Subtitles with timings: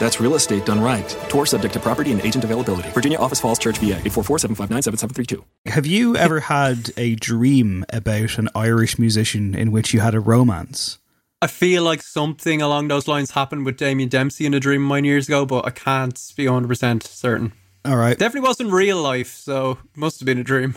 [0.00, 1.08] That's real estate done right.
[1.28, 2.88] Tour subject to property and agent availability.
[2.90, 5.44] Virginia Office Falls Church, VA 844 759 7732.
[5.70, 10.20] Have you ever had a dream about an Irish musician in which you had a
[10.20, 10.98] romance?
[11.42, 14.88] I feel like something along those lines happened with Damien Dempsey in a dream of
[14.88, 17.52] mine years ago, but I can't be 100% certain.
[17.84, 18.18] All right.
[18.18, 20.76] Definitely wasn't real life, so must have been a dream.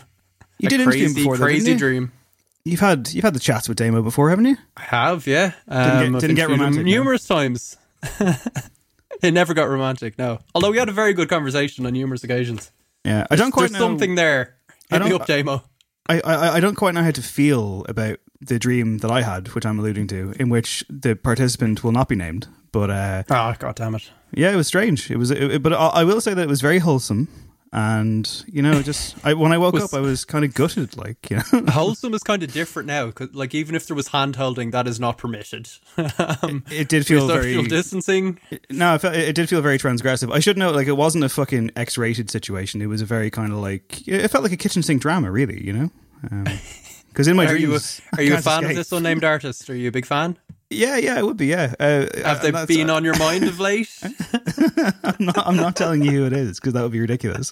[0.60, 1.80] You a did crazy, interview him before, though, crazy didn't you?
[1.80, 2.12] dream.
[2.66, 4.56] You've had you've had the chats with Damo before, haven't you?
[4.78, 5.52] I have, yeah.
[5.70, 6.92] Didn't get- Um, didn't get interviewed him romantic, no?
[6.92, 7.78] numerous times.
[9.22, 10.40] it never got romantic, no.
[10.56, 12.72] Although we had a very good conversation on numerous occasions.
[13.06, 13.80] Yeah, I don't quite There's know.
[13.88, 14.56] something there.
[14.92, 15.64] I Hit me don't- up, Damo.
[16.10, 19.48] I, I I don't quite know how to feel about the dream that I had,
[19.56, 22.46] which I'm alluding to, in which the participant will not be named.
[22.74, 24.10] But uh, Oh, god damn it.
[24.34, 25.10] yeah, it was strange.
[25.10, 27.30] It was, it, but I, I will say that it was very wholesome.
[27.76, 30.96] And you know, just I, when I woke Was- up, I was kind of gutted.
[30.96, 33.10] Like you know, Wholesome is kind of different now.
[33.10, 35.68] 'cause, like, even if there was hand holding, that is not permitted.
[35.98, 38.40] um, it did feel very social distancing.
[38.70, 40.32] No, it, felt, it did feel very transgressive.
[40.32, 42.80] I should know, like, it wasn't a fucking X-rated situation.
[42.80, 45.60] It was a very kind of like it felt like a kitchen sink drama, really.
[45.66, 46.46] You know,
[47.10, 47.80] because in my Are you, a,
[48.18, 48.78] are you a fan of escape.
[48.78, 49.68] this unnamed artist?
[49.70, 50.38] Are you a big fan?
[50.74, 51.48] Yeah, yeah, it would be.
[51.48, 53.90] Yeah, uh, Have they been on your mind of late?
[55.04, 57.52] I'm not, I'm not telling you who it is because that would be ridiculous.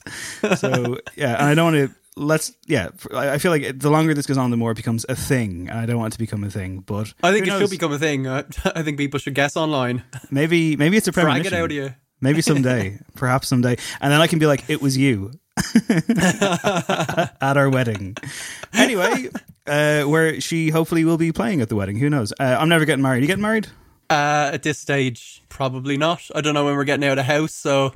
[0.57, 1.95] So yeah, and I don't want to.
[2.17, 2.89] Let's yeah.
[3.15, 5.79] I feel like the longer this goes on, the more it becomes a thing, and
[5.79, 6.79] I don't want it to become a thing.
[6.79, 7.61] But I think it knows?
[7.61, 8.27] should become a thing.
[8.27, 8.39] I,
[8.75, 10.03] I think people should guess online.
[10.29, 11.53] maybe maybe it's a Drag premonition.
[11.53, 11.93] it out of you.
[12.19, 15.31] Maybe someday, perhaps someday, and then I can be like, "It was you."
[17.41, 18.17] at our wedding.
[18.73, 19.29] Anyway,
[19.67, 21.97] uh, where she hopefully will be playing at the wedding.
[21.97, 22.33] Who knows?
[22.39, 23.19] Uh, I'm never getting married.
[23.19, 23.67] Are You getting married?
[24.09, 26.21] Uh, at this stage, probably not.
[26.35, 27.93] I don't know when we're getting out of the house, so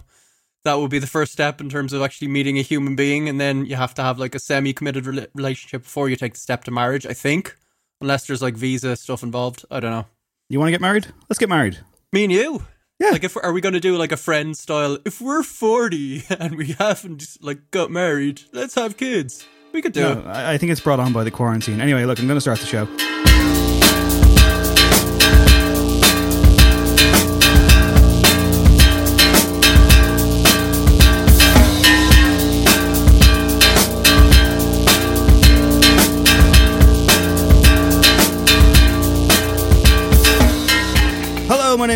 [0.63, 3.39] that would be the first step in terms of actually meeting a human being, and
[3.39, 6.63] then you have to have like a semi-committed rela- relationship before you take the step
[6.65, 7.05] to marriage.
[7.05, 7.55] I think,
[8.01, 9.65] unless there's like visa stuff involved.
[9.69, 10.05] I don't know.
[10.49, 11.07] You want to get married?
[11.29, 11.79] Let's get married.
[12.13, 12.63] Me and you.
[12.99, 13.09] Yeah.
[13.09, 14.97] Like, if are we going to do like a friend style?
[15.05, 19.45] If we're forty and we haven't like got married, let's have kids.
[19.73, 20.25] We could do No, it.
[20.25, 21.81] I I think it's brought on by the quarantine.
[21.81, 23.74] Anyway, look, I'm going to start the show.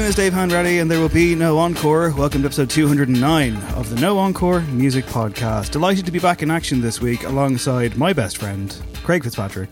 [0.10, 2.12] Is Dave Hanratty, and there will be no encore.
[2.16, 5.70] Welcome to episode 209 of the No Encore Music Podcast.
[5.70, 9.70] Delighted to be back in action this week alongside my best friend, Craig Fitzpatrick.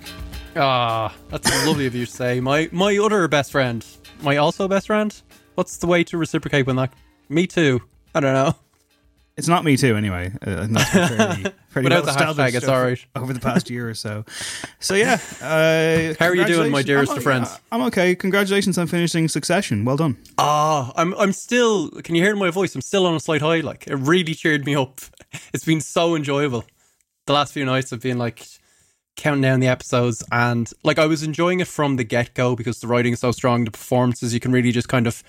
[0.55, 2.39] Ah, that's lovely of you to say.
[2.39, 3.83] My my other best friend,
[4.21, 5.19] my also best friend.
[5.55, 6.93] What's the way to reciprocate when that?
[7.29, 7.81] Me too.
[8.13, 8.53] I don't know.
[9.37, 10.31] It's not me too, anyway.
[10.45, 13.05] Uh, and that's been fairly, fairly the well-established hashtag, it's over- all right.
[13.15, 14.25] over the past year or so.
[14.79, 17.59] So yeah, uh, How are you doing, my dearest I'm, friends?
[17.71, 18.15] I'm okay.
[18.15, 19.85] Congratulations on finishing Succession.
[19.85, 20.17] Well done.
[20.39, 21.91] Ah, I'm I'm still.
[22.01, 22.73] Can you hear my voice?
[22.73, 23.59] I'm still on a slight high.
[23.59, 25.01] Like it really cheered me up.
[25.53, 26.65] it's been so enjoyable.
[27.27, 28.43] The last few nights have been like
[29.17, 32.79] counting down the episodes and like I was enjoying it from the get go because
[32.79, 35.23] the writing is so strong, the performances you can really just kind of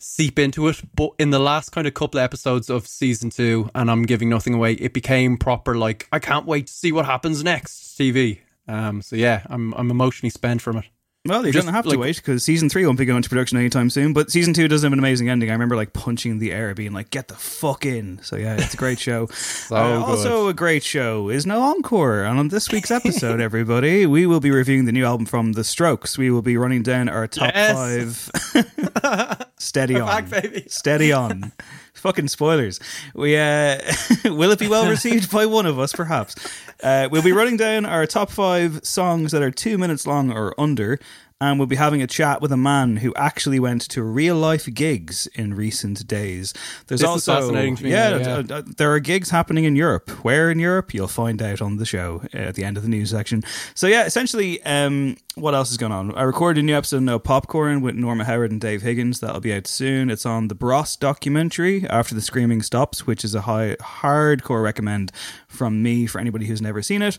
[0.00, 0.82] seep into it.
[0.94, 4.28] But in the last kind of couple of episodes of season two, and I'm giving
[4.28, 8.40] nothing away, it became proper like I can't wait to see what happens next TV.
[8.66, 10.86] Um, so yeah, I'm I'm emotionally spent from it.
[11.26, 13.58] Well, you Just, don't have to wait because season three won't be going to production
[13.58, 14.14] anytime soon.
[14.14, 15.50] But season two does have an amazing ending.
[15.50, 18.72] I remember like punching the air, being like, "Get the fuck in!" So yeah, it's
[18.72, 19.26] a great show.
[19.26, 24.06] so uh, Also, a great show is No Encore, and on this week's episode, everybody,
[24.16, 26.16] we will be reviewing the new album from The Strokes.
[26.16, 28.30] We will be running down our top Yes.
[28.54, 29.46] five.
[29.58, 30.64] Steady on, back, baby.
[30.68, 31.52] steady on.
[32.00, 32.80] Fucking spoilers.
[33.14, 33.78] We uh,
[34.24, 35.92] will it be well received by one of us?
[35.92, 36.34] Perhaps.
[36.82, 40.58] Uh, we'll be running down our top five songs that are two minutes long or
[40.58, 40.98] under,
[41.40, 44.72] and we'll be having a chat with a man who actually went to real life
[44.72, 46.52] gigs in recent days.
[46.86, 48.34] There's This is also fascinating to me yeah, yeah.
[48.34, 50.10] uh, uh, there are gigs happening in Europe.
[50.24, 50.92] Where in Europe?
[50.92, 53.42] You'll find out on the show at the end of the news section.
[53.74, 56.14] So yeah, essentially, um, what else is going on?
[56.14, 59.20] I recorded a new episode of No Popcorn with Norma Howard and Dave Higgins.
[59.20, 60.10] That'll be out soon.
[60.10, 65.10] It's on the Bros documentary After the Screaming Stops, which is a high hardcore recommend
[65.48, 67.16] from me for anybody who's never seen it.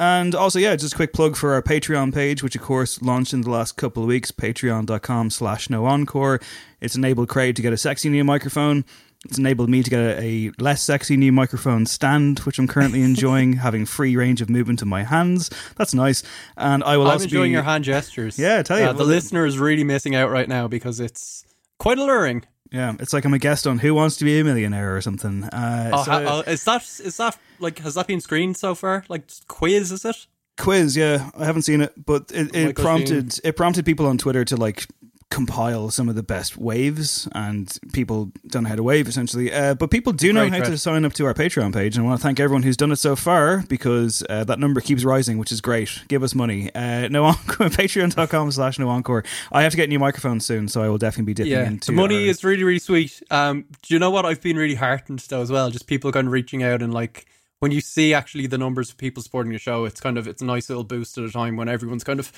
[0.00, 3.34] And also, yeah, just a quick plug for our Patreon page, which of course launched
[3.34, 6.40] in the last couple of weeks, patreon.com slash no encore.
[6.80, 8.86] It's enabled Craig to get a sexy new microphone.
[9.26, 13.02] It's enabled me to get a, a less sexy new microphone stand, which I'm currently
[13.10, 15.50] enjoying, having free range of movement in my hands.
[15.76, 16.22] That's nice.
[16.56, 18.38] And I will I'm also enjoying be, your hand gestures.
[18.38, 20.98] Yeah, I tell you, Uh, the well, listener is really missing out right now because
[20.98, 21.44] it's
[21.78, 22.44] quite alluring.
[22.72, 25.44] Yeah, it's like I'm a guest on Who Wants to Be a Millionaire or something.
[25.44, 28.74] Uh, Oh, so- ha- oh, is that is that like has that been screened so
[28.74, 29.04] far?
[29.08, 30.26] Like quiz, is it?
[30.58, 34.44] quiz yeah i haven't seen it but it, it prompted it prompted people on twitter
[34.44, 34.86] to like
[35.30, 39.52] compile some of the best waves and people don't know how to wave essentially.
[39.52, 42.04] Uh, but people do know Great how to sign up to our patreon page and
[42.04, 45.04] i want to thank everyone who's done it so far because uh, that number keeps
[45.04, 46.02] rising which is great.
[46.08, 46.74] Give us money.
[46.74, 49.22] Uh, no encore patreon.com slash no encore
[49.52, 51.92] i have to get new microphones soon so i will definitely be dipping Yeah, into
[51.92, 53.22] the money our- is really really sweet.
[53.30, 54.26] Um, do you know what?
[54.26, 55.70] I've been really heartened though as well?
[55.70, 57.26] Just people kind of reaching out and like
[57.60, 60.42] when you see actually the numbers of people supporting your show, it's kind of it's
[60.42, 62.32] a nice little boost at a time when everyone's kind of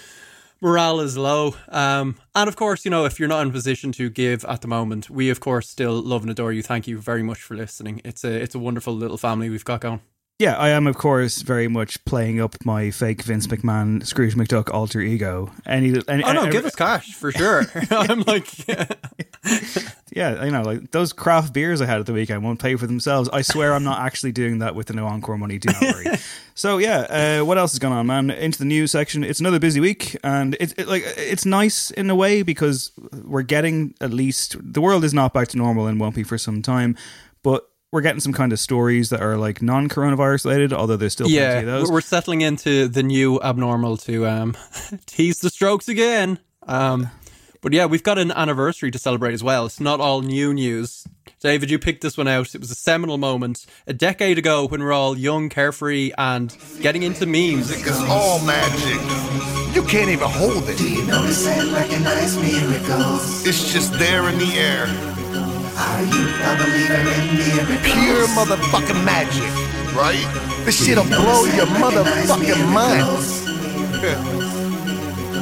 [0.63, 1.55] morale is low.
[1.69, 4.63] Um, and of course, you know if you're not in a position to give at
[4.63, 6.63] the moment, we of course still love and adore you.
[6.63, 8.01] Thank you very much for listening.
[8.05, 10.01] It's a it's a wonderful little family we've got going.
[10.39, 14.75] Yeah, I am, of course, very much playing up my fake Vince McMahon, Scrooge McDuck
[14.75, 15.53] alter ego.
[15.67, 17.65] Any, any Oh no, every- give us cash for sure.
[17.91, 18.87] I'm like, yeah.
[20.11, 22.87] Yeah, you know, like those craft beers I had at the weekend won't pay for
[22.87, 23.29] themselves.
[23.33, 25.59] I swear I'm not actually doing that with the no encore money.
[25.59, 26.07] Do not worry.
[26.55, 28.31] So yeah, uh, what else is going on, man?
[28.31, 29.25] Into the news section.
[29.25, 32.93] It's another busy week, and it's it, like it's nice in a way because
[33.25, 36.39] we're getting at least the world is not back to normal and won't be for
[36.39, 36.97] some time,
[37.43, 37.69] but.
[37.95, 41.61] We're getting some kind of stories that are like non-coronavirus related, although there's still plenty
[41.61, 41.91] of those.
[41.91, 44.57] we're settling into the new abnormal to um,
[45.05, 46.39] tease the strokes again.
[46.63, 47.11] Um,
[47.63, 49.67] but yeah, we've got an anniversary to celebrate as well.
[49.67, 51.07] It's not all new news.
[51.41, 52.55] David, you picked this one out.
[52.55, 57.03] It was a seminal moment a decade ago when we're all young, carefree, and getting
[57.03, 57.71] into memes.
[57.71, 59.01] It's all magic.
[59.75, 60.77] You can't even hold it.
[60.77, 63.47] Do you notice and recognize miracles.
[63.47, 64.87] It's just there in the air.
[65.79, 67.93] Are you a believer in miracles?
[67.93, 70.27] Pure motherfucking magic, right?
[70.65, 74.49] This shit'll blow your motherfucking mind.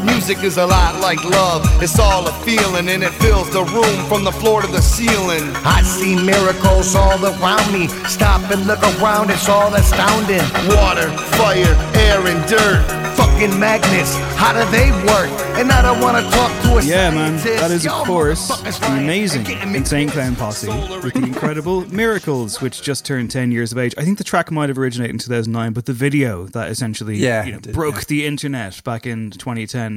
[0.05, 1.63] Music is a lot like love.
[1.83, 5.45] It's all a feeling and it fills the room from the floor to the ceiling.
[5.65, 7.89] I see miracles all around me.
[8.09, 10.43] Stop and look around, it's all astounding.
[10.77, 12.85] Water, fire, air, and dirt.
[13.17, 15.29] Fucking magnets, how do they work?
[15.59, 17.37] And I don't wanna talk to a Yeah, man.
[17.59, 20.09] That is, of Y'all course, motherfuckers the amazing Insane.
[20.09, 23.95] Clown Posse with the incredible Miracles, which just turned 10 years of age.
[23.99, 27.45] I think the track might have originated in 2009, but the video that essentially Yeah,
[27.45, 28.03] you know, did, broke yeah.
[28.09, 29.90] the internet back in 2010.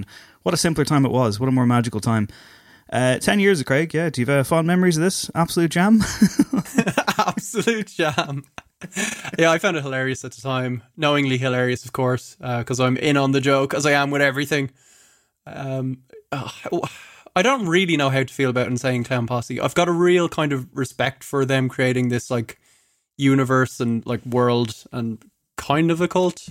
[0.43, 1.39] What a simpler time it was.
[1.39, 2.27] What a more magical time.
[2.91, 4.09] Uh, 10 years of Craig, yeah.
[4.09, 6.01] Do you have uh, fond memories of this absolute jam?
[7.17, 8.43] Absolute jam.
[9.39, 10.83] yeah, I found it hilarious at the time.
[10.97, 14.71] Knowingly hilarious, of course, because I'm in on the joke, as I am with everything.
[15.47, 16.51] Um, ugh,
[17.35, 19.59] I don't really know how to feel about Insane Clown Posse.
[19.59, 22.59] I've got a real kind of respect for them creating this like
[23.17, 25.23] universe and like world and
[25.57, 26.49] kind of a cult.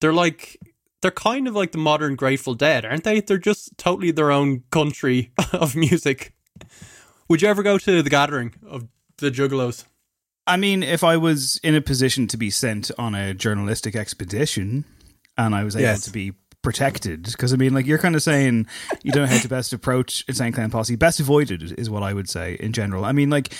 [0.00, 0.58] They're like
[1.02, 3.20] they're kind of like the modern Grateful Dead, aren't they?
[3.20, 6.32] They're just totally their own country of music.
[7.28, 8.88] Would you ever go to the gathering of
[9.18, 9.84] the Juggalos?
[10.46, 14.84] I mean, if I was in a position to be sent on a journalistic expedition
[15.36, 16.02] and I was able Yes.
[16.04, 18.66] to be protected, because I mean, like you're kind of saying
[19.02, 20.96] you don't know how to best approach Insane Clown Posse.
[20.96, 23.04] Best avoided is what I would say in general.
[23.04, 23.52] I mean, like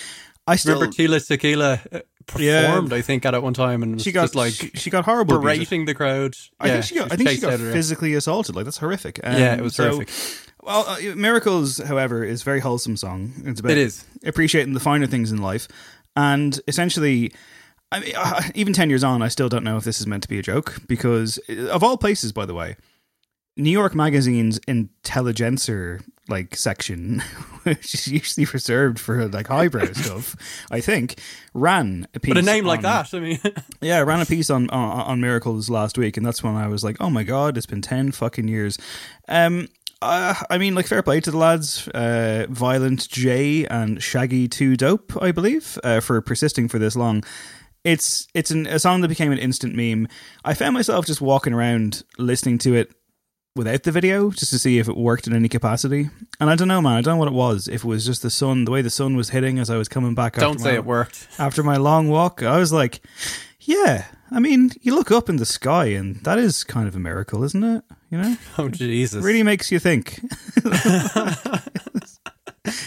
[0.46, 1.80] I still Remember Tila Tequila
[2.28, 5.38] performed, I think, at it one time, and She got like she, she got horrible
[5.40, 6.34] berating the crowd.
[6.60, 7.12] I Yeah, think she got.
[7.12, 8.54] I think she got physically assaulted.
[8.54, 9.18] Like that's horrific.
[9.24, 10.14] Um, Yeah, it was so- horrific.
[10.62, 13.32] Well, uh, Miracles, however, is a very wholesome song.
[13.44, 14.04] It's about It is.
[14.24, 15.66] appreciating the finer things in life,
[16.16, 17.32] and essentially.
[17.90, 20.22] I mean, uh, even ten years on, I still don't know if this is meant
[20.24, 22.76] to be a joke because, uh, of all places, by the way,
[23.58, 27.20] New York Magazine's intelligencer like section,
[27.64, 30.36] which is usually reserved for like highbrow stuff,
[30.70, 31.20] I think,
[31.54, 32.34] ran a piece.
[32.34, 33.40] But a name like that, I mean,
[33.80, 36.84] yeah, ran a piece on, on on miracles last week, and that's when I was
[36.84, 38.78] like, "Oh my god, it's been ten fucking years."
[39.26, 39.68] Um,
[40.00, 44.76] uh, I mean, like, fair play to the lads, uh, Violent J and Shaggy Two
[44.76, 47.24] Dope, I believe, uh, for persisting for this long.
[47.84, 50.08] It's it's an, a song that became an instant meme.
[50.44, 52.92] I found myself just walking around listening to it
[53.58, 56.08] without the video just to see if it worked in any capacity.
[56.40, 56.92] And I don't know, man.
[56.96, 57.68] I don't know what it was.
[57.68, 59.88] If it was just the sun, the way the sun was hitting as I was
[59.88, 60.36] coming back.
[60.36, 61.28] don't say my- it worked.
[61.38, 63.00] after my long walk, I was like,
[63.60, 66.98] yeah, I mean, you look up in the sky and that is kind of a
[66.98, 67.84] miracle, isn't it?
[68.10, 69.22] You know, Oh Jesus!
[69.22, 70.20] really makes you think.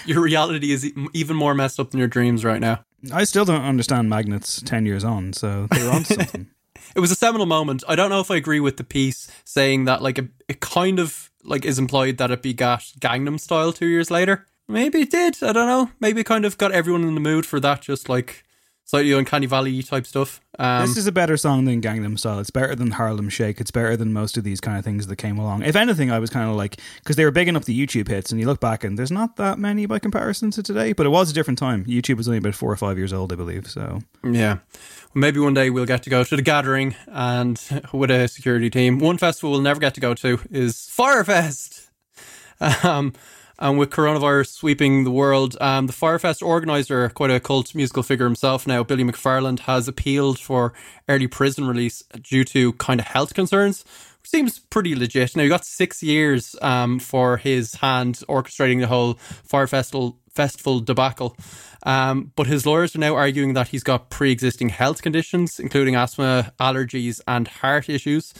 [0.05, 2.83] Your reality is even more messed up than your dreams right now.
[3.11, 6.47] I still don't understand magnets 10 years on, so they're onto something.
[6.95, 7.83] It was a seminal moment.
[7.87, 10.99] I don't know if I agree with the piece saying that like it, it kind
[10.99, 14.45] of like is implied that it begat Gangnam Style two years later.
[14.67, 15.41] Maybe it did.
[15.41, 15.89] I don't know.
[15.99, 18.43] Maybe it kind of got everyone in the mood for that, just like
[18.91, 20.41] slightly uncanny valley type stuff.
[20.59, 22.39] Um, this is a better song than Gangnam Style.
[22.39, 23.61] It's better than Harlem Shake.
[23.61, 25.63] It's better than most of these kind of things that came along.
[25.63, 28.33] If anything, I was kind of like, because they were big enough the YouTube hits,
[28.33, 31.09] and you look back and there's not that many by comparison to today, but it
[31.09, 31.85] was a different time.
[31.85, 33.65] YouTube was only about four or five years old, I believe.
[33.67, 34.55] So Yeah.
[34.55, 37.61] Well, maybe one day we'll get to go to the gathering and
[37.93, 38.99] with a security team.
[38.99, 41.87] One festival we'll never get to go to is Fyre Fest.
[42.83, 43.13] Um,
[43.61, 48.01] and with coronavirus sweeping the world, um, the Fyre Fest organizer, quite a cult musical
[48.01, 50.73] figure himself now, Billy McFarland, has appealed for
[51.07, 53.85] early prison release due to kind of health concerns.
[54.23, 55.35] Seems pretty legit.
[55.35, 60.79] Now, he got six years um, for his hand orchestrating the whole Fyre Festival festival
[60.79, 61.35] debacle.
[61.83, 65.95] Um, but his lawyers are now arguing that he's got pre existing health conditions, including
[65.95, 68.33] asthma, allergies, and heart issues.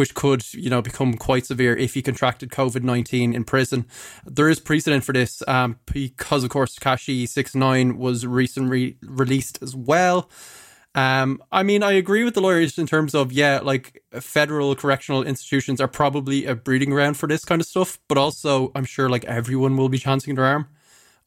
[0.00, 3.84] Which could, you know, become quite severe if he contracted COVID nineteen in prison.
[4.24, 9.62] There is precedent for this, um, because of course Tekashi Six Nine was recently released
[9.62, 10.30] as well.
[10.94, 15.22] Um, I mean, I agree with the lawyers in terms of yeah, like federal correctional
[15.22, 19.10] institutions are probably a breeding ground for this kind of stuff, but also I'm sure
[19.10, 20.64] like everyone will be chancing their arm.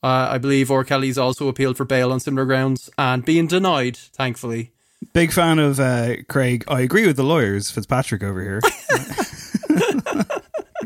[0.01, 0.83] Uh, I believe R.
[0.83, 4.71] Kelly's also appealed for bail on similar grounds and being denied, thankfully.
[5.11, 6.63] Big fan of uh, Craig.
[6.67, 8.61] I agree with the lawyers, Fitzpatrick over here.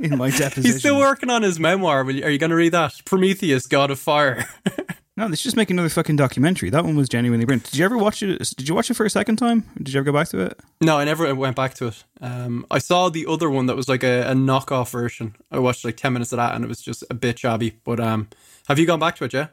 [0.02, 0.64] In my deposition.
[0.64, 2.04] He's still working on his memoir.
[2.04, 3.02] Will you, are you going to read that?
[3.06, 4.46] Prometheus, God of Fire.
[5.18, 6.70] No, they should just make another fucking documentary.
[6.70, 7.72] That one was genuinely brilliant.
[7.72, 8.38] Did you ever watch it?
[8.56, 9.68] Did you watch it for a second time?
[9.78, 10.60] Did you ever go back to it?
[10.80, 12.04] no, I never went back to it.
[12.22, 15.36] Um, I saw the other one that was like a, a knockoff version.
[15.52, 17.80] I watched like 10 minutes of that and it was just a bit shabby.
[17.84, 18.28] But um,
[18.68, 19.48] have you gone back to it, yeah?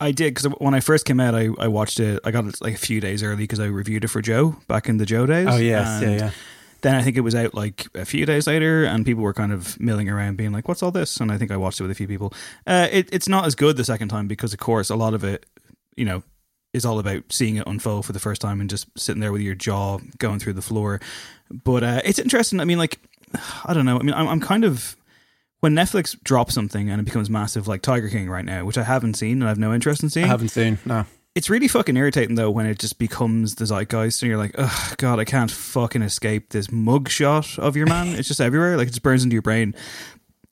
[0.00, 2.20] I did because when I first came out, I, I watched it.
[2.24, 4.88] I got it like a few days early because I reviewed it for Joe back
[4.88, 5.46] in the Joe days.
[5.48, 6.02] Oh, yes.
[6.02, 6.30] Yeah, yeah.
[6.82, 9.52] Then I think it was out like a few days later, and people were kind
[9.52, 11.90] of milling around, being like, "What's all this?" And I think I watched it with
[11.90, 12.34] a few people.
[12.66, 15.24] Uh, it, it's not as good the second time because, of course, a lot of
[15.24, 15.46] it,
[15.96, 16.22] you know,
[16.74, 19.40] is all about seeing it unfold for the first time and just sitting there with
[19.40, 21.00] your jaw going through the floor.
[21.50, 22.60] But uh, it's interesting.
[22.60, 22.98] I mean, like,
[23.64, 23.98] I don't know.
[23.98, 24.94] I mean, I'm, I'm kind of
[25.64, 28.82] when Netflix drops something and it becomes massive, like Tiger King right now, which I
[28.82, 30.26] haven't seen and I have no interest in seeing.
[30.26, 31.06] I haven't seen, no.
[31.34, 34.92] It's really fucking irritating though when it just becomes the zeitgeist and you're like, oh
[34.98, 38.08] god, I can't fucking escape this mugshot of your man.
[38.08, 39.74] it's just everywhere, like it just burns into your brain.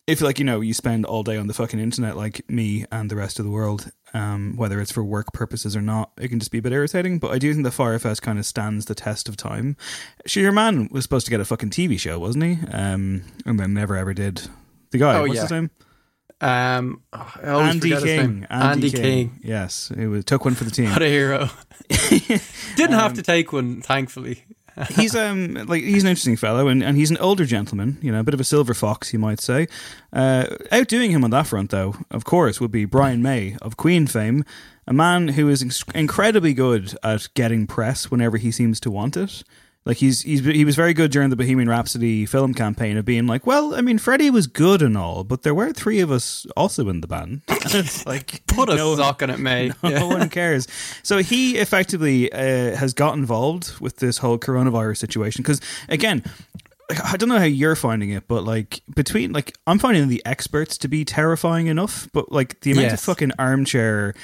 [0.07, 3.11] If like you know you spend all day on the fucking internet like me and
[3.11, 6.39] the rest of the world, um, whether it's for work purposes or not, it can
[6.39, 7.19] just be a bit irritating.
[7.19, 9.77] But I do think the Fyre Fest kind of stands the test of time.
[10.25, 12.59] Sure, your man was supposed to get a fucking TV show, wasn't he?
[12.73, 14.49] Um, and then never ever did.
[14.93, 15.43] The guy, Oh, what's yeah.
[15.43, 15.71] his name?
[16.41, 17.03] Um,
[17.45, 18.05] always Andy King.
[18.41, 18.47] name.
[18.51, 19.39] Andy, King.
[19.45, 20.91] Yes, it was, took one for the team.
[20.91, 21.49] What a hero.
[21.89, 24.45] Didn't Um, have to take one, thankfully.
[24.97, 28.21] he's um like he's an interesting fellow and, and he's an older gentleman you know
[28.21, 29.67] a bit of a silver fox you might say
[30.15, 34.07] uh outdoing him on that front though of course would be brian may of queen
[34.07, 34.43] fame
[34.87, 39.15] a man who is ex- incredibly good at getting press whenever he seems to want
[39.15, 39.45] it
[39.85, 43.27] like he's he's he was very good during the Bohemian Rhapsody film campaign of being
[43.27, 46.47] like, well, I mean, Freddie was good and all, but there were three of us
[46.57, 47.43] also in the band.
[47.75, 49.73] It's like Put a no- sock on it, May.
[49.83, 50.05] no Yeah.
[50.05, 50.69] one cares.
[51.03, 56.23] So he effectively uh, has got involved with this whole coronavirus situation because, again,
[57.05, 60.77] I don't know how you're finding it, but like between like I'm finding the experts
[60.79, 64.15] to be terrifying enough, but like the amount of fucking armchair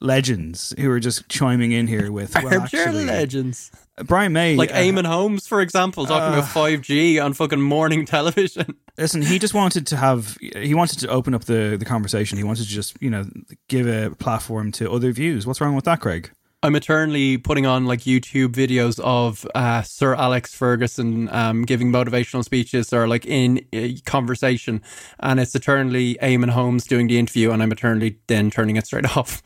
[0.00, 3.70] legends who are just chiming in here with well, Armchair actually, legends.
[4.04, 8.76] Brian May, Like uh, Eamonn Holmes, for example, talking about 5G on fucking morning television.
[8.98, 12.36] Listen, he just wanted to have he wanted to open up the the conversation.
[12.36, 13.26] He wanted to just you know
[13.68, 15.46] give a platform to other views.
[15.46, 16.30] What's wrong with that, Craig?
[16.62, 22.44] I'm eternally putting on like YouTube videos of uh, Sir Alex Ferguson um, giving motivational
[22.44, 24.82] speeches or like in a conversation,
[25.20, 29.16] and it's eternally Eamonn Holmes doing the interview, and I'm eternally then turning it straight
[29.16, 29.42] off.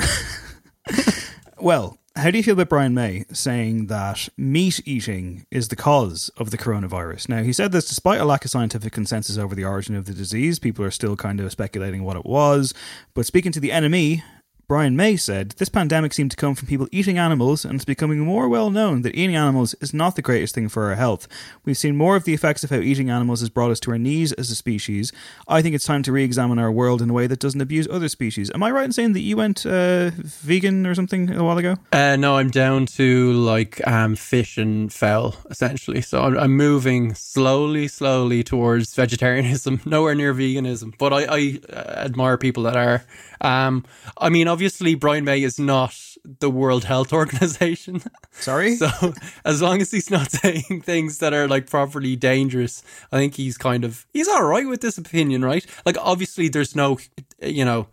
[1.58, 6.30] Well, how do you feel about Brian May saying that meat eating is the cause
[6.38, 7.28] of the coronavirus?
[7.28, 10.14] Now, he said this despite a lack of scientific consensus over the origin of the
[10.14, 10.58] disease.
[10.58, 12.72] People are still kind of speculating what it was.
[13.12, 14.22] But speaking to the NME,
[14.68, 18.18] Brian May said this pandemic seemed to come from people eating animals, and it's becoming
[18.18, 21.28] more well known that eating animals is not the greatest thing for our health.
[21.64, 23.98] We've seen more of the effects of how eating animals has brought us to our
[23.98, 25.12] knees as a species.
[25.46, 27.86] I think it's time to re examine our world in a way that doesn't abuse
[27.88, 28.50] other species.
[28.56, 31.76] Am I right in saying that you went uh, vegan or something a while ago?
[31.92, 36.00] Uh, no, I'm down to like um, fish and fowl essentially.
[36.02, 39.82] So I'm, I'm moving slowly, slowly towards vegetarianism.
[39.86, 43.04] Nowhere near veganism, but I, I uh, admire people that are.
[43.40, 43.84] Um,
[44.18, 44.48] I mean,
[44.98, 45.94] Brian May is not
[46.24, 48.02] the World Health Organization.
[48.32, 48.76] Sorry?
[48.76, 52.82] So as long as he's not saying things that are like properly dangerous,
[53.12, 55.64] I think he's kind of he's all right with this opinion, right?
[55.84, 56.98] Like obviously, there's no,
[57.42, 57.88] you know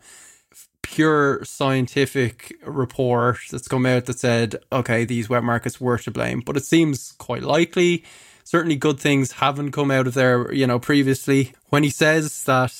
[0.83, 6.39] pure scientific report that's come out that said, okay, these wet markets were to blame,
[6.41, 8.03] but it seems quite likely.
[8.43, 11.53] Certainly, good things haven't come out of there, you know, previously.
[11.69, 12.71] When he says that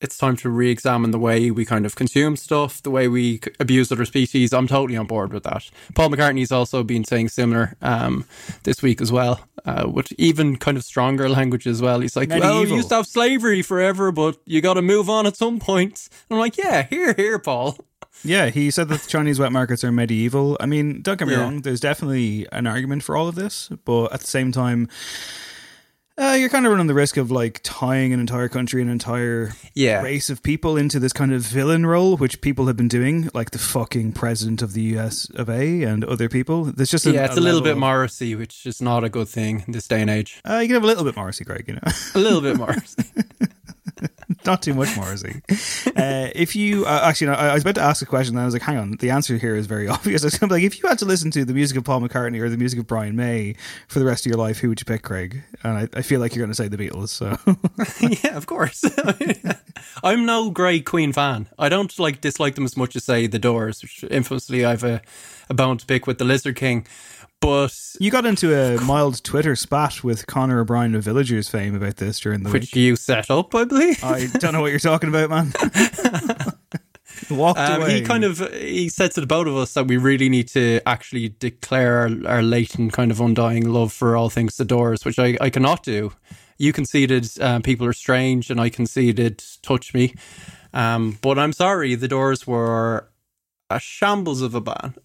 [0.00, 3.40] it's time to re examine the way we kind of consume stuff, the way we
[3.60, 5.70] abuse other species, I'm totally on board with that.
[5.94, 8.26] Paul McCartney's also been saying similar um,
[8.64, 12.00] this week as well, uh, with even kind of stronger language as well.
[12.00, 15.26] He's like, well, we used to have slavery forever, but you got to move on
[15.26, 16.08] at some point.
[16.30, 17.76] I'm like, yeah, here, here, Paul.
[18.26, 20.56] Yeah, he said that the Chinese wet markets are medieval.
[20.58, 21.40] I mean, don't get me Yeah.
[21.40, 24.88] wrong, there's definitely an argument for all of this, but at the same time,
[26.16, 29.52] uh, you're kind of running the risk of like tying an entire country, an entire
[29.74, 30.00] Yeah.
[30.02, 33.50] race of people into this kind of villain role, which people have been doing, like
[33.50, 36.64] the fucking president of the US of A and other people.
[36.64, 39.72] There's just yeah, it's a, little bit Morrissey, which is not a good thing in
[39.72, 40.40] this day and age.
[40.48, 41.64] Uh, you can have a little bit Morrissey, Greg.
[41.66, 41.92] You know.
[42.14, 43.02] A little bit Morrissey.
[44.46, 45.42] Not too much Morrissey.
[45.96, 48.44] Uh, if you uh, actually, I I was about to ask a question, and I
[48.44, 50.22] was like, "Hang on." The answer here is very obvious.
[50.22, 52.00] I was gonna be like, if you had to listen to the music of Paul
[52.00, 53.54] McCartney or the music of Brian May
[53.88, 55.42] for the rest of your life, who would you pick, Craig?
[55.62, 57.08] And I, I feel like you're going to say the Beatles.
[57.08, 57.36] So
[58.24, 58.84] yeah, of course.
[60.02, 61.48] I'm no great Queen fan.
[61.58, 65.02] I don't like dislike them as much as say the Doors, which infamously I've a,
[65.48, 66.86] a bone to pick with the Lizard King.
[67.44, 71.96] But you got into a mild Twitter spat with Conor O'Brien of Villagers fame about
[71.96, 72.76] this during the which week.
[72.76, 74.02] you set up, I believe.
[74.02, 75.52] I don't know what you're talking about, man.
[77.30, 78.00] Walked Um, away.
[78.00, 80.80] he kind of he said to the both of us that we really need to
[80.86, 85.18] actually declare our, our latent kind of undying love for all things the Doors, which
[85.18, 86.12] I, I cannot do.
[86.58, 90.14] You conceded um, people are strange, and I conceded touch me.
[90.72, 93.08] Um, but I'm sorry, the Doors were
[93.70, 94.98] a shambles of a band.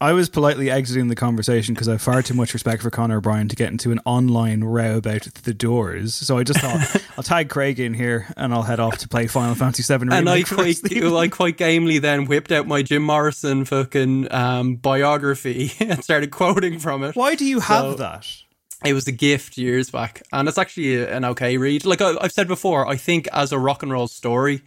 [0.00, 3.16] I was politely exiting the conversation because I have far too much respect for Conor
[3.16, 6.14] O'Brien to get into an online row about the doors.
[6.14, 9.26] So I just thought I'll tag Craig in here and I'll head off to play
[9.26, 10.02] Final Fantasy VII.
[10.02, 11.16] and I Remake for the quite, rest of the evening.
[11.16, 16.78] I quite gamely then whipped out my Jim Morrison fucking um, biography and started quoting
[16.78, 17.16] from it.
[17.16, 18.26] Why do you have So- that?
[18.84, 21.84] It was a gift years back, and it's actually an okay read.
[21.84, 24.62] Like I, I've said before, I think as a rock and roll story,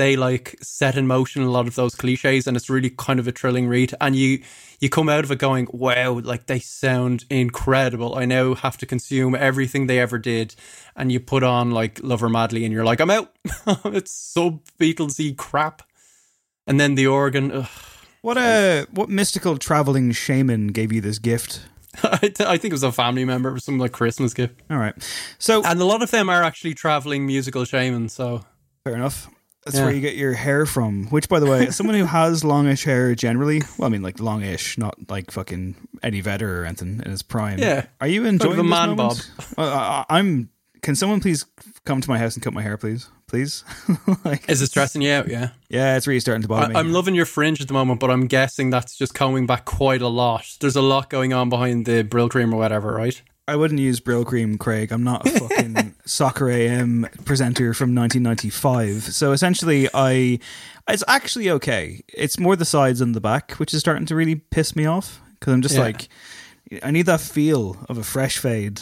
[0.00, 3.28] they like set in motion a lot of those cliches, and it's really kind of
[3.28, 3.94] a thrilling read.
[4.00, 4.42] And you
[4.80, 8.86] you come out of it going, "Wow, like they sound incredible." I now have to
[8.86, 10.54] consume everything they ever did,
[10.96, 13.30] and you put on like Love Her Madly, and you're like, "I'm out."
[13.84, 15.82] it's sub Beatlesy crap,
[16.66, 17.52] and then the organ.
[17.52, 17.68] Ugh.
[18.22, 21.60] What a what mystical traveling shaman gave you this gift?
[22.02, 24.62] I, th- I think it was a family member, it was some like Christmas gift.
[24.70, 24.94] All right,
[25.38, 28.14] so And a lot of them are actually traveling musical shamans.
[28.14, 28.46] So
[28.84, 29.28] fair enough.
[29.64, 29.84] That's Yeah.
[29.84, 31.06] where you get your hair from.
[31.08, 34.78] Which, by the way, someone who has longish hair generally, well, I mean, like longish,
[34.78, 37.58] not like fucking Eddie Vedder or anything in his prime.
[37.58, 37.86] Yeah.
[38.00, 39.30] Are you enjoying the man moment?
[39.56, 40.50] Well, I, I- I'm.
[40.82, 41.44] Can someone please
[41.84, 43.10] come to my house and cut my hair, please?
[43.26, 43.64] Please.
[44.24, 45.28] like, is it stressing you out?
[45.28, 45.50] Yeah.
[45.68, 46.76] yeah, it's really starting to bother I, me.
[46.76, 50.00] I'm loving your fringe at the moment, but I'm guessing that's just coming back quite
[50.00, 50.46] a lot.
[50.58, 53.20] There's a lot going on behind the Brylcreem or whatever, right?
[53.50, 54.92] I wouldn't use Brylcreem, Craig.
[54.92, 59.12] I'm not a fucking Soccer AM presenter from 1995.
[59.14, 60.38] So essentially, I
[60.88, 62.02] it's actually okay.
[62.08, 65.20] It's more the sides and the back, which is starting to really piss me off
[65.38, 65.80] because I'm just Yeah.
[65.82, 66.08] like,
[66.82, 68.80] I need that feel of a fresh fade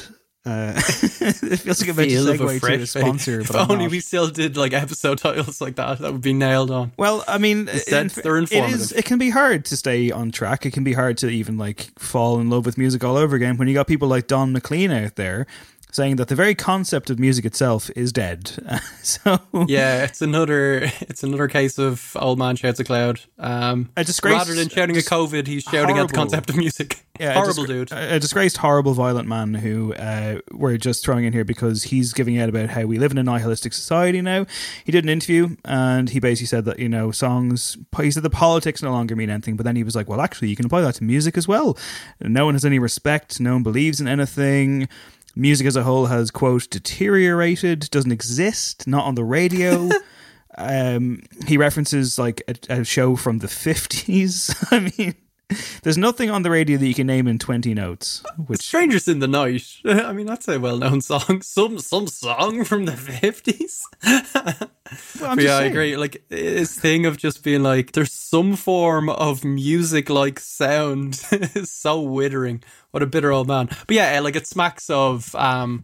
[0.48, 0.72] Uh,
[1.20, 3.40] it feels like a bit of a to a sponsor.
[3.40, 6.92] If only we still did like episode titles like that, that would be nailed on.
[6.96, 10.30] Well, I mean, Instead, in- they're It, is, it can be hard to stay on
[10.30, 10.64] track.
[10.64, 13.58] It can be hard to even like fall in love with music all over again
[13.58, 15.46] when you got people like Don McLean out there
[15.92, 18.52] saying that the very concept of music itself is dead.
[19.02, 23.20] so Yeah, it's another it's another case of old man shouts a cloud.
[23.38, 27.04] Um, A disgrace- rather than shouting at COVID, he's shouting at the concept of music.
[27.18, 27.90] Yeah, a Horrible dude.
[27.90, 32.12] A, a disgraced, horrible, violent man who uh, we're just throwing in here because he's
[32.12, 34.46] giving out about how we live in a nihilistic society now.
[34.84, 38.30] He did an interview and he basically said that, you know, songs, he said the
[38.30, 40.80] politics no longer mean anything, but then he was like, well, actually, you can apply
[40.82, 41.76] that to music as well.
[42.20, 44.88] No one has any respect, no one believes in anything.
[45.34, 49.88] Music as a whole has, quote, deteriorated, doesn't exist, not on the radio.
[50.58, 54.66] um, he references like a, a show from the 50s.
[54.72, 55.14] I mean,
[55.82, 59.18] there's nothing on the radio that you can name in 20 notes, which Strangers in
[59.18, 59.64] the Night.
[59.84, 61.42] I mean, that's a well-known song.
[61.42, 63.82] Some some song from the fifties.
[64.04, 65.96] Well, I'm just yeah, I agree.
[65.96, 71.20] Like his thing of just being like, there's some form of music-like sound
[71.54, 72.62] is so withering.
[72.90, 73.68] What a bitter old man.
[73.86, 75.82] But yeah, like it smacks of um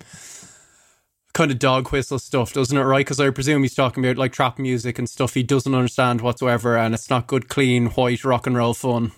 [1.33, 2.83] kind of dog whistle stuff, doesn't it?
[2.83, 3.05] Right?
[3.05, 6.77] Because I presume he's talking about like trap music and stuff he doesn't understand whatsoever,
[6.77, 9.13] and it's not good, clean, white rock and roll fun.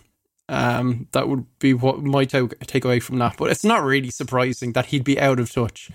[0.48, 3.36] Um, that would be what my take take away from that.
[3.36, 5.90] But it's not really surprising that he'd be out of touch.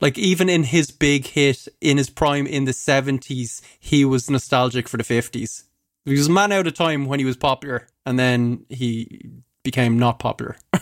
[0.00, 4.88] Like even in his big hit in his prime in the seventies, he was nostalgic
[4.88, 5.64] for the fifties.
[6.04, 9.30] He was a man out of time when he was popular, and then he
[9.62, 10.56] became not popular.
[10.72, 10.78] Uh,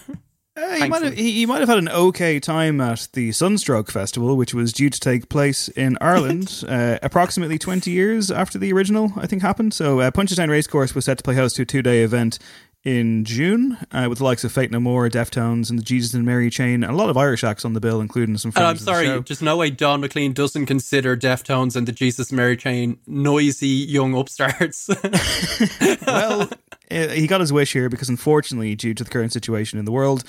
[0.76, 4.36] he, might have, he, he might have had an okay time at the Sunstroke Festival,
[4.36, 9.12] which was due to take place in Ireland uh, approximately 20 years after the original,
[9.16, 9.74] I think, happened.
[9.74, 12.38] So, uh, Punchestown Racecourse was set to play host to a two day event
[12.84, 16.24] in June uh, with the likes of Faith No More, Deftones, and the Jesus and
[16.24, 18.64] Mary chain, and a lot of Irish acts on the bill, including some And.
[18.64, 22.98] I'm sorry, just no way Don McLean doesn't consider Deftones and the Jesus Mary Chain
[23.06, 24.88] noisy young upstarts.
[26.06, 26.42] well,
[26.90, 29.92] uh, he got his wish here because, unfortunately, due to the current situation in the
[29.92, 30.24] world,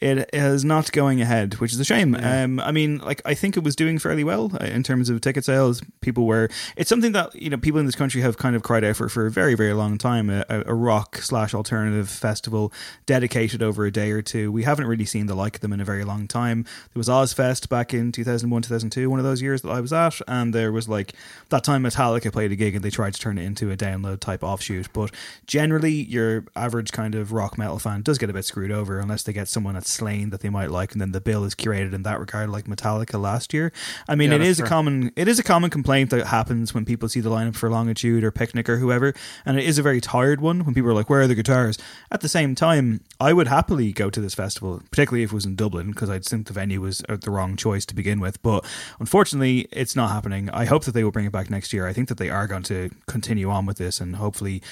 [0.00, 2.14] it is not going ahead, which is a shame.
[2.14, 5.20] Um, I mean, like I think it was doing fairly well uh, in terms of
[5.20, 5.82] ticket sales.
[6.00, 6.48] People were.
[6.76, 9.08] It's something that you know people in this country have kind of cried out for
[9.08, 10.30] for a very very long time.
[10.30, 12.72] A, a a rock slash alternative festival
[13.04, 14.50] dedicated over a day or two.
[14.50, 16.62] We haven't really seen the like of them in a very long time.
[16.62, 19.60] There was Ozzfest back in two thousand one, two thousand two, one of those years
[19.62, 21.12] that I was at, and there was like
[21.50, 24.20] that time Metallica played a gig and they tried to turn it into a download
[24.20, 24.92] type offshoot.
[24.94, 25.10] But
[25.46, 29.24] generally, your average kind of rock metal fan does get a bit screwed over unless
[29.24, 31.92] they get someone that's slain that they might like, and then the bill is curated
[31.92, 33.72] in that regard, like Metallica last year.
[34.08, 36.84] I mean, Yeah, it is a common it is a common complaint that happens when
[36.84, 40.00] people see the lineup for Longitude or Picnic or whoever, and it is a very
[40.00, 41.78] tired one when people are like, "Where are the guitars?"
[42.10, 45.46] At the same time, I would happily go to this festival, particularly if it was
[45.46, 48.40] in Dublin, because I'd think the venue was the wrong choice to begin with.
[48.42, 48.64] But
[48.98, 50.50] unfortunately, it's not happening.
[50.50, 51.86] I hope that they will bring it back next year.
[51.86, 54.62] I think that they are going to continue on with this, and hopefully.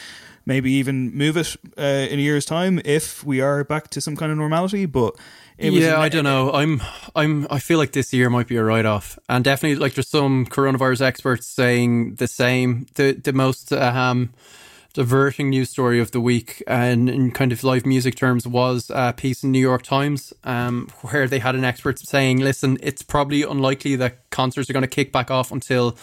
[0.48, 4.16] Maybe even move it uh, in a year's time if we are back to some
[4.16, 4.86] kind of normality.
[4.86, 5.14] But
[5.58, 6.50] it was yeah, I don't know.
[6.52, 6.80] I'm,
[7.14, 10.08] I'm, I feel like this year might be a write off, and definitely like there's
[10.08, 12.86] some coronavirus experts saying the same.
[12.94, 14.32] The the most um,
[14.94, 19.12] diverting news story of the week, and in kind of live music terms, was a
[19.12, 23.42] piece in New York Times, um, where they had an expert saying, "Listen, it's probably
[23.42, 25.94] unlikely that concerts are going to kick back off until."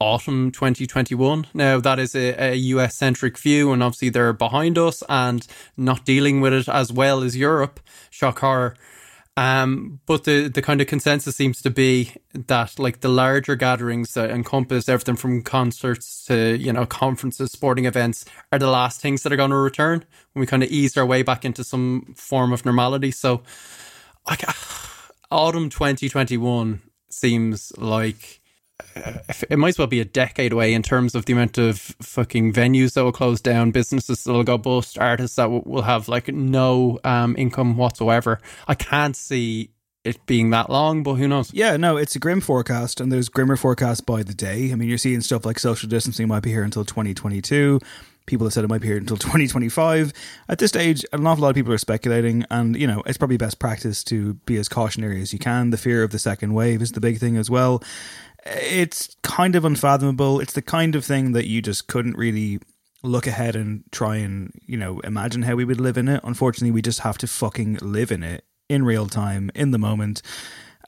[0.00, 1.46] Autumn 2021.
[1.54, 6.04] Now, that is a, a US centric view, and obviously they're behind us and not
[6.04, 7.78] dealing with it as well as Europe.
[8.10, 8.74] Shock horror.
[9.36, 14.12] Um, but the, the kind of consensus seems to be that like the larger gatherings
[14.14, 19.22] that encompass everything from concerts to, you know, conferences, sporting events are the last things
[19.22, 22.12] that are going to return when we kind of ease our way back into some
[22.16, 23.10] form of normality.
[23.12, 23.42] So
[24.28, 24.44] like
[25.30, 28.39] autumn 2021 seems like
[29.48, 32.52] it might as well be a decade away in terms of the amount of fucking
[32.52, 36.28] venues that will close down, businesses that will go bust, artists that will, have like
[36.28, 38.40] no um, income whatsoever.
[38.68, 39.70] I can't see
[40.04, 41.52] it being that long, but who knows?
[41.52, 44.72] Yeah, no, it's a grim forecast, and there's grimmer forecasts by the day.
[44.72, 47.80] I mean, you're seeing stuff like social distancing might be here until 2022.
[48.26, 50.12] People have said it might be here until 2025.
[50.48, 53.36] At this stage, an awful lot of people are speculating, and you know, it's probably
[53.36, 55.70] best practice to be as cautionary as you can.
[55.70, 57.82] The fear of the second wave is the big thing as well.
[58.44, 60.40] It's kind of unfathomable.
[60.40, 62.60] It's the kind of thing that you just couldn't really
[63.02, 66.20] look ahead and try and, you know, imagine how we would live in it.
[66.24, 70.22] Unfortunately, we just have to fucking live in it in real time, in the moment.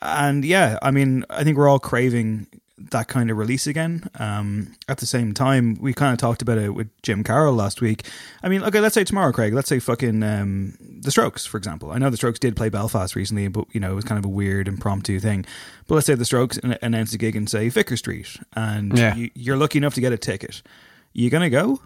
[0.01, 2.47] And yeah, I mean, I think we're all craving
[2.91, 4.09] that kind of release again.
[4.19, 7.81] Um, at the same time, we kind of talked about it with Jim Carroll last
[7.81, 8.07] week.
[8.43, 9.55] I mean, okay, let's say tomorrow, Craig.
[9.55, 11.91] Let's say fucking um, the Strokes, for example.
[11.93, 14.25] I know the Strokes did play Belfast recently, but you know it was kind of
[14.25, 15.45] a weird impromptu thing.
[15.87, 19.15] But let's say the Strokes an- announce a gig in say Vicar Street, and Yeah.
[19.15, 20.63] you, you're lucky enough to get a ticket.
[21.13, 21.81] You gonna go,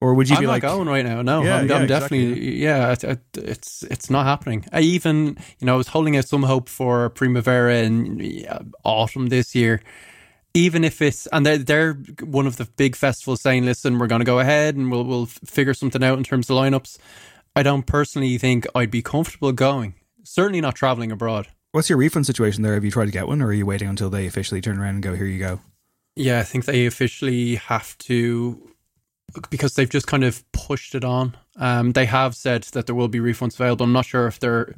[0.00, 1.22] or would you I'm be not like, going right now.
[1.22, 2.92] No, Yeah, I'm, yeah, I'm exactly, definitely yeah.
[2.92, 4.64] it- it- it's it's not happening.
[4.72, 9.28] I even you know I was holding out some hope for Primavera in yeah, autumn
[9.28, 9.82] this year.
[10.54, 14.20] Even if it's and they're they're one of the big festivals saying, listen, we're going
[14.20, 16.98] to go ahead and we'll we'll figure something out in terms of lineups.
[17.54, 19.94] I don't personally think I'd be comfortable going.
[20.24, 21.48] Certainly not traveling abroad.
[21.72, 22.74] What's your refund situation there?
[22.74, 24.94] Have you tried to get one, or are you waiting until they officially turn around
[24.94, 25.60] and go, "Here you go"?
[26.16, 28.70] Yeah, I think they officially have to
[29.50, 31.36] because they've just kind of pushed it on.
[31.56, 33.84] Um, they have said that there will be refunds available.
[33.84, 34.74] I'm not sure if they're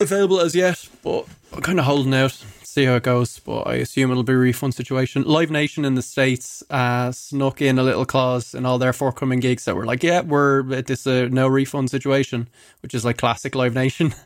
[0.00, 3.38] available as yet, but I'm kind of holding out, see how it goes.
[3.38, 5.22] But I assume it'll be a refund situation.
[5.22, 9.40] Live Nation in the states uh, snuck in a little clause in all their forthcoming
[9.40, 12.48] gigs that were like, "Yeah, we're this uh, no refund situation,"
[12.82, 14.14] which is like classic Live Nation.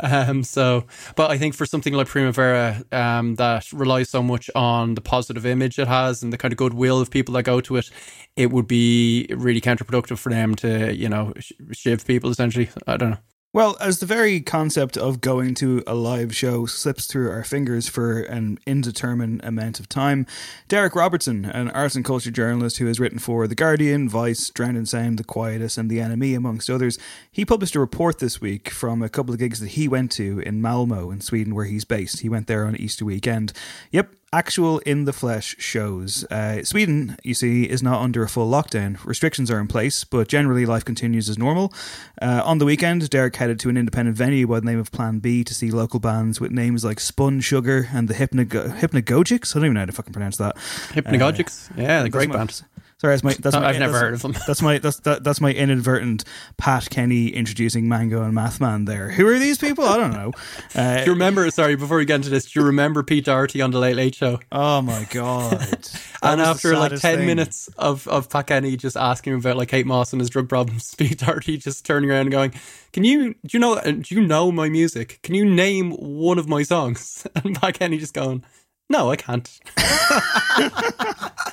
[0.00, 0.84] Um, so,
[1.16, 5.44] but I think for something like Primavera, um, that relies so much on the positive
[5.44, 7.90] image it has and the kind of goodwill of people that go to it,
[8.36, 12.68] it would be really counterproductive for them to, you know, sh- shiv people essentially.
[12.86, 13.18] I don't know.
[13.54, 17.88] Well, as the very concept of going to a live show slips through our fingers
[17.88, 20.26] for an indeterminate amount of time,
[20.68, 24.76] Derek Robertson, an arts and culture journalist who has written for The Guardian, Vice, Drowned
[24.76, 26.98] in Sound, The Quietus, and The Enemy, amongst others,
[27.32, 30.40] he published a report this week from a couple of gigs that he went to
[30.40, 32.20] in Malmo in Sweden, where he's based.
[32.20, 33.54] He went there on Easter weekend.
[33.92, 36.24] Yep, actual in the flesh shows.
[36.30, 39.02] Uh, Sweden, you see, is not under a full lockdown.
[39.04, 41.72] Restrictions are in place, but generally life continues as normal.
[42.20, 45.18] Uh, on the weekend, Derek headed to an independent venue by the name of Plan
[45.18, 49.54] B to see local bands with names like Spun Sugar and the Hypnago- Hypnagogics.
[49.54, 50.56] I don't even know how to fucking pronounce that.
[50.56, 52.62] Hypnagogics, yeah, the great band.
[53.00, 53.32] Sorry, that's my.
[53.34, 54.32] That's my I've never that's- heard of them.
[54.46, 54.78] That's my.
[54.78, 56.24] That's that, that's my inadvertent
[56.56, 58.86] Pat Kenny introducing Mango and Mathman.
[58.86, 59.84] There, who are these people?
[59.84, 60.32] I don't know.
[60.74, 61.50] Uh, Do you remember?
[61.50, 64.14] Sorry, before we get into this, do you remember Pete Doherty on the Late Late
[64.14, 64.38] Show?
[64.52, 65.88] oh my god!
[66.22, 67.26] And after like ten thing.
[67.26, 70.94] minutes of of Pat Kenny just asking about like Kate Moss and his drug problems,
[70.96, 72.52] Pete Doherty just turning around and going,
[72.92, 75.20] "Can you do you know uh, do you know my music?
[75.22, 78.44] Can you name one of my songs?" And Pat Kenny just going,
[78.88, 79.48] "No, I can't."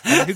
[0.06, 0.34] who,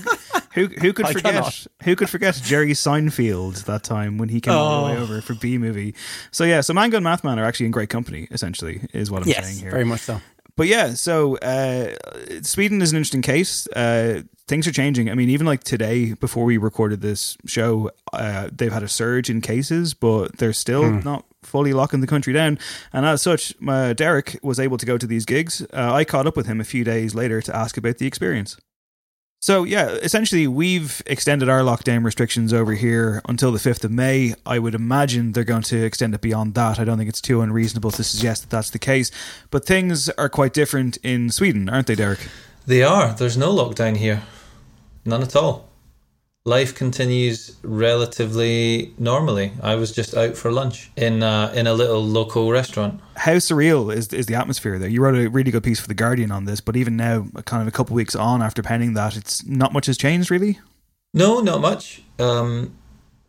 [0.52, 1.66] who who could I forget cannot.
[1.84, 5.02] who could forget Jerry Seinfeld that time when he came all the way Oh.
[5.02, 5.94] over for Bee Movie.
[6.30, 8.28] So yeah, so Mango and Mathman are actually in great company.
[8.30, 9.70] Essentially, is what I'm saying here.
[9.70, 10.20] very much so.
[10.56, 11.94] But yeah, so uh,
[12.42, 13.66] Sweden is an interesting case.
[13.68, 15.08] Uh, things are changing.
[15.08, 19.30] I mean, even like today, before we recorded this show, uh, they've had a surge
[19.30, 22.58] in cases, but they're still not fully locking the country down.
[22.92, 25.62] And as such, uh, Derek was able to go to these gigs.
[25.72, 28.56] Uh, I caught up with him a few days later to ask about the experience.
[29.42, 34.34] So yeah, essentially we've extended our lockdown restrictions over here until the 5th of May.
[34.44, 36.78] I would imagine they're going to extend it beyond that.
[36.78, 39.10] I don't think it's too unreasonable to suggest that that's the case.
[39.50, 42.28] But things are quite different in Sweden, aren't they, Derek?
[42.66, 43.14] They are.
[43.14, 44.22] There's no lockdown here.
[45.06, 45.69] None at all.
[46.46, 49.52] Life continues relatively normally.
[49.62, 52.98] I was just out for lunch in uh, in a little local restaurant.
[53.16, 54.88] How surreal is is the atmosphere there?
[54.88, 57.60] You wrote a really good piece for the Guardian on this, but even now, kind
[57.60, 60.58] of a couple of weeks on after penning that, it's not much has changed really.
[61.12, 62.00] No, not much.
[62.18, 62.74] Um,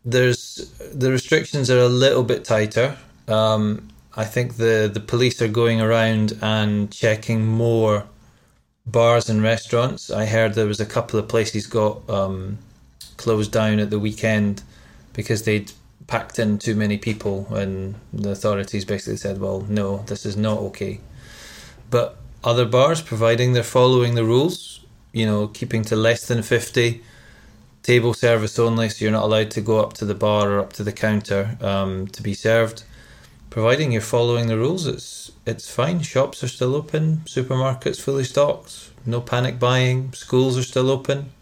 [0.06, 2.96] there's the restrictions are a little bit tighter.
[3.28, 8.06] Um, I think the the police are going around and checking more
[8.86, 10.10] bars and restaurants.
[10.10, 12.56] I heard there was a couple of places got um,
[13.16, 14.62] closed down at the weekend
[15.12, 15.72] because they'd
[16.06, 20.58] packed in too many people, and the authorities basically said, "Well, no, this is not
[20.58, 21.00] okay."
[21.90, 24.80] But other bars, providing they're following the rules,
[25.12, 27.02] you know, keeping to less than fifty
[27.82, 30.72] table service only, so you're not allowed to go up to the bar or up
[30.72, 32.84] to the counter um, to be served.
[33.50, 36.00] Providing you're following the rules, it's it's fine.
[36.00, 40.12] Shops are still open, supermarkets fully stocked, no panic buying.
[40.14, 41.32] Schools are still open.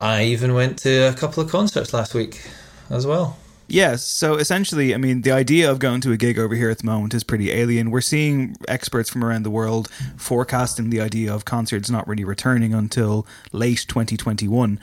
[0.00, 2.40] I even went to a couple of concerts last week
[2.88, 3.36] as well.
[3.68, 4.04] Yes.
[4.04, 6.86] So essentially, I mean, the idea of going to a gig over here at the
[6.86, 7.90] moment is pretty alien.
[7.92, 12.74] We're seeing experts from around the world forecasting the idea of concerts not really returning
[12.74, 14.80] until late 2021.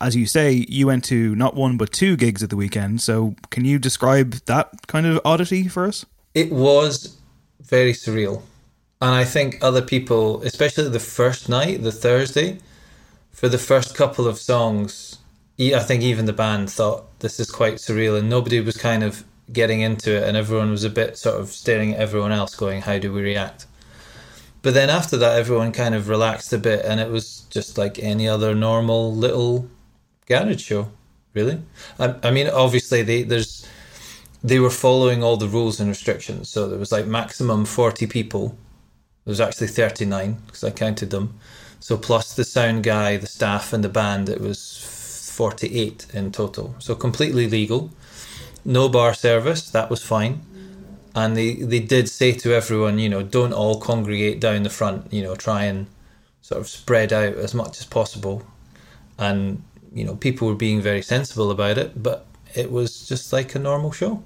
[0.00, 3.00] As you say, you went to not one but two gigs at the weekend.
[3.00, 6.04] So can you describe that kind of oddity for us?
[6.34, 7.16] It was
[7.62, 8.42] very surreal.
[9.00, 12.58] And I think other people, especially the first night, the Thursday,
[13.36, 15.18] for the first couple of songs,
[15.60, 19.24] I think even the band thought this is quite surreal, and nobody was kind of
[19.52, 22.80] getting into it, and everyone was a bit sort of staring at everyone else, going,
[22.80, 23.66] "How do we react?"
[24.62, 27.98] But then after that, everyone kind of relaxed a bit, and it was just like
[27.98, 29.68] any other normal little
[30.26, 30.90] garage show,
[31.34, 31.60] really.
[31.98, 33.68] I, I mean, obviously, they, there's
[34.42, 36.48] they were following all the rules and restrictions.
[36.48, 38.56] So there was like maximum 40 people.
[39.26, 41.38] There was actually 39 because I counted them.
[41.80, 46.74] So plus the sound guy, the staff, and the band, it was 48 in total.
[46.78, 47.90] So completely legal.
[48.64, 50.42] No bar service, that was fine
[51.16, 55.10] and they they did say to everyone, you know, don't all congregate down the front.
[55.12, 55.86] You know, try and
[56.42, 58.46] sort of spread out as much as possible.
[59.18, 59.62] And
[59.92, 63.58] you know, people were being very sensible about it, but it was just like a
[63.58, 64.22] normal show,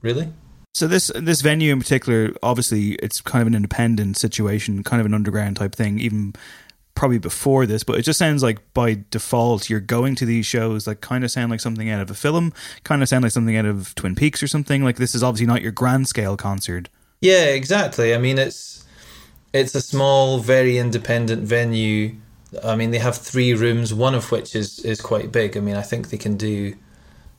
[0.00, 0.32] really.
[0.72, 5.06] So this this venue in particular, obviously, it's kind of an independent situation, kind of
[5.06, 6.00] an underground type thing.
[6.00, 6.32] Even
[7.00, 10.84] probably before this, but it just sounds like by default you're going to these shows
[10.84, 12.52] that kind of sound like something out of a film,
[12.84, 14.84] kind of sound like something out of Twin Peaks or something.
[14.84, 16.90] Like this is obviously not your grand scale concert.
[17.22, 18.14] Yeah, exactly.
[18.14, 18.84] I mean, it's
[19.54, 22.16] it's a small, very independent venue.
[22.62, 25.56] I mean, they have three rooms, one of which is is quite big.
[25.56, 26.74] I mean, I think they can do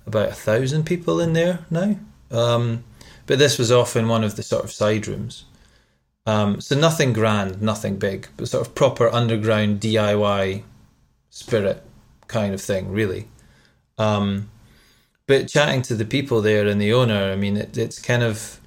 [0.08, 1.98] about a thousand people in there now.
[2.32, 2.84] Um,
[3.28, 5.46] but this was often one of the sort of side rooms.
[6.26, 10.64] Um, so nothing grand, nothing big, but sort of proper underground DIY
[11.30, 11.84] spirit
[12.28, 13.28] kind of thing, really.
[13.98, 14.52] Um,
[15.28, 18.60] but chatting to the people there and the owner, I mean, it, it's kind of,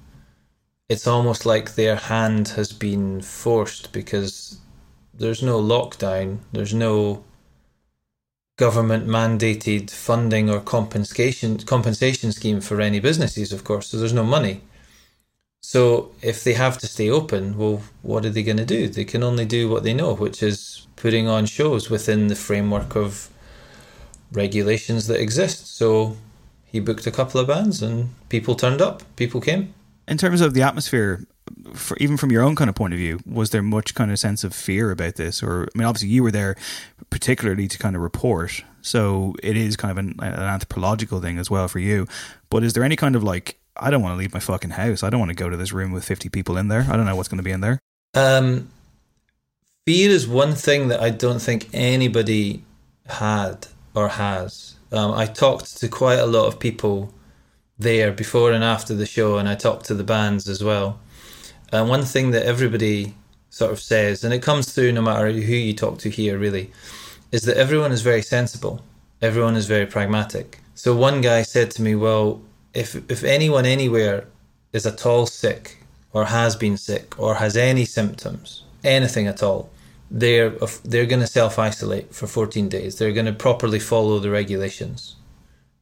[0.89, 4.59] it's almost like their hand has been forced because
[5.13, 7.23] there's no lockdown, there's no
[8.57, 13.87] government mandated funding or compensation compensation scheme for any businesses, of course.
[13.87, 14.61] So there's no money.
[15.67, 18.87] So if they have to stay open, well, what are they going to do?
[18.87, 22.95] They can only do what they know, which is putting on shows within the framework
[22.95, 23.29] of
[24.31, 25.75] regulations that exist.
[25.75, 26.17] So
[26.65, 29.73] he booked a couple of bands and people turned up, people came.
[30.07, 31.25] In terms of the atmosphere,
[31.73, 34.19] for, even from your own kind of point of view, was there much kind of
[34.19, 35.41] sense of fear about this?
[35.41, 36.55] Or, I mean, obviously you were there
[37.09, 41.49] particularly to kind of report, so it is kind of an, an anthropological thing as
[41.49, 42.07] well for you.
[42.51, 45.03] But is there any kind of like I don't want to leave my fucking house.
[45.03, 46.85] I don't want to go to this room with 50 people in there.
[46.89, 47.79] I don't know what's going to be in there.
[48.13, 48.69] Um,
[49.85, 52.63] fear is one thing that I don't think anybody
[53.07, 54.75] had or has.
[54.91, 57.13] Um, I talked to quite a lot of people
[57.77, 60.99] there before and after the show, and I talked to the bands as well.
[61.71, 63.13] And one thing that everybody
[63.49, 66.71] sort of says, and it comes through no matter who you talk to here, really,
[67.31, 68.81] is that everyone is very sensible.
[69.21, 70.59] Everyone is very pragmatic.
[70.75, 72.41] So one guy said to me, Well,
[72.75, 74.27] if if anyone anywhere
[74.73, 75.83] is at all sick
[76.13, 79.69] or has been sick or has any symptoms, anything at all,
[80.11, 80.51] they're
[80.83, 82.97] they're going to self isolate for 14 days.
[82.97, 85.15] They're going to properly follow the regulations.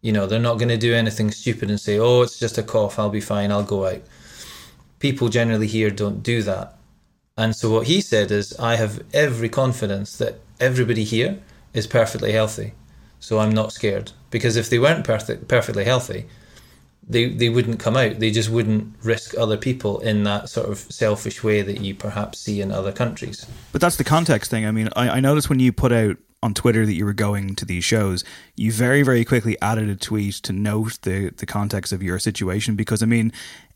[0.01, 2.63] You know, they're not going to do anything stupid and say, "Oh, it's just a
[2.63, 2.99] cough.
[2.99, 3.51] I'll be fine.
[3.51, 4.01] I'll go out."
[4.99, 6.77] People generally here don't do that.
[7.35, 11.39] And so what he said is, I have every confidence that everybody here
[11.73, 12.73] is perfectly healthy.
[13.19, 16.25] So I'm not scared because if they weren't perfect, perfectly healthy,
[17.07, 18.19] they they wouldn't come out.
[18.19, 22.39] They just wouldn't risk other people in that sort of selfish way that you perhaps
[22.39, 23.45] see in other countries.
[23.71, 24.65] But that's the context thing.
[24.65, 27.55] I mean, I, I noticed when you put out on Twitter that you were going
[27.55, 28.23] to these shows,
[28.55, 32.75] you very very quickly added a tweet to note the the context of your situation
[32.75, 33.31] because I mean,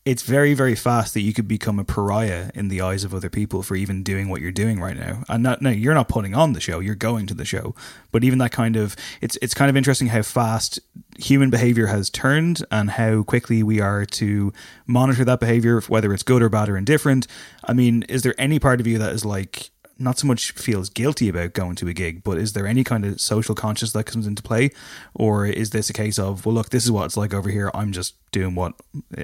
[0.08, 3.30] it's very very fast that you could become a pariah in the eyes of other
[3.30, 5.24] people for even doing what you're doing right now.
[5.28, 7.76] And not no you're not putting on the show you're going to the show.
[8.13, 10.80] But even that kind of it's it's kind of interesting how fast
[11.17, 14.54] human behavior has turned and how quickly we are to
[14.86, 17.28] monitor that behavior whether it's good or bad or indifferent.
[17.65, 20.89] I mean is there any part of you that is like not so much feels
[20.89, 24.05] guilty about going to a gig, but is there any kind of social conscience that
[24.05, 24.69] comes into play?
[25.13, 27.71] Or is this a case of, well, look, this is what it's like over here.
[27.73, 28.73] I'm just doing what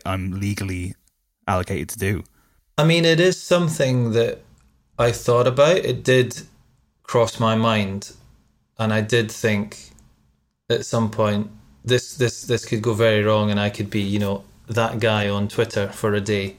[0.05, 0.95] I'm legally
[1.47, 2.23] allocated to do?
[2.77, 4.39] I mean, it is something that
[4.97, 5.77] I thought about.
[5.77, 6.41] It did
[7.03, 8.13] cross my mind.
[8.79, 9.91] And I did think
[10.69, 11.51] at some point,
[11.85, 15.29] this, this, this could go very wrong and I could be, you know, that guy
[15.29, 16.55] on Twitter for a day.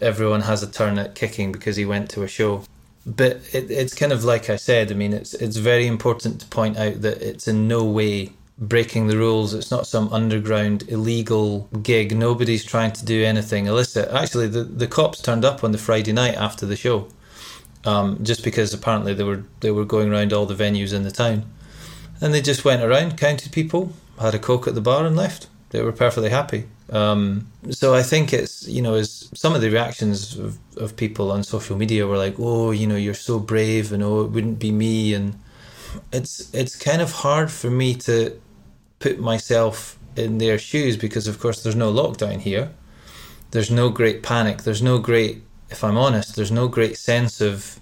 [0.00, 2.62] Everyone has a turn at kicking because he went to a show
[3.06, 4.90] but it, it's kind of like I said.
[4.90, 9.06] I mean, it's it's very important to point out that it's in no way breaking
[9.06, 9.54] the rules.
[9.54, 12.16] It's not some underground illegal gig.
[12.16, 14.08] Nobody's trying to do anything illicit.
[14.12, 17.08] Actually, the the cops turned up on the Friday night after the show,
[17.84, 21.10] um, just because apparently they were they were going around all the venues in the
[21.10, 21.44] town,
[22.20, 25.48] and they just went around, counted people, had a coke at the bar, and left.
[25.70, 26.64] They were perfectly happy.
[26.90, 31.30] Um, so I think it's you know as some of the reactions of, of people
[31.30, 34.58] on social media were like, oh, you know, you're so brave, and oh, it wouldn't
[34.58, 35.38] be me, and
[36.12, 38.40] it's it's kind of hard for me to
[38.98, 42.70] put myself in their shoes because of course there's no lockdown here,
[43.50, 47.78] there's no great panic, there's no great if I'm honest, there's no great sense of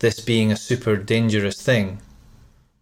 [0.00, 2.00] this being a super dangerous thing,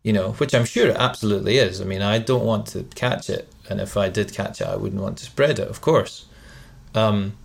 [0.06, 1.80] you know, which I'm sure it absolutely is.
[1.80, 4.76] I mean, I don't want to catch it, and if I did catch it, I
[4.76, 6.26] wouldn't want to spread it, of course.
[6.94, 7.36] Um,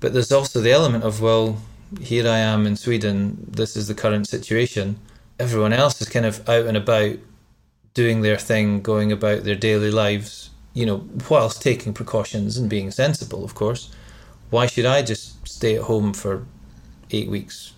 [0.00, 1.58] but there's also the element of, well,
[2.00, 5.00] here I am in Sweden, this is the current situation.
[5.38, 7.18] Everyone else is kind of out and about
[7.92, 12.90] doing their thing, going about their daily lives, you know, whilst taking precautions and being
[12.90, 13.94] sensible, of course.
[14.48, 16.46] Why should I just stay at home for
[17.10, 17.74] eight weeks?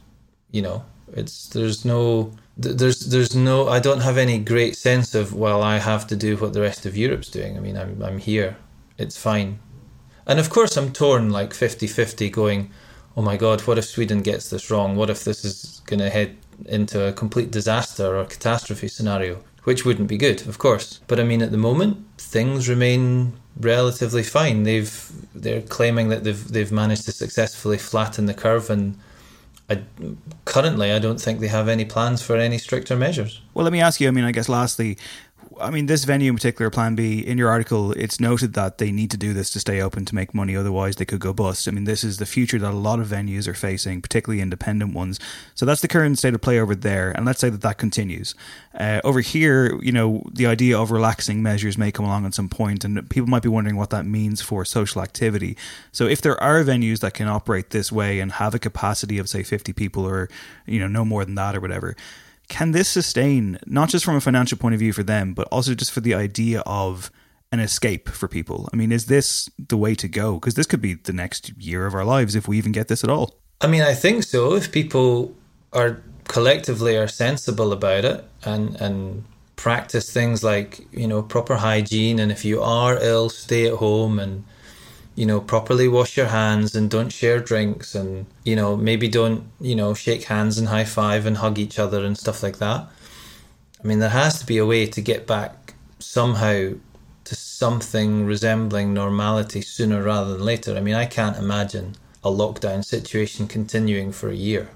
[0.52, 5.34] You know, it's there's no there's there's no I don't have any great sense of
[5.34, 7.56] well I have to do what the rest of Europe's doing.
[7.56, 8.56] I mean I'm I'm here.
[8.96, 9.58] It's fine.
[10.26, 12.70] And of course I'm torn like 50-50 going
[13.16, 14.96] oh my god what if Sweden gets this wrong?
[14.96, 16.36] What if this is going to head
[16.66, 19.42] into a complete disaster or catastrophe scenario?
[19.64, 21.00] Which wouldn't be good, of course.
[21.08, 24.62] But I mean at the moment things remain relatively fine.
[24.62, 28.96] They've they're claiming that they've they've managed to successfully flatten the curve and
[29.70, 29.82] I,
[30.44, 33.40] currently, I don't think they have any plans for any stricter measures.
[33.54, 34.08] Well, let me ask you.
[34.08, 34.98] I mean, I guess lastly,
[35.60, 38.90] I mean, this venue in particular, Plan B, in your article, it's noted that they
[38.90, 41.68] need to do this to stay open to make money, otherwise they could go bust.
[41.68, 44.94] I mean, this is the future that a lot of venues are facing, particularly independent
[44.94, 45.20] ones.
[45.54, 48.34] So that's the current state of play over there, and let's say that that continues.
[48.78, 52.48] Uh, over here, you know, the idea of relaxing measures may come along at some
[52.48, 55.56] point, and people might be wondering what that means for social activity.
[55.92, 59.28] So if there are venues that can operate this way and have a capacity of,
[59.28, 60.28] say, 50 people or,
[60.66, 61.96] you know, no more than that or whatever,
[62.48, 65.74] can this sustain not just from a financial point of view for them, but also
[65.74, 67.10] just for the idea of
[67.52, 68.68] an escape for people?
[68.72, 70.34] I mean, is this the way to go?
[70.34, 73.04] Because this could be the next year of our lives if we even get this
[73.04, 73.38] at all.
[73.60, 74.54] I mean, I think so.
[74.54, 75.34] If people
[75.72, 79.24] are collectively are sensible about it and and
[79.56, 84.18] practice things like you know proper hygiene, and if you are ill, stay at home
[84.18, 84.44] and
[85.14, 89.44] you know, properly wash your hands and don't share drinks and, you know, maybe don't,
[89.60, 92.86] you know, shake hands and high five and hug each other and stuff like that.
[93.82, 96.72] I mean, there has to be a way to get back somehow
[97.24, 100.76] to something resembling normality sooner rather than later.
[100.76, 104.70] I mean, I can't imagine a lockdown situation continuing for a year.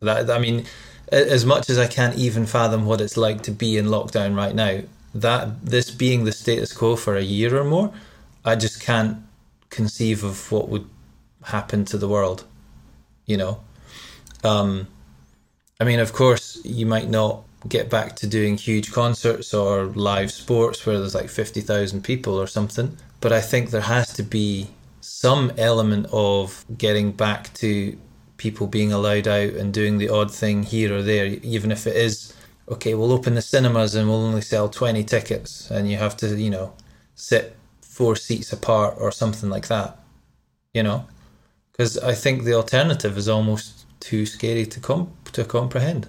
[0.00, 0.64] That I mean,
[1.10, 4.54] as much as I can't even fathom what it's like to be in lockdown right
[4.54, 4.80] now,
[5.14, 7.92] that this being the status quo for a year or more,
[8.44, 9.18] I just can't
[9.72, 10.88] conceive of what would
[11.42, 12.44] happen to the world.
[13.26, 13.60] You know,
[14.44, 14.86] um,
[15.80, 20.30] I mean, of course, you might not get back to doing huge concerts or live
[20.30, 24.22] sports where there's like fifty thousand people or something, but I think there has to
[24.22, 24.68] be
[25.00, 27.96] some element of getting back to
[28.36, 31.96] people being allowed out and doing the odd thing here or there, even if it
[31.96, 32.34] is
[32.68, 32.94] okay.
[32.94, 36.50] We'll open the cinemas and we'll only sell twenty tickets, and you have to, you
[36.50, 36.72] know,
[37.14, 37.56] sit
[38.02, 39.96] four seats apart or something like that,
[40.74, 41.06] you know?
[41.70, 46.08] Because I think the alternative is almost too scary to com- to comprehend.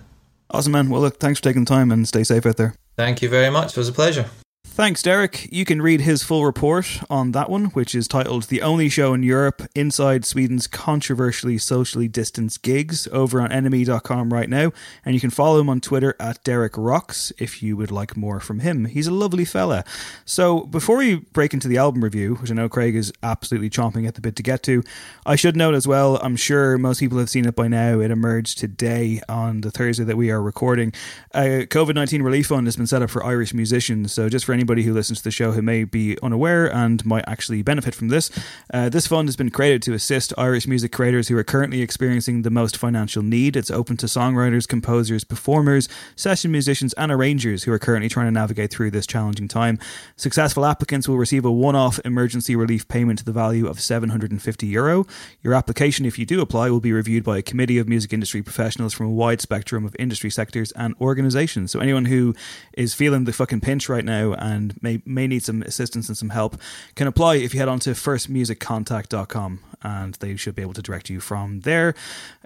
[0.50, 0.90] Awesome, man.
[0.90, 2.74] Well, look, thanks for taking the time and stay safe out there.
[2.98, 3.74] Thank you very much.
[3.74, 4.26] It was a pleasure.
[4.66, 5.50] Thanks, Derek.
[5.52, 9.14] You can read his full report on that one, which is titled The Only Show
[9.14, 14.72] in Europe Inside Sweden's Controversially Socially Distanced Gigs over on NME.com right now.
[15.06, 18.40] And you can follow him on Twitter at Derek Rocks if you would like more
[18.40, 18.86] from him.
[18.86, 19.84] He's a lovely fella.
[20.26, 24.08] So before we break into the album review, which I know Craig is absolutely chomping
[24.08, 24.82] at the bit to get to,
[25.24, 28.00] I should note as well, I'm sure most people have seen it by now.
[28.00, 30.94] It emerged today on the Thursday that we are recording.
[31.36, 34.12] A COVID 19 relief fund has been set up for Irish musicians.
[34.12, 37.06] So just for any anybody who listens to the show who may be unaware and
[37.06, 38.32] might actually benefit from this,
[38.74, 42.44] uh, this fund has been created to assist Irish music creators who are currently experiencing
[42.44, 43.58] the most financial need.
[43.58, 48.32] It's open to songwriters, composers, performers, session musicians, and arrangers who are currently trying to
[48.32, 49.80] navigate through this challenging time.
[50.16, 54.66] Successful applicants will receive a one off emergency relief payment to the value of 750
[54.66, 55.06] euro.
[55.42, 58.42] Your application, if you do apply, will be reviewed by a committee of music industry
[58.42, 61.72] professionals from a wide spectrum of industry sectors and organizations.
[61.72, 62.34] So anyone who
[62.78, 66.30] is feeling the fucking pinch right now and may, may need some assistance and some
[66.30, 66.58] help
[66.96, 71.10] can apply if you head on to firstmusiccontact.com and they should be able to direct
[71.10, 71.94] you from there.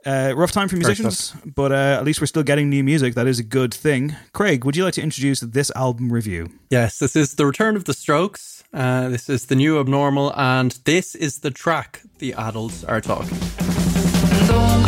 [0.05, 3.15] Uh, rough time for musicians, but uh, at least we're still getting new music.
[3.15, 4.15] That is a good thing.
[4.31, 6.51] Craig, would you like to introduce this album review?
[6.69, 8.63] Yes, this is The Return of the Strokes.
[8.73, 13.37] Uh, this is The New Abnormal, and this is the track The Adults Are Talking.
[14.47, 14.87] Don't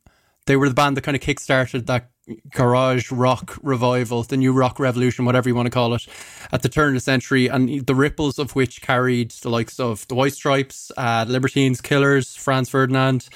[0.45, 2.09] they were the band that kind of kickstarted that
[2.49, 6.05] garage rock revival, the new rock revolution, whatever you want to call it,
[6.51, 10.05] at the turn of the century, and the ripples of which carried the likes of
[10.09, 13.29] the White Stripes, uh, Libertines, Killers, Franz Ferdinand,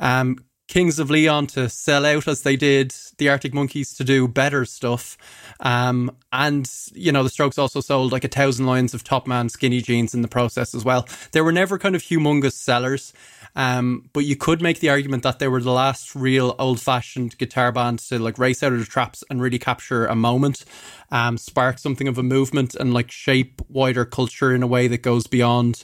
[0.00, 0.38] um,
[0.70, 4.64] Kings of Leon to sell out as they did, the Arctic Monkeys to do better
[4.64, 5.18] stuff.
[5.58, 9.48] Um, and, you know, the Strokes also sold like a thousand lines of Top Man
[9.48, 11.08] skinny jeans in the process as well.
[11.32, 13.12] They were never kind of humongous sellers.
[13.56, 17.36] Um, but you could make the argument that they were the last real old fashioned
[17.36, 20.64] guitar band to like race out of the traps and really capture a moment,
[21.10, 25.02] um, spark something of a movement and like shape wider culture in a way that
[25.02, 25.82] goes beyond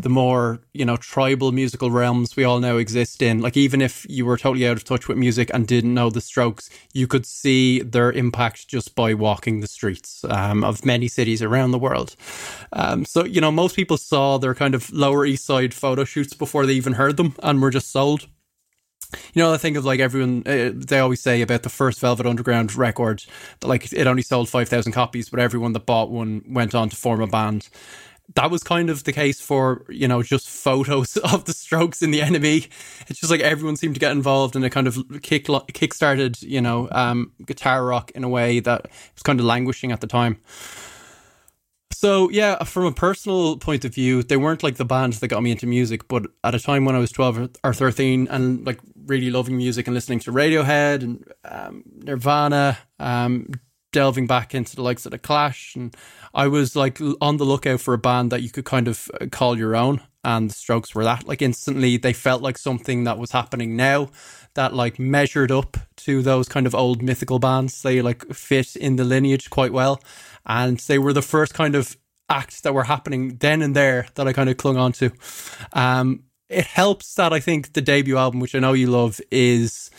[0.00, 3.40] the more you know tribal musical realms we all now exist in.
[3.40, 6.20] Like even if you were totally out of touch with music and didn't know the
[6.20, 11.42] strokes you could see their impact just by walking the streets um, of many cities
[11.42, 12.14] around the world.
[12.72, 16.32] Um, so you know most people saw their kind of lower east side photo shoots
[16.32, 18.28] before they even heard them and were just sold.
[19.32, 22.26] You know, I think of like everyone, uh, they always say about the first Velvet
[22.26, 23.24] Underground record
[23.60, 26.96] that like it only sold 5,000 copies, but everyone that bought one went on to
[26.96, 27.70] form a band
[28.34, 32.10] that was kind of the case for you know just photos of the strokes in
[32.10, 32.68] the NME.
[33.08, 36.40] it's just like everyone seemed to get involved and it kind of kick kick started
[36.42, 38.82] you know um, guitar rock in a way that
[39.14, 40.38] was kind of languishing at the time
[41.92, 45.42] so yeah from a personal point of view they weren't like the band that got
[45.42, 48.78] me into music but at a time when i was 12 or 13 and like
[49.06, 53.48] really loving music and listening to radiohead and um, nirvana um,
[53.92, 55.96] delving back into the likes of the Clash, and
[56.34, 59.26] I was like on the lookout for a band that you could kind of uh,
[59.26, 60.00] call your own.
[60.24, 61.26] And the Strokes were that.
[61.26, 64.10] Like instantly, they felt like something that was happening now
[64.54, 67.80] that like measured up to those kind of old mythical bands.
[67.80, 70.02] They like fit in the lineage quite well,
[70.44, 71.96] and they were the first kind of
[72.28, 75.10] act that were happening then and there that I kind of clung on to.
[75.72, 79.90] Um, it helps that I think the debut album, which I know you love, is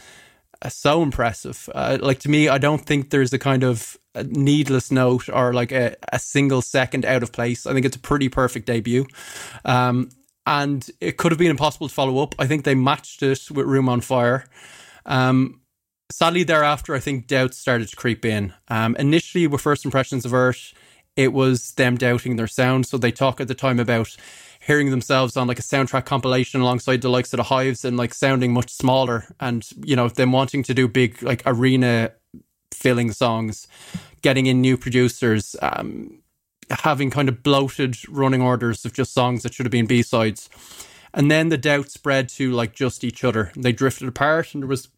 [0.67, 1.69] so impressive.
[1.73, 5.53] Uh, like to me, I don't think there's a kind of a needless note or
[5.53, 7.65] like a, a single second out of place.
[7.65, 9.05] I think it's a pretty perfect debut.
[9.63, 10.09] Um,
[10.45, 12.35] and it could have been impossible to follow up.
[12.39, 14.45] I think they matched it with Room on Fire.
[15.05, 15.61] Um,
[16.11, 18.53] sadly, thereafter, I think doubts started to creep in.
[18.67, 20.73] Um, initially, with first impressions of Earth,
[21.19, 22.87] it was them doubting their sound.
[22.87, 24.15] So they talk at the time about
[24.65, 28.13] hearing themselves on like a soundtrack compilation alongside the likes of the Hives and like
[28.13, 32.13] sounding much smaller and you know them wanting to do big like arena
[32.73, 33.67] filling songs
[34.21, 36.21] getting in new producers um,
[36.69, 40.49] having kind of bloated running orders of just songs that should have been b-sides
[41.13, 44.67] and then the doubt spread to like just each other they drifted apart and there
[44.67, 44.89] was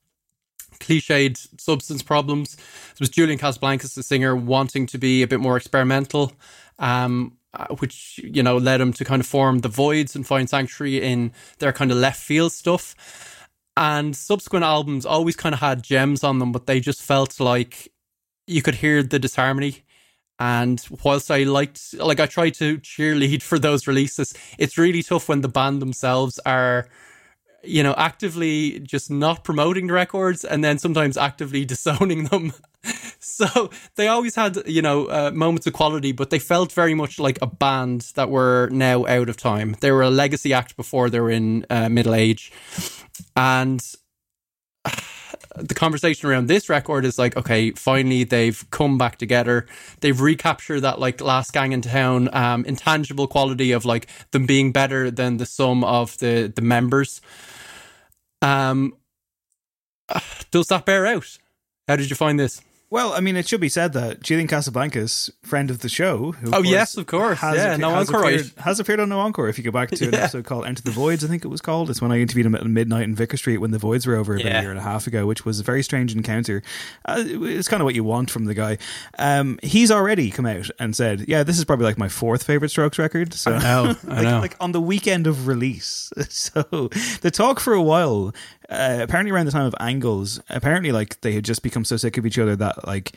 [0.79, 2.55] cliched substance problems.
[2.55, 6.33] There was Julian Casablancas, the singer, wanting to be a bit more experimental.
[6.79, 10.49] Um, uh, which you know led him to kind of form the Voidz and find
[10.49, 12.95] sanctuary in their kind of left field stuff
[13.75, 17.91] and subsequent albums always kind of had gems on them but they just felt like
[18.47, 19.83] you could hear the disharmony
[20.39, 25.27] and whilst I liked like I tried to cheerlead for those releases it's really tough
[25.27, 26.87] when the band themselves are
[27.63, 32.53] you know actively just not promoting the records and then sometimes actively disowning them.
[33.23, 37.19] So they always had you know uh, moments of quality but they felt very much
[37.19, 39.75] like a band that were now out of time.
[39.79, 42.51] They were a legacy act before they were in uh, middle age.
[43.35, 43.79] And
[45.55, 49.67] the conversation around this record is like okay finally they've come back together.
[49.99, 54.71] They've recaptured that like last gang in town um, intangible quality of like them being
[54.71, 57.21] better than the sum of the the members
[58.41, 58.93] um
[60.51, 61.37] does that bear out?
[61.87, 62.61] How did you find this
[62.91, 66.61] well, I mean, it should be said that Julian Casablancas, friend of the show, oh
[66.61, 69.47] yes, of course, has yeah, no has encore appeared, has appeared on No Encore.
[69.49, 70.19] If you go back to an Yeah.
[70.19, 71.89] episode called "Enter the Voidz," I think it was called.
[71.89, 74.35] It's when I interviewed him at midnight in Vicar Street when the Voidz were over
[74.35, 74.59] about Yeah.
[74.59, 76.61] a year and a half ago, which was a very strange encounter.
[77.05, 78.77] Uh, it's kind of what you want from the guy.
[79.17, 82.69] Um, he's already come out and said, "Yeah, this is probably like my fourth favorite
[82.69, 84.39] Strokes record." So I know, I like, know.
[84.41, 86.11] like on the weekend of release.
[86.29, 86.89] So
[87.21, 88.33] the talk for a while,
[88.71, 92.17] uh, apparently around the time of Angles, apparently like they had just become so sick
[92.17, 93.11] of each other that like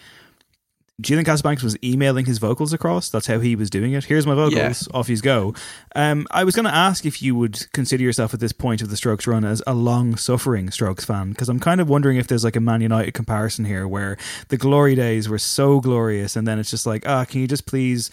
[1.00, 3.08] Julian Casablancas was emailing his vocals across.
[3.08, 4.04] That's how he was doing it.
[4.04, 4.86] Here's my vocals.
[4.86, 4.96] Yeah.
[4.96, 5.52] Off you go.
[5.96, 8.90] Um, I was going to ask if you would consider yourself at this point of
[8.90, 12.44] the Strokes run as a long-suffering Strokes fan, because I'm kind of wondering if there's
[12.44, 14.16] like a Man United comparison here, where
[14.50, 17.66] the glory days were so glorious, and then it's just like, ah, can you just
[17.66, 18.12] please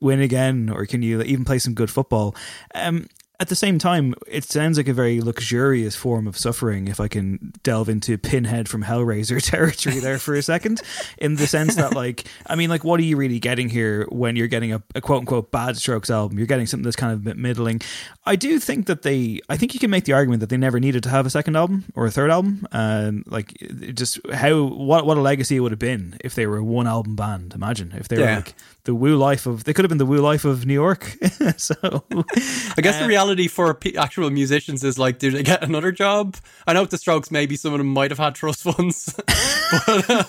[0.00, 2.34] win again, or can you even play some good football?
[2.74, 3.06] Um,
[3.38, 7.08] at the same time, it sounds like a very luxurious form of suffering if I
[7.08, 10.80] can delve into Pinhead from Hellraiser territory there for a second,
[11.18, 14.36] in the sense that, like, I mean, like, what are you really getting here when
[14.36, 16.38] you're getting a, a quote unquote bad Strokes album?
[16.38, 17.80] You're getting something that's kind of a bit middling.
[18.24, 20.80] I do think that they, I think you can make the argument that they never
[20.80, 22.66] needed to have a second album or a third album.
[22.72, 23.52] And, like,
[23.94, 26.86] just how, what, what a legacy it would have been if they were a one
[26.86, 27.52] album band.
[27.54, 28.36] Imagine if they were Yeah.
[28.36, 28.54] like
[28.86, 31.16] the Woo Life of, they could have been the Woo Life of New York.
[31.58, 31.74] so,
[32.10, 36.36] I guess the reality for p- actual musicians is like, do they get another job?
[36.66, 39.12] I know with the Strokes, maybe some of them might have had trust funds.
[39.86, 40.24] but, uh,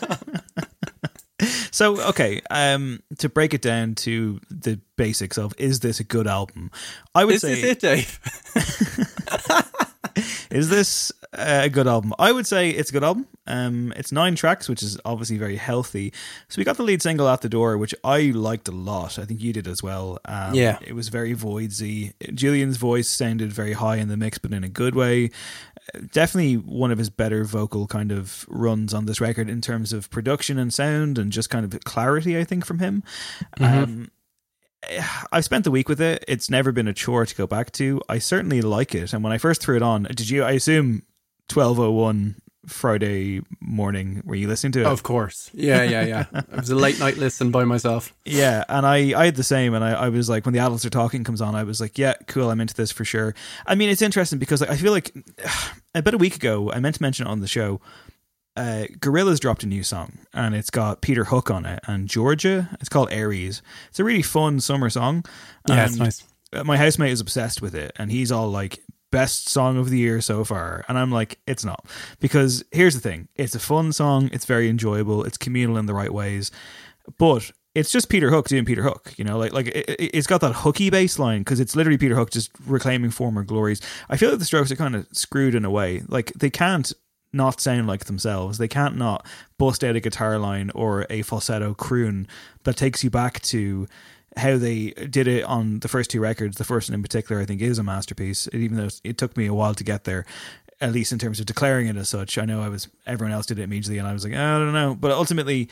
[1.72, 6.26] So okay, um, to break it down to the basics of is this a good
[6.26, 6.72] album?
[7.14, 8.20] I would is say this it, Dave?
[10.52, 12.14] is this uh, a good album?
[12.20, 13.28] I would say it's a good album.
[13.46, 16.14] Um, it's nine tracks, which is obviously very healthy.
[16.50, 19.18] So we got the lead single at the door, which I liked a lot.
[19.20, 20.20] I think you did as well.
[20.26, 20.78] Um, Yeah.
[20.86, 22.14] it was very voidsy.
[22.34, 25.32] Julian's voice sounded very high in the mix, but in a good way.
[25.96, 29.94] Uh, Definitely one of his better vocal kind of runs on this record in terms
[29.94, 32.38] of production and sound and just kind of clarity.
[32.38, 33.04] I think from him.
[33.60, 34.12] Um,
[35.32, 36.24] I've spent the week with it.
[36.28, 38.00] It's never been a chore to go back to.
[38.08, 39.12] I certainly like it.
[39.12, 40.44] And when I first threw it on, did you?
[40.44, 41.04] I assume
[41.48, 42.36] twelve oh one
[42.68, 44.22] Friday morning.
[44.26, 44.86] Were you listening to it?
[44.86, 45.50] of course.
[45.54, 46.26] Yeah, yeah, yeah.
[46.34, 48.14] It was a late night listen by myself.
[48.26, 50.86] Yeah, and I, I had the same, and I, I was like, when the adults
[50.86, 53.34] are talking comes on, I was like, yeah, cool, I'm into this for sure.
[53.66, 55.14] I mean, it's interesting because like, I feel like
[55.96, 57.80] about a week ago, I meant to mention it on the show.
[58.58, 62.70] Uh, Gorillaz dropped a new song, and it's got Peter Hook on it and Georgia.
[62.82, 63.62] It's called Aries.
[63.90, 65.24] It's a really fun summer song.
[65.70, 66.24] Yeah, it's and nice.
[66.66, 68.80] My housemate is obsessed with it, and he's all like,
[69.12, 70.84] best song of the year so far.
[70.88, 71.86] And I'm like, it's not.
[72.20, 75.94] Because here's the thing it's a fun song, it's very enjoyable, it's communal in the
[75.94, 76.52] right ways,
[77.18, 80.42] but it's just Peter Hook doing Peter Hook, you know, like like it, it's got
[80.42, 83.82] that hooky bass line because it's literally Peter Hook just reclaiming former glories.
[84.10, 86.92] I feel like the Strokes are kind of screwed in a way, like they can't
[87.34, 88.58] not sound like themselves.
[88.58, 89.26] They can't not
[89.58, 92.28] bust out a guitar line or a falsetto croon
[92.64, 93.88] that takes you back to
[94.38, 96.58] how they did it on the first two records.
[96.58, 98.48] The first one in particular, I think, is a masterpiece.
[98.54, 100.26] Even though it took me a while to get there,
[100.80, 102.38] at least in terms of declaring it as such.
[102.38, 104.74] I know I was everyone else did it immediately, and I was like, I don't
[104.74, 104.96] know.
[104.96, 105.70] But ultimately,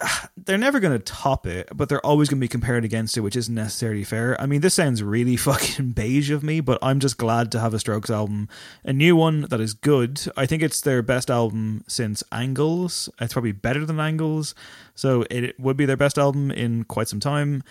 [0.36, 3.20] they're never going to top it, but they're always going to be compared against it,
[3.20, 4.40] which isn't necessarily fair.
[4.40, 7.74] I mean, this sounds really fucking beige of me, but I'm just glad to have
[7.74, 8.48] a Strokes album,
[8.84, 10.20] a new one that is good.
[10.36, 13.08] I think it's their best album since Angles.
[13.20, 14.54] It's probably better than Angles,
[14.94, 17.62] so it would be their best album in quite some time.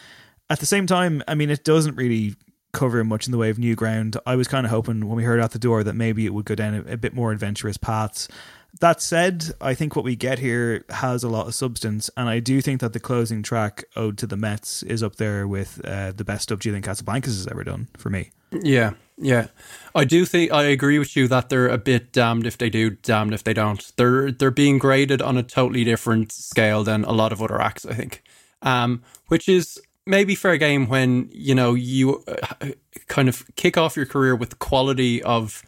[0.53, 2.35] At the same time, I mean, it doesn't really
[2.73, 4.17] cover much in the way of new ground.
[4.27, 6.45] I was kind of hoping when we heard out the door that maybe it would
[6.45, 8.27] go down a, a bit more adventurous paths.
[8.79, 12.39] That said, I think what we get here has a lot of substance, and I
[12.39, 16.11] do think that the closing track, "Ode to the Mets," is up there with uh,
[16.11, 18.29] the best stuff Julian Casablancas has ever done for me.
[18.51, 19.47] Yeah, yeah.
[19.95, 22.91] I do think I agree with you that they're a bit damned if they do,
[22.91, 23.91] damned if they don't.
[23.97, 27.87] They're they're being graded on a totally different scale than a lot of other acts,
[27.87, 28.21] I think.
[28.61, 32.67] Um, which is maybe for a game when you know you uh,
[33.07, 35.63] kind of kick off your career with quality of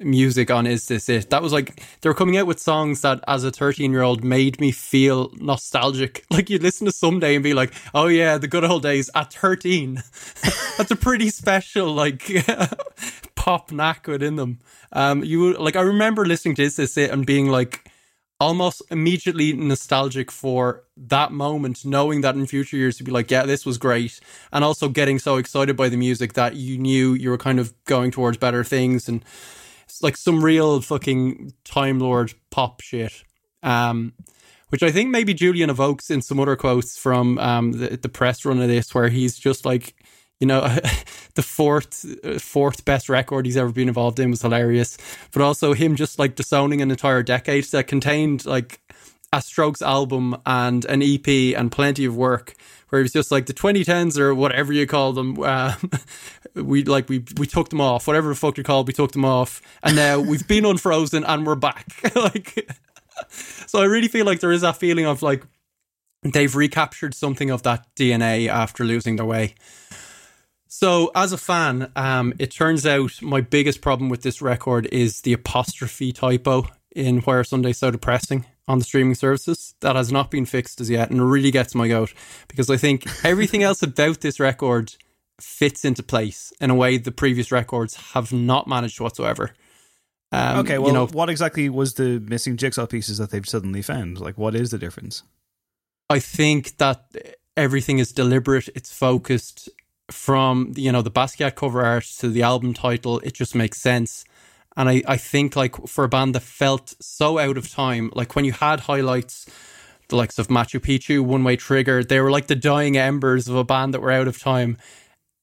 [0.00, 1.30] music on Is This It?
[1.30, 4.24] That was like they were coming out with songs that as a 13 year old
[4.24, 6.24] made me feel nostalgic.
[6.32, 9.32] Like you'd listen to someday and be like, oh yeah, the good old days at
[9.34, 9.96] 13.
[10.78, 12.30] That's a pretty special like
[13.34, 14.60] pop knack within them.
[14.92, 17.91] Um, you like I remember listening to Is This It and being like
[18.42, 23.46] almost immediately nostalgic for that moment, knowing that in future years you'd be like, yeah,
[23.46, 24.18] this was great.
[24.52, 27.72] And also getting so excited by the music that you knew you were kind of
[27.84, 29.24] going towards better things and
[30.02, 33.12] like some real fucking Time Lord pop shit.
[33.62, 34.12] Um,
[34.70, 38.44] which I think maybe Julian evokes in some other quotes from um, the, the press
[38.44, 39.94] run of this, where he's just like,
[40.42, 40.60] you know,
[41.34, 44.98] the fourth uh, fourth best record he's ever been involved in was hilarious,
[45.32, 48.80] but also him just like disowning an entire decade that contained like
[49.32, 52.54] a Strokes album and an EP and plenty of work.
[52.88, 55.76] Where he was just like the 2010s or whatever you call them, uh,
[56.54, 59.24] we like we we took them off, whatever the fuck you called, we took them
[59.24, 61.86] off, and now we've been unfrozen and we're back.
[62.16, 62.68] like,
[63.30, 65.44] so I really feel like there is that feeling of like
[66.24, 69.54] they've recaptured something of that DNA after losing their way.
[70.74, 75.20] So, as a fan, um, it turns out my biggest problem with this record is
[75.20, 76.66] the apostrophe typo
[76.96, 79.74] in Why Are Sundays So Depressing on the streaming services.
[79.80, 82.14] That has not been fixed as yet, and it really gets my goat
[82.48, 84.94] because I think everything else about this record
[85.38, 89.50] fits into place in a way the previous records have not managed whatsoever.
[90.32, 93.82] Um, okay, well, you know, what exactly was the missing jigsaw pieces that they've suddenly
[93.82, 94.18] found?
[94.18, 95.22] Like, what is the difference?
[96.08, 97.14] I think that
[97.58, 98.70] everything is deliberate.
[98.74, 99.68] It's focused
[100.12, 103.18] from you know the Basquiat cover art to the album title.
[103.20, 104.24] It just makes sense.
[104.76, 108.34] And I, I think like for a band that felt so out of time, like
[108.34, 109.46] when you had highlights,
[110.08, 113.56] the likes of Machu Picchu, One Way Trigger, they were like the dying embers of
[113.56, 114.78] a band that were out of time.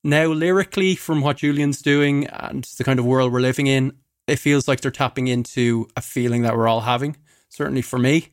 [0.03, 3.93] Now, lyrically, from what Julian's doing and the kind of world we're living in,
[4.27, 7.17] it feels like they're tapping into a feeling that we're all having,
[7.49, 8.29] certainly for me,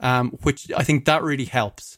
[0.00, 1.96] um, which I think that really helps.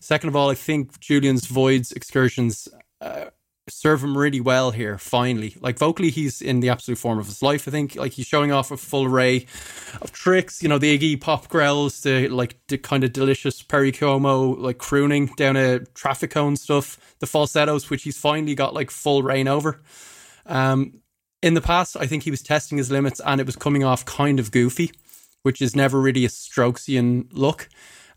[0.00, 2.68] Second of all, I think Julian's Voidz excursions
[3.04, 3.30] uh,
[3.68, 5.56] serve him really well here, finally.
[5.60, 7.96] Like vocally, he's in the absolute form of his life, I think.
[7.96, 9.46] Like he's showing off a full array
[10.02, 13.92] of tricks, you know, the Iggy pop growls, the like the kind of delicious Perry
[13.92, 18.90] Como like crooning down a traffic cone stuff, the falsettos, which he's finally got like
[18.90, 19.80] full reign over.
[20.46, 21.00] Um,
[21.42, 24.04] in the past, I think he was testing his limits and it was coming off
[24.04, 24.92] kind of goofy,
[25.42, 27.68] which is never really a Strokesian look.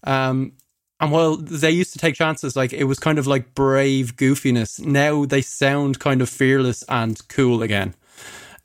[0.03, 0.53] Um,
[0.99, 4.79] and while they used to take chances, like it was kind of like brave goofiness,
[4.79, 7.93] now they sound kind of fearless and cool again.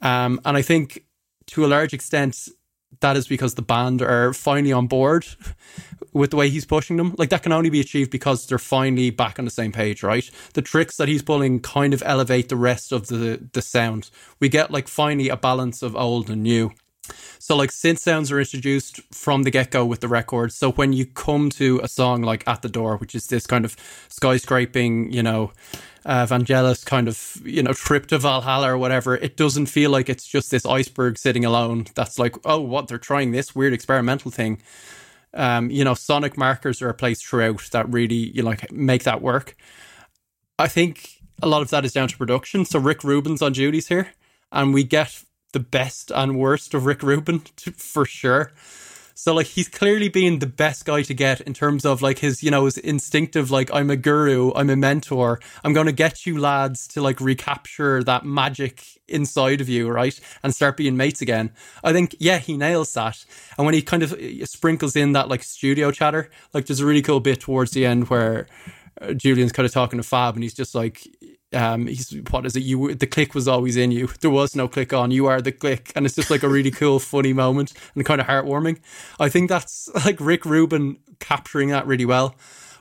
[0.01, 1.05] Um, and I think
[1.49, 2.49] to a large extent,
[3.01, 5.27] that is because the band are finally on board
[6.13, 7.15] with the way he's pushing them.
[7.19, 10.29] Like that can only be achieved because they're finally back on the same page, right?
[10.55, 14.11] The tricks that he's pulling kind of elevate the rest of the the sound.
[14.41, 16.73] We get like finally a balance of old and new.
[17.39, 20.53] So like synth sounds are introduced from the get go with the record.
[20.53, 23.65] So when you come to a song like At the Door, which is this kind
[23.65, 23.77] of
[24.09, 25.53] skyscraping, you know,
[26.05, 30.09] uh, Vangelis kind of, you know, trip to Valhalla or whatever, it doesn't feel like
[30.09, 31.87] it's just this iceberg sitting alone.
[31.95, 34.63] That's like, oh, what they're trying this weird experimental thing.
[35.35, 39.23] Um, you know, sonic markers are placed throughout that really, you know, like make that
[39.23, 39.57] work.
[40.59, 42.65] I think a lot of that is down to production.
[42.65, 44.13] So Rick Rubin's on duties here,
[44.53, 47.41] and we get the best and worst of Rick Rubin
[47.77, 48.53] for sure.
[49.15, 52.43] So like he's clearly being the best guy to get in terms of like his,
[52.43, 55.39] you know, his instinctive like I'm a guru, I'm a mentor.
[55.63, 60.19] I'm going to get you lads to like recapture that magic inside of you, right?
[60.43, 61.53] And start being mates again.
[61.85, 63.25] I think yeah, he nails that.
[63.57, 66.87] And when he kind of uh, sprinkles in that like studio chatter, like there's a
[66.87, 68.49] really cool bit towards the end where
[69.01, 71.07] uh, Julian's kind of talking to Fab and he's just like
[71.55, 72.63] um he's what is it?
[72.63, 74.09] You the click was always in you.
[74.21, 75.11] There was no click on.
[75.11, 75.93] You are the click.
[75.95, 78.79] And it's just like a really cool funny moment and kind of heartwarming.
[79.19, 82.37] I think that's like rick rubin capturing that really well.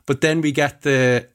[0.05, 1.27] But then we get the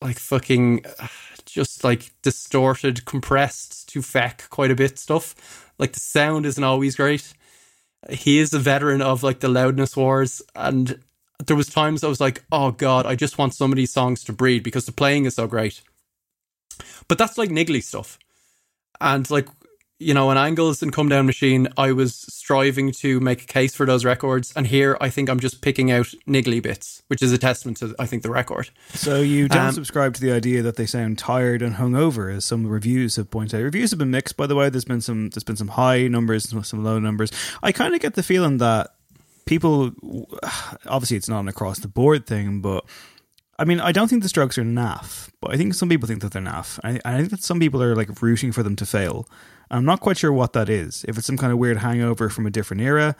[0.00, 0.84] like fucking
[1.46, 5.72] just like distorted compressed to feck quite a bit stuff.
[5.78, 7.34] Like the sound isn't always great.
[8.10, 10.42] He is a veteran of like the loudness wars.
[10.56, 11.00] And
[11.46, 14.22] there was times i was like oh god i just want some of these songs
[14.24, 15.82] to breathe because the playing is so great
[17.08, 18.18] but that's like niggly stuff.
[19.00, 19.48] And like,
[19.98, 23.86] you know, in Angles and Comedown Machine, I was striving to make a case for
[23.86, 24.52] those records.
[24.56, 27.94] And here I think I'm just picking out niggly bits, which is a testament to,
[28.00, 28.70] I think, the record.
[28.94, 32.44] So you don't Um, subscribe to the idea that they sound tired and hungover, as
[32.44, 33.62] some reviews have pointed out.
[33.62, 34.70] Reviews have been mixed, by the way.
[34.70, 37.30] There's been some there's been some high numbers, and some low numbers.
[37.62, 38.90] I kind of get the feeling that
[39.46, 39.92] people,
[40.86, 42.84] obviously, it's not an across the board thing, but
[43.58, 46.22] I mean, I don't think the Strokes are naff, but I think some people think
[46.22, 46.80] that they're naff.
[46.82, 49.28] I, I think that some people are like rooting for them to fail.
[49.70, 51.04] I'm not quite sure what that is.
[51.08, 53.14] If it's some kind of weird hangover from a different era,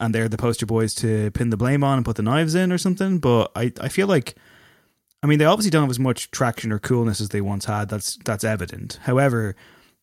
[0.00, 2.72] and they're the poster boys to pin the blame on and put the knives in
[2.72, 3.18] or something.
[3.18, 4.34] But I, I feel like,
[5.22, 7.88] I mean, they obviously don't have as much traction or coolness as they once had.
[7.88, 8.98] That's that's evident.
[9.02, 9.54] However,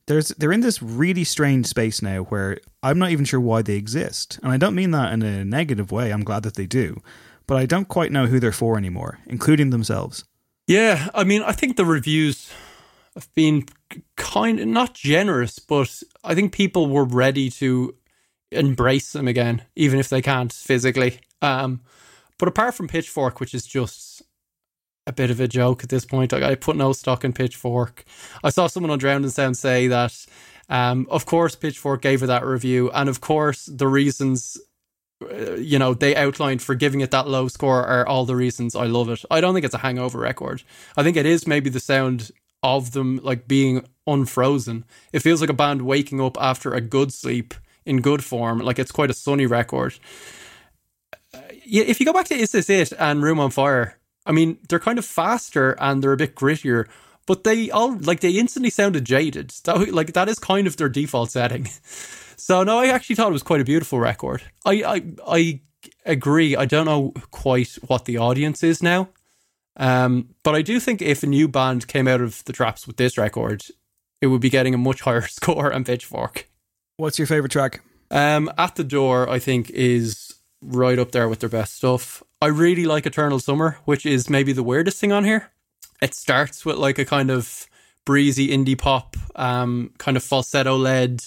[0.08, 3.76] there's they're in this really strange space now where I'm not even sure why they
[3.76, 6.12] exist, and I don't mean that in a negative way.
[6.12, 7.02] I'm glad that they do,
[7.52, 10.24] but I don't quite know who they're for anymore, including themselves.
[10.68, 12.50] Yeah, I mean, I think the reviews
[13.14, 13.66] have been
[14.16, 17.94] kind of not generous, but I think people were ready to
[18.54, 21.20] embrace them again, even if they can't physically.
[21.42, 21.82] Um,
[22.40, 24.22] but apart from Pitchfork, which is just
[25.06, 28.06] a bit of a joke at this point, I, I put no stock in Pitchfork.
[28.46, 30.26] I saw someone on Drowned in Sound say that,
[30.70, 34.58] um, of course, Pitchfork gave her that review, and of course, the reasons
[35.22, 38.76] uh, you know they outlined for giving it that low score are all the reasons
[38.76, 39.24] I love it.
[39.30, 40.64] I don't think it's a hangover record.
[40.98, 42.32] I think it is maybe the sound
[42.64, 44.86] of them like being unfrozen.
[45.14, 47.54] It feels like a band waking up after a good sleep
[47.86, 48.60] in good form.
[48.60, 49.98] Like it's quite a sunny record.
[51.34, 54.32] Uh, yeah, if you go back to Is This It and Room on Fire, I
[54.32, 56.88] mean they're kind of faster and they're a bit grittier.
[57.26, 59.52] but they all like they instantly sounded jaded.
[59.64, 61.68] That, like that is kind of their default setting.
[62.42, 64.42] So no, I actually thought it was quite a beautiful record.
[64.66, 65.62] I I, I
[66.08, 66.56] agree.
[66.56, 69.10] I don't know quite what the audience is now,
[69.78, 72.98] um, but I do think if a new band came out of the traps with
[72.98, 73.64] this record,
[74.22, 76.50] it would be getting a much higher score on Pitchfork.
[76.98, 77.82] What's your favorite track?
[78.10, 80.34] Um, At the Door, I think, is
[80.64, 82.24] right up there with their best stuff.
[82.42, 85.52] I really like Eternal Summer, which is maybe the weirdest thing on here.
[86.02, 87.68] It starts with like a kind of
[88.04, 91.24] breezy indie pop, um, kind of falsetto led,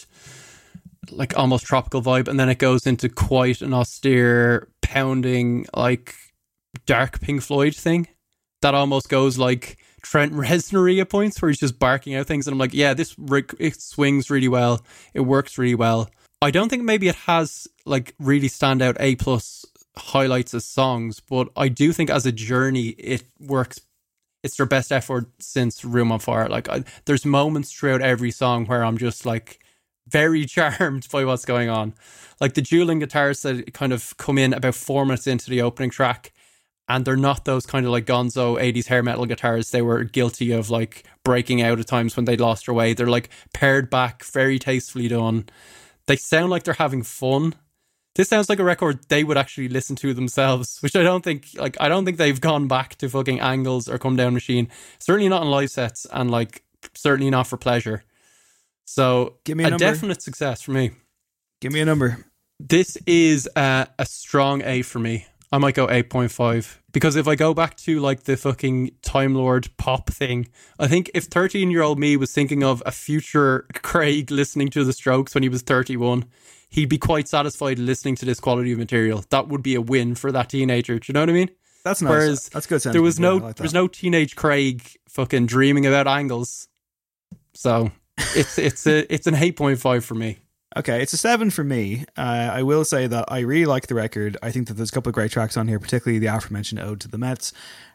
[1.10, 6.14] like almost tropical vibe, and then it goes into quite an austere, pounding, like
[6.86, 8.08] dark Pink Floyd thing
[8.62, 12.52] that almost goes like Trent Reznor at points where he's just barking out things, and
[12.52, 13.14] I'm like, yeah, this
[13.58, 16.10] it swings really well, it works really well.
[16.42, 19.64] I don't think maybe it has like really standout A plus
[19.96, 23.80] highlights as songs, but I do think as a journey it works.
[24.42, 26.50] It's their best effort since Room on Fire.
[26.50, 29.63] Like, I, there's moments throughout every song where I'm just like
[30.08, 31.94] very charmed by what's going on.
[32.40, 35.90] Like the dueling guitars that kind of come in about four minutes into the opening
[35.90, 36.32] track,
[36.88, 40.52] and they're not those kind of like gonzo 80s hair metal guitars they were guilty
[40.52, 42.92] of like breaking out at times when they lost their way.
[42.92, 45.46] They're like pared back, very tastefully done.
[46.06, 47.54] They sound like they're having fun.
[48.14, 51.48] This sounds like a record they would actually listen to themselves, which I don't think
[51.56, 54.68] like I don't think they've gone back to fucking angles or comedown machine.
[54.98, 56.62] Certainly not in live sets and like
[56.94, 58.04] certainly not for pleasure.
[58.84, 60.92] So Give me a a definite success for me.
[61.60, 62.24] Give me a number.
[62.60, 65.26] This is uh, a strong A for me.
[65.50, 69.68] I might go 8.5 because if I go back to like the fucking Time Lord
[69.76, 70.48] pop thing,
[70.80, 74.84] I think if 13 year old me was thinking of a future Craig listening to
[74.84, 76.24] the strokes when he was 31,
[76.70, 79.24] he'd be quite satisfied listening to this quality of material.
[79.30, 80.98] That would be a win for that teenager.
[80.98, 81.50] Do you know what I mean?
[81.84, 82.10] That's nice.
[82.10, 83.36] Whereas That's good there was no.
[83.36, 86.66] Yeah, like there was no teenage Craig fucking dreaming about angles.
[87.52, 90.38] So it's it's a it's an 8.5 for me.
[90.76, 92.04] Okay, it's a seven for me.
[92.16, 94.36] Uh, I will say that I really like the record.
[94.42, 97.00] I think that there's a couple of great tracks on here, particularly the aforementioned "Ode
[97.02, 97.52] to the Mets."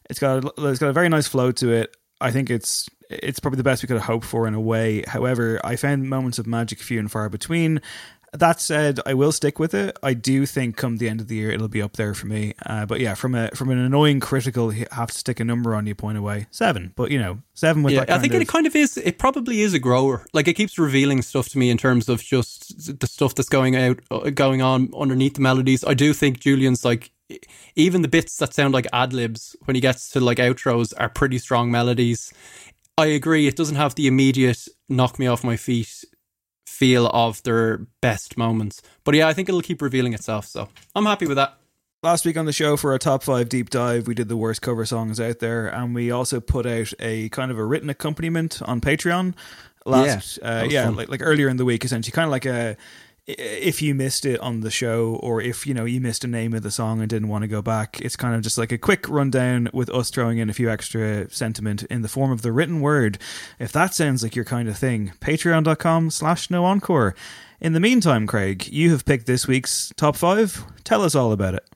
[0.10, 1.96] It's got a, it's got a very nice flow to it.
[2.22, 5.04] I think it's it's probably the best we could have hoped for in a way.
[5.08, 7.82] However, I found moments of magic few and far between.
[8.34, 9.98] That said, I will stick with it.
[10.04, 12.54] I do think come the end of the year it'll be up there for me.
[12.66, 15.88] Uh, but yeah, from a from an annoying critical have to stick a number on
[15.88, 16.94] you point away seven.
[16.96, 18.98] But you know seven with yeah, I think of, it kind of is.
[18.98, 20.26] It probably is a grower.
[20.34, 23.76] Like it keeps revealing stuff to me in terms of just the stuff that's going
[23.76, 25.84] out, uh, going on underneath the melodies.
[25.84, 27.12] I do think Julian's like
[27.76, 31.10] even the bits that sound like ad libs when he gets to like outros are
[31.10, 32.32] pretty strong melodies.
[32.98, 33.48] I agree.
[33.48, 36.04] It doesn't have the immediate knock me off my feet
[36.80, 40.46] feel of their best moments, but yeah, I think it'll keep revealing itself.
[40.46, 41.58] So I'm happy with that.
[42.02, 44.62] Last week on the show for our top five deep dive, we did the worst
[44.62, 48.62] cover songs out there, and we also put out a kind of a written accompaniment
[48.62, 49.34] on Patreon.
[49.86, 52.78] Last, Yeah, uh, yeah, like like earlier in the week, essentially, kind of like a
[53.38, 56.54] if you missed it on the show, or if you know you missed a name
[56.54, 58.78] of the song and didn't want to go back, it's kind of just like a
[58.78, 62.52] quick rundown with us throwing in a few extra sentiment in the form of the
[62.52, 63.20] written word.
[63.60, 67.16] If that sounds like your kind of thing, Patreon.com/slash No Encore.
[67.62, 70.64] In the meantime, Craig, you have picked this week's top five.
[70.84, 71.70] Tell us all about it.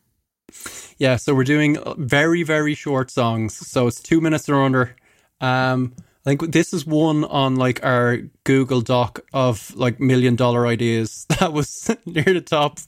[0.98, 3.56] Yeah, so we're doing very, very short songs.
[3.56, 4.96] So it's two minutes or under.
[5.42, 5.94] Um,
[6.26, 11.26] I think this is one on like our Google Doc of like million dollar ideas
[11.40, 12.80] that was near the top.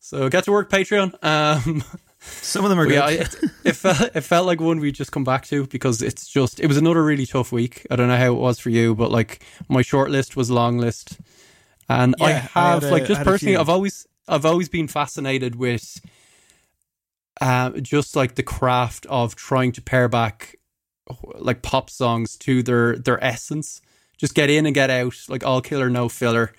[0.00, 1.12] So get to work, Patreon.
[1.24, 1.82] Um,
[2.20, 2.94] Some of them are good.
[2.94, 6.26] yeah, it, it felt it felt like one we just come back to because it's
[6.28, 7.86] just it was another really tough week.
[7.90, 10.78] I don't know how it was for you, but like my short list was long
[10.78, 11.18] list,
[11.88, 13.56] and I Yeah, I have had a- like just personally.
[13.56, 16.00] I've always I've always been fascinated with
[17.40, 20.56] uh, just like the craft of trying to pare back
[21.36, 23.80] like pop songs to their their essence.
[24.16, 26.52] Just get in and get out, like all killer, no filler.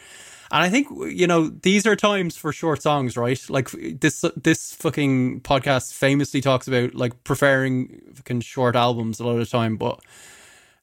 [0.52, 3.39] And I think you know these are times for short songs, right?
[3.50, 9.34] Like this this fucking podcast famously talks about like preferring fucking short albums a lot
[9.34, 10.00] of the time, but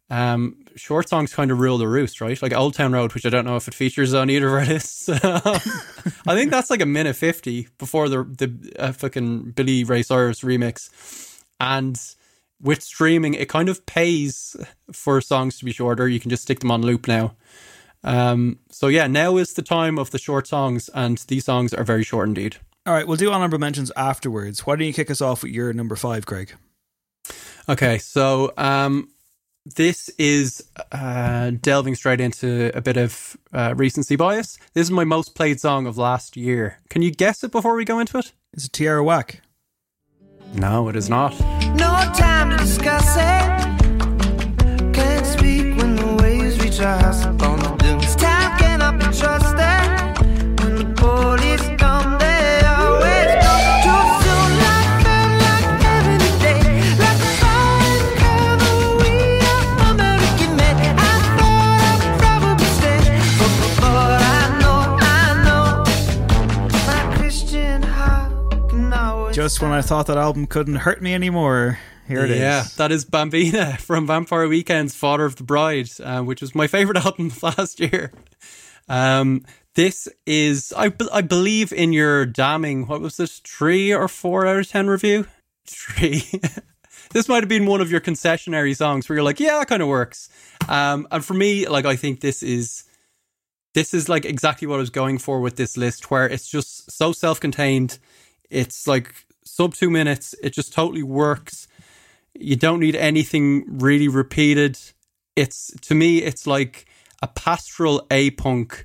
[0.08, 2.40] um, short songs kind of rule the roost, right?
[2.40, 4.66] Like Old Town Road, which I don't know if it features on either of our
[4.66, 5.08] lists.
[5.12, 10.42] I think that's like a minute fifty before the the uh, fucking Billy Ray Cyrus
[10.42, 12.00] remix, and
[12.60, 14.56] with streaming, it kind of pays
[14.92, 16.08] for songs to be shorter.
[16.08, 17.36] You can just stick them on loop now.
[18.04, 21.84] Um, so yeah, now is the time of the short songs, and these songs are
[21.84, 22.56] very short indeed.
[22.86, 24.64] All right, we'll do honorable mentions afterwards.
[24.64, 26.54] Why don't you kick us off with your number five, Craig?
[27.68, 29.08] Okay, so um,
[29.74, 34.56] this is uh, delving straight into a bit of uh, recency bias.
[34.74, 36.78] This is my most played song of last year.
[36.88, 38.32] Can you guess it before we go into it?
[38.52, 39.42] It's a Tierra Whack.
[40.56, 41.38] No, it is not.
[41.74, 44.94] No time to discuss it.
[44.94, 47.24] Can't speak when the waves reach our house.
[48.16, 49.45] Time cannot be trusted.
[69.46, 71.78] Just when I thought that album couldn't hurt me anymore,
[72.08, 72.40] here it is.
[72.40, 76.66] yeah, that is Bambina from Vampire Weekend's Father of the Bride, uh, which was my
[76.76, 78.10] favorite album last year.
[78.88, 79.44] Um,
[79.76, 84.58] this is, I, I believe, in your damning, what was this, three or four out
[84.58, 85.28] of 10 review?
[85.64, 86.24] Three.
[87.12, 89.80] this might have been one of your concessionary songs where you're like, yeah, that kind
[89.80, 90.28] of works.
[90.68, 92.82] Um, and for me, like, I think this is.
[93.74, 96.90] This is like exactly what I was going for with this list, where it's just
[96.90, 97.98] so self contained.
[98.48, 99.25] It's like
[99.56, 100.34] sub two minutes.
[100.42, 101.66] It just totally works.
[102.34, 104.78] You don't need anything really repeated.
[105.34, 106.86] It's to me, it's like
[107.22, 108.84] a pastoral a punk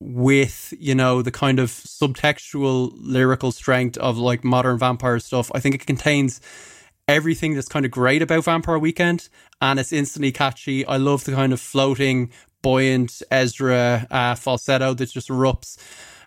[0.00, 5.50] with you know the kind of subtextual lyrical strength of like modern vampire stuff.
[5.54, 6.40] I think it contains
[7.06, 9.28] everything that's kind of great about Vampire Weekend,
[9.60, 10.86] and it's instantly catchy.
[10.86, 12.30] I love the kind of floating,
[12.62, 15.76] buoyant Ezra uh, falsetto that just erupts.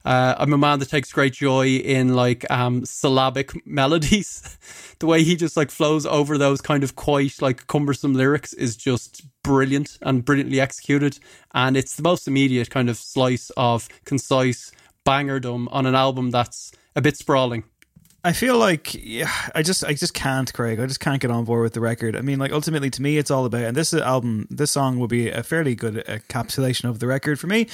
[0.08, 4.58] Uh, I'm a man that takes great joy in like um, syllabic melodies.
[5.00, 8.78] the way he just like flows over those kind of quite like cumbersome lyrics is
[8.78, 11.20] just brilliant and brilliantly executed.
[11.54, 14.72] And it's the most immediate kind of slice of concise
[15.06, 17.66] bangerdom on an album that's a bit sprawling.
[18.24, 20.80] I feel like yeah, I just I just can't, Craig.
[20.80, 22.16] I just can't get on board with the record.
[22.16, 23.64] I mean, like ultimately, to me, it's all about.
[23.64, 27.48] And this album, this song will be a fairly good encapsulation of the record for
[27.48, 27.68] me.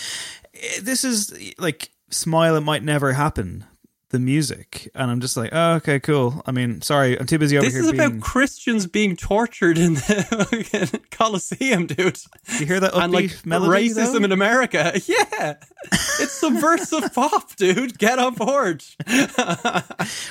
[0.56, 3.66] Eh, This is like "Smile, It Might Never Happen,"
[4.14, 6.44] the music, and I'm just like, oh, okay, cool.
[6.46, 7.72] I mean, sorry, I'm too busy over here.
[7.82, 7.94] This here.
[7.94, 12.20] is being, about Christians being tortured in the Colosseum, dude.
[12.60, 13.90] you hear that upbeat and like melody?
[13.90, 14.26] racism though?
[14.26, 14.94] in America.
[15.06, 15.56] Yeah,
[15.92, 17.98] it's subversive pop, dude.
[17.98, 18.84] Get on board.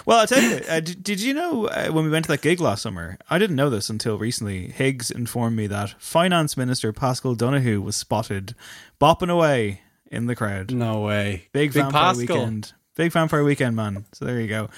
[0.07, 2.41] Well, I'll tell you, uh, did, did you know uh, when we went to that
[2.41, 3.19] gig last summer?
[3.29, 4.69] I didn't know this until recently.
[4.71, 8.55] Higgs informed me that Finance Minister Paschal Donohoe was spotted
[9.01, 9.82] bopping away
[10.13, 10.71] in the crowd.
[10.73, 11.49] No way.
[11.53, 12.21] Big, Big Vampire Paschal.
[12.21, 12.73] Weekend.
[12.95, 14.05] Big Vampire Weekend, man.
[14.13, 14.69] So there you go.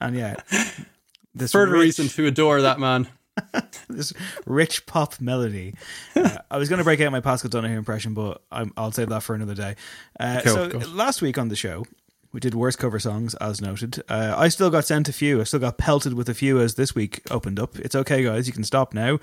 [0.00, 0.36] And yeah,
[1.34, 3.08] this Further rich, reason to adore that man.
[3.88, 4.12] this
[4.46, 5.74] rich pop melody.
[6.14, 9.08] Uh, I was going to break out my Paschal Donohoe impression, but I'm, I'll save
[9.08, 9.76] that for another day.
[10.20, 10.80] Uh, Cool, so cool.
[10.90, 11.84] last week on the show,
[12.32, 14.02] we did worse cover songs, as noted.
[14.08, 15.40] Uh, I still got sent a few.
[15.40, 17.78] I still got pelted with a few as this week opened up.
[17.78, 18.46] It's okay, guys.
[18.46, 19.20] You can stop now.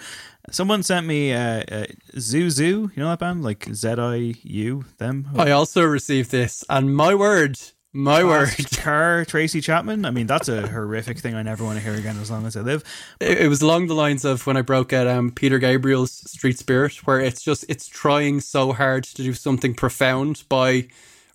[0.51, 1.85] Someone sent me uh, uh,
[2.19, 2.91] Zoo Zoo.
[2.95, 3.43] You know that band?
[3.43, 5.29] Like Z I U, them?
[5.35, 7.59] I also received this, and my word,
[7.91, 10.05] my word, Car Tracy Chapman.
[10.05, 12.55] I mean, that's a horrific thing I never want to hear again as long as
[12.55, 12.83] I live.
[13.19, 16.59] it, it was along the lines of when I broke out um, Peter Gabriel's Street
[16.59, 20.89] Spirit, where it's just it's trying so hard to do something profound by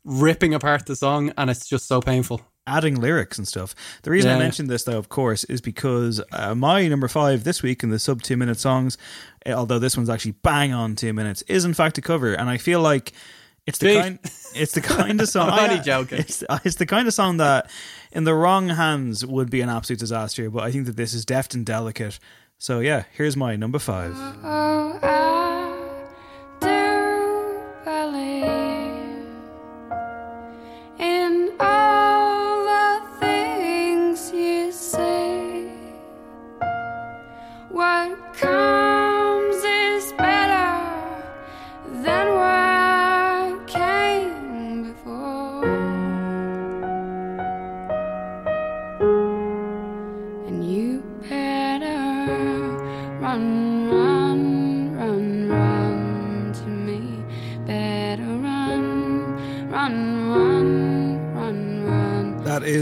[0.04, 2.40] ripping apart the song, and it's just so painful.
[2.66, 3.74] adding lyrics and stuff.
[4.02, 7.62] The reason I mentioned this, though, of course, is because uh, my number five this
[7.62, 8.96] week in the sub two minute songs,
[9.44, 12.48] eh, although this one's actually bang on two minutes, is in fact a cover, and
[12.48, 13.12] I feel like
[13.66, 14.00] it's the Gee.
[14.00, 14.18] kind,
[14.54, 15.50] it's the kind of song.
[15.50, 16.18] I'm only I- joking.
[16.20, 17.70] It's, it's the kind of song that,
[18.12, 20.48] in the wrong hands, would be an absolute disaster.
[20.50, 22.18] But I think that this is deft and delicate.
[22.58, 24.12] So yeah, here's my number five.
[24.16, 24.98] Oh,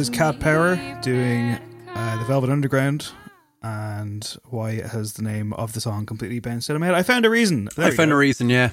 [0.02, 1.56] is Cat Power doing
[1.94, 3.12] uh, the Velvet Underground.
[3.62, 6.96] And why has the name of the song completely bounced out of my head?
[6.96, 7.68] I found a reason.
[7.76, 8.16] There I found go.
[8.16, 8.70] a reason, yeah.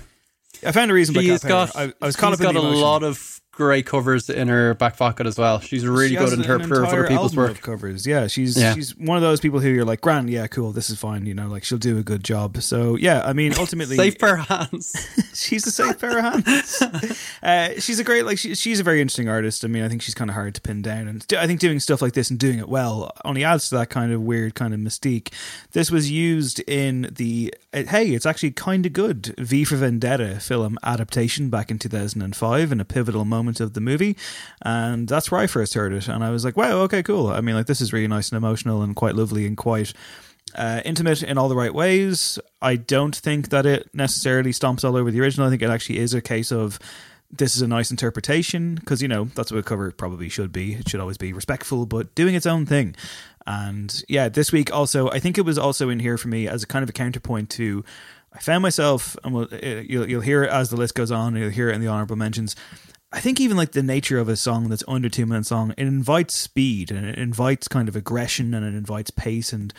[0.66, 1.14] I found a reason.
[1.14, 4.30] She's got, I, I was caught up in got the a lot of great covers
[4.30, 5.60] in her back pocket as well.
[5.60, 7.62] She's a really She good interpreter of other people's work.
[7.62, 8.08] covers.
[8.08, 8.74] Yeah, she's Yeah.
[8.74, 11.26] she's one of those people who you're like, Grant, yeah, cool, this is fine.
[11.26, 12.62] You know, like she'll do a good job.
[12.62, 14.96] So yeah, I mean, ultimately, Safe pair of hands.
[15.34, 16.82] she's a safe pair of hands.
[17.44, 19.66] uh, she's a great, like, she, she's a very interesting artist.
[19.66, 21.80] I mean, I think she's kind of hard to pin down, and I think doing
[21.80, 24.74] stuff like this and doing it well only adds to that kind of weird kind
[24.74, 25.34] of mystique.
[25.74, 30.40] This was used in the uh, hey, it's actually kind of good V for Vendetta
[30.40, 34.16] film adaptation back in 2005 in a pivotal moment of the movie,
[34.62, 37.28] and that's where I first heard it, and I was like, wow, okay, cool.
[37.28, 39.94] I mean, like, this is really nice and emotional and quite lovely and quite
[40.56, 42.40] uh, intimate in all the right ways.
[42.62, 45.48] I don't think that it necessarily stomps all over the original.
[45.48, 46.80] I think it actually is a case of
[47.32, 50.74] this is a nice interpretation because you know that's what a cover probably should be.
[50.74, 52.96] It should always be respectful, but doing its own thing.
[53.46, 56.64] And yeah, this week also, I think it was also in here for me as
[56.64, 57.84] a kind of a counterpoint to.
[58.32, 61.36] I found myself, and we'll, uh, you'll you'll hear it as the list goes on.
[61.36, 62.56] You'll hear it in the honorable mentions.
[63.12, 65.88] I think even like the nature of a song that's under two minutes long, it
[65.88, 69.74] invites speed and it invites kind of aggression and it invites pace and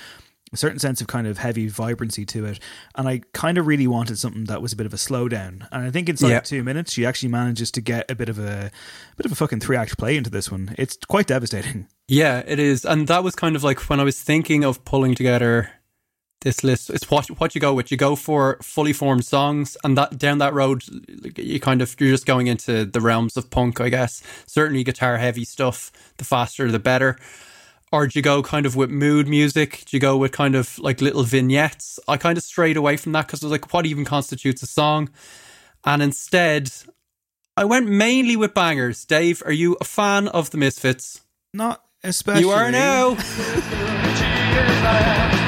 [0.53, 2.59] a certain sense of kind of heavy vibrancy to it.
[2.97, 5.69] And I kind of really wanted something that was a bit of a slowdown.
[5.71, 8.73] And I think inside two minutes, she actually manages to get a bit of a
[9.17, 10.75] bit of a fucking three act play into this one.
[10.77, 11.87] It's quite devastating.
[12.09, 15.15] Yeah, it is, and that was kind of like when I was thinking of pulling
[15.15, 15.71] together
[16.41, 16.91] this list.
[16.91, 17.91] It's what what you go with.
[17.91, 20.85] You go for fully formed songs, and that down that road,
[21.37, 24.23] you kind of you're just going into the realms of punk, I guess.
[24.47, 25.93] Certainly, guitar heavy stuff.
[26.17, 27.19] The faster, the better.
[27.93, 29.83] Or do you go kind of with mood music?
[29.87, 31.99] Do you go with kind of like little vignettes?
[32.07, 34.67] I kind of strayed away from that because I was like, what even constitutes a
[34.67, 35.11] song?
[35.85, 36.71] And instead,
[37.57, 39.05] I went mainly with bangers.
[39.05, 41.23] Dave, are you a fan of the Misfits?
[41.53, 42.43] Not especially.
[42.43, 43.17] You are now.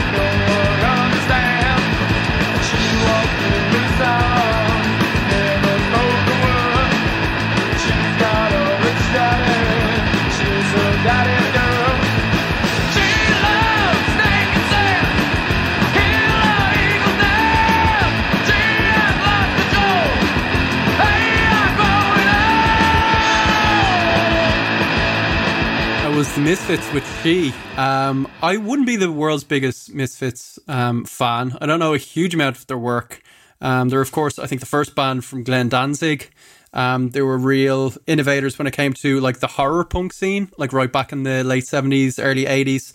[26.36, 27.52] Misfits with She.
[27.76, 31.56] Um, I wouldn't be the world's biggest Misfits um, fan.
[31.60, 33.22] I don't know a huge amount of their work.
[33.60, 36.30] Um, they're, of course, I think the first band from Glenn Danzig.
[36.72, 40.72] Um, they were real innovators when it came to like the horror punk scene, like
[40.72, 42.92] right back in the late seventies, early eighties.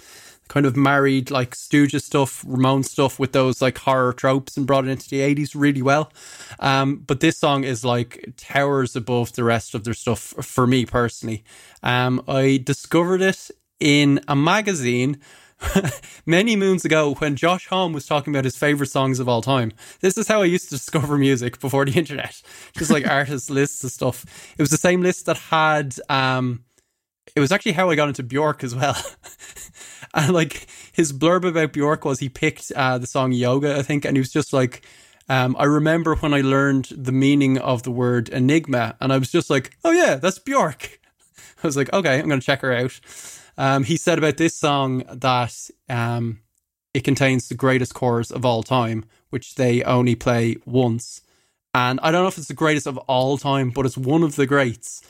[0.47, 4.85] Kind of married like Stooges stuff, Ramon stuff with those like horror tropes and brought
[4.85, 6.11] it into the eighties really well.
[6.59, 10.85] Um, but this song is like towers above the rest of their stuff for me
[10.85, 11.43] personally.
[11.83, 15.19] Um, I discovered it in a magazine
[16.25, 19.71] many moons ago when Josh Homme was talking about his favorite songs of all time.
[20.01, 22.41] This is how I used to discover music before the internet,
[22.77, 24.25] just like artist lists and stuff.
[24.57, 25.95] It was the same list that had.
[26.09, 26.63] Um,
[27.35, 28.95] it was actually how I got into Bjork as well.
[30.14, 34.05] and like his blurb about Bjork was he picked uh, the song Yoga, I think,
[34.05, 34.86] and he was just like.
[35.30, 39.30] Um, I remember when I learned the meaning of the word enigma, and I was
[39.30, 41.01] just like, "Oh yeah, that's Bjork."
[41.64, 42.97] I was like, "Okay, I'm going to check her out."
[43.58, 46.39] Um, he said about this song that um,
[46.93, 51.22] it contains the greatest chorus of all time, which they only play once.
[51.74, 54.36] And I don't know if it's the greatest of all time, but it's one of
[54.36, 55.01] the greats.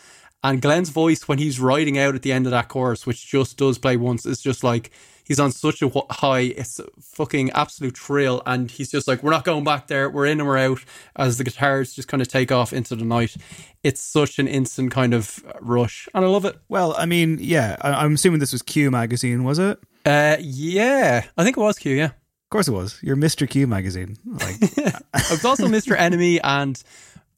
[0.43, 3.57] And Glenn's voice when he's riding out at the end of that chorus, which just
[3.57, 4.91] does play once, is just like
[5.23, 6.41] he's on such a high.
[6.41, 10.09] It's a fucking absolute thrill, and he's just like, "We're not going back there.
[10.09, 10.79] We're in and we're out."
[11.15, 13.35] As the guitars just kind of take off into the night,
[13.83, 16.57] it's such an instant kind of rush, and I love it.
[16.69, 19.79] Well, I mean, yeah, I, I'm assuming this was Q magazine, was it?
[20.05, 21.95] Uh, yeah, I think it was Q.
[21.95, 22.99] Yeah, Of course it was.
[23.01, 23.49] You're Mr.
[23.49, 24.17] Q magazine.
[24.25, 24.55] Like,
[25.13, 25.97] I was also Mr.
[25.97, 26.81] NME and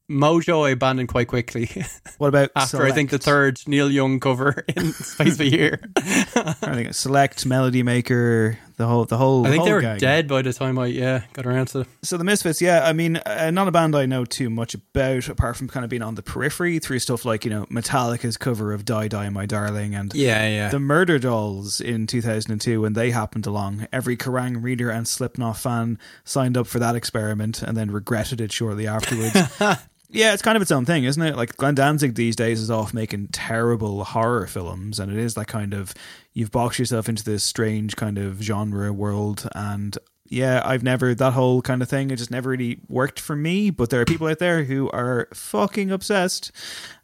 [0.09, 0.67] Mojo.
[0.67, 1.69] I abandoned quite quickly
[2.17, 5.79] what about after I think the third Neil Young cover in space of a year.
[5.95, 9.45] I think Select, Melody Maker, the whole, the whole.
[9.45, 9.97] I think they were gang.
[9.97, 11.81] dead by the time I yeah got around to.
[11.81, 11.87] It.
[12.01, 15.27] So the Misfits, yeah, I mean, uh, not a band I know too much about,
[15.29, 18.73] apart from kind of being on the periphery through stuff like you know Metallica's cover
[18.73, 20.69] of "Die Die My Darling" and Yeah, yeah.
[20.69, 23.87] the Murderdolls in 2002 when they happened along.
[23.91, 28.51] Every Kerrang reader and Slipknot fan signed up for that experiment and then regretted it
[28.51, 29.35] shortly afterwards.
[30.11, 31.35] Yeah, it's kind of its own thing, isn't it?
[31.37, 35.47] Like Glenn Danzig these days is off making terrible horror films, and it is that
[35.47, 35.93] kind of
[36.33, 39.47] you've boxed yourself into this strange kind of genre world.
[39.53, 39.95] And
[40.27, 42.09] yeah, I've never that whole kind of thing.
[42.09, 43.69] It just never really worked for me.
[43.69, 46.51] But there are people out there who are fucking obsessed.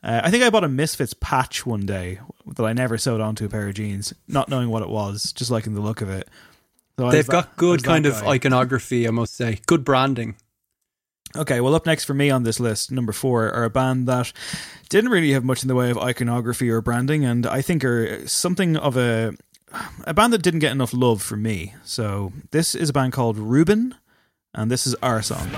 [0.03, 2.19] Uh, I think I bought a Misfits patch one day
[2.55, 5.51] that I never sewed onto a pair of jeans, not knowing what it was, just
[5.51, 6.27] liking the look of it.
[6.97, 8.29] So They've was that- got good kind of guy.
[8.31, 9.59] iconography, I must say.
[9.67, 10.37] Good branding.
[11.35, 14.31] Okay, well, up next for me on this list, number four, are a band that
[14.89, 18.27] didn't really have much in the way of iconography or branding, and I think are
[18.27, 19.33] something of a
[20.05, 21.75] a band that didn't get enough love for me.
[21.83, 23.95] So this is a band called Reuben,
[24.53, 25.49] and this is our song.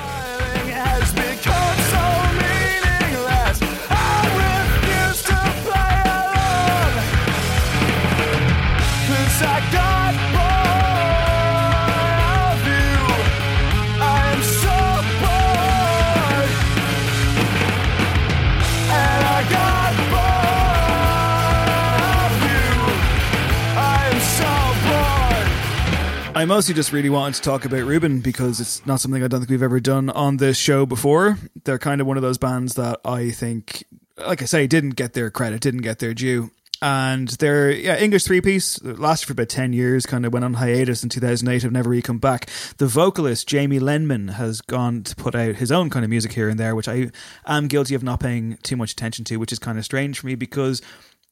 [26.38, 29.40] I mostly just really wanted to talk about Reuben because it's not something I don't
[29.40, 31.40] think we've ever done on this show before.
[31.64, 33.86] They're kind of one of those bands that I think,
[34.20, 36.52] like I say, didn't get their credit, didn't get their due.
[36.80, 40.06] And they're yeah English three piece uh, lasted for about ten years.
[40.06, 41.64] Kind of went on hiatus in two thousand eight.
[41.64, 42.52] Have never really come back.
[42.78, 46.50] The vocalist Jamie Lenman has gone to put out his own kind of music here
[46.50, 47.10] and there, which I
[47.48, 50.28] am guilty of not paying too much attention to, which is kind of strange for
[50.28, 50.84] me because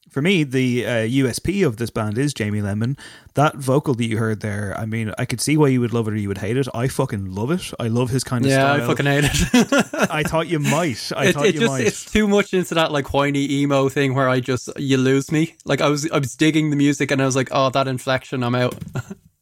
[0.08, 2.98] for me, the uh, USP of this band is Jamie Lenman.
[3.34, 6.08] That vocal that you heard there, I mean, I could see why you would love
[6.08, 6.68] it or you would hate it.
[6.74, 7.70] I fucking love it.
[7.78, 8.82] I love his kind of yeah, style.
[8.82, 9.86] I fucking hate it.
[10.10, 11.12] I thought you might.
[11.14, 11.86] I it, thought it you just might.
[11.86, 15.54] it's too much into that like whiny emo thing where I just you lose me.
[15.64, 18.42] Like I was I was digging the music and I was like, oh, that inflection,
[18.42, 18.74] I'm out.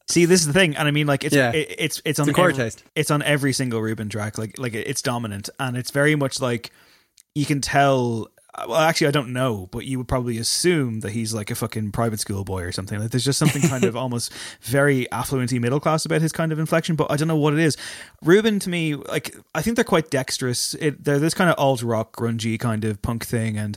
[0.08, 1.50] See, this is the thing, and I mean, like, it's Yeah.
[1.52, 2.84] it, it's it's on It's every, taste.
[2.94, 4.36] It's on every single Reuben track.
[4.36, 6.70] Like, like it's dominant, and it's very much like
[7.34, 8.28] you can tell.
[8.56, 11.54] Uh, well, actually, I don't know, but you would probably assume that he's like a
[11.54, 13.00] fucking private school boy or something.
[13.00, 14.32] Like, there's just something kind of almost
[14.62, 16.94] very affluenty middle class about his kind of inflection.
[16.94, 17.76] But I don't know what it is.
[18.22, 20.74] Reuben, to me, like, I think they're quite dexterous.
[20.74, 23.76] It, they're this kind of alt rock, grungy kind of punk thing, and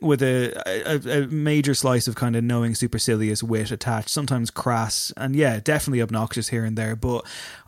[0.00, 5.12] with a, a a major slice of kind of knowing supercilious wit attached, sometimes crass,
[5.16, 6.96] and yeah, definitely obnoxious here and there.
[6.96, 7.24] But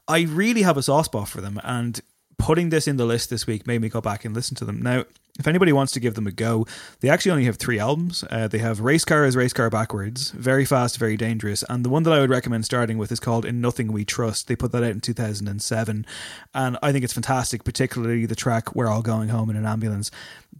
[0.09, 2.01] I really have a soft spot for them, and
[2.39, 4.83] putting this in the list this week made me go back and listen to them.
[4.83, 5.05] Now,
[5.39, 6.67] if anybody wants to give them a go,
[7.01, 8.25] they actually only have three albums.
[8.31, 11.91] Uh, they have Race Car as Race Car Backwards, Very Fast, Very Dangerous, and the
[11.91, 14.49] one that I would recommend starting with is called In Nothing We Trust.
[14.49, 16.07] They put that out in 2007,
[16.55, 20.11] and I think it's fantastic, particularly the track We're All Going Home in an Ambulance.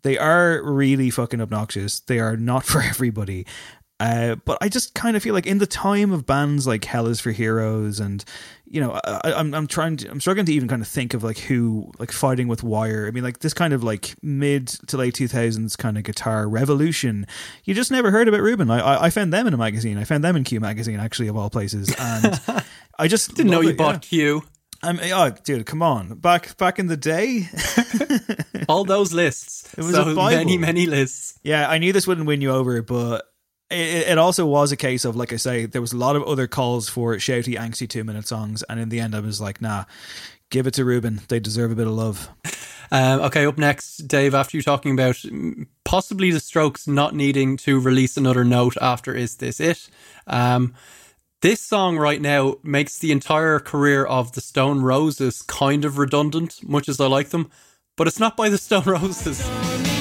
[0.03, 2.01] They are really fucking obnoxious.
[2.01, 3.47] They are not for everybody.
[3.99, 7.07] Uh, but I just kind of feel like in the time of bands like Hell
[7.07, 8.23] is for Heroes and
[8.67, 11.25] you know I, I'm I'm trying to I'm struggling to even kind of think of
[11.25, 13.07] like who like fighting with wire.
[13.07, 17.27] I mean like this kind of like mid to late 2000s kind of guitar revolution.
[17.65, 18.71] You just never heard about Reuben.
[18.71, 19.97] I I, I found them in a magazine.
[19.97, 22.39] I found them in Q magazine actually of all places, and
[22.99, 23.99] I just Didn't know you it, bought yeah.
[24.09, 24.43] Q.
[24.83, 26.17] I'm, oh, dude, come on!
[26.17, 27.49] Back back in the day,
[28.69, 29.73] All those lists.
[29.77, 31.39] It was so many, many lists.
[31.43, 33.25] Yeah, I knew this wouldn't win you over, but
[33.71, 36.23] it, it also was a case of, like I say, there was a lot of
[36.25, 39.61] other calls for shouty, angsty two minute songs, and in the end, I was like,
[39.61, 39.85] nah,
[40.51, 41.21] give it to Reuben.
[41.29, 42.29] They deserve a bit of love.
[42.91, 45.21] Um, okay, up next, Dave, after you talking about
[45.85, 49.89] possibly the Strokes not needing to release another note after Is This It?
[50.27, 50.75] Um,
[51.43, 56.67] this song right now makes the entire career of the Stone Roses kind of redundant,
[56.67, 57.51] much as I like them,
[57.97, 59.96] but it's not by the Stone Roses.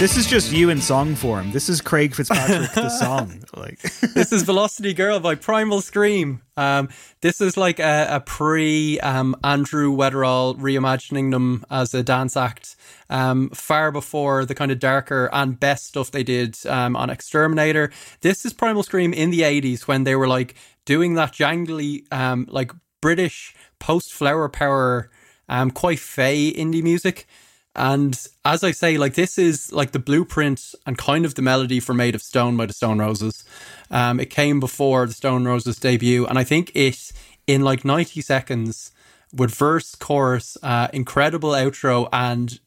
[0.00, 1.52] This is just you in song form.
[1.52, 3.44] This is Craig Fitzpatrick, the song.
[3.54, 3.78] Like,
[4.14, 6.40] this is Velocity Girl by Primal Scream.
[6.56, 6.88] Um,
[7.20, 12.76] this is like a, a pre um, Andrew Weatherall reimagining them as a dance act.
[13.10, 17.92] Um, far before the kind of darker and best stuff they did um, on XTRMNTR.
[18.22, 20.54] This is Primal Scream in the 80s when they were like
[20.86, 22.72] doing that jangly, um, like
[23.02, 25.10] British post Flower Power,
[25.46, 27.26] um, quite fey indie music.
[27.74, 31.78] And as I say, like this is like the blueprint and kind of the melody
[31.78, 33.44] for Made of Stone by the Stone Roses.
[33.90, 37.12] Um, it came before the Stone Roses debut, and I think it
[37.46, 38.92] in like 90 seconds
[39.32, 42.58] with verse, chorus, uh, incredible outro, and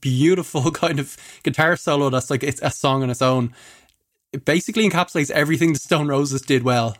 [0.00, 3.52] beautiful kind of guitar solo that's like it's a song on its own.
[4.32, 6.96] It basically encapsulates everything the Stone Roses did well,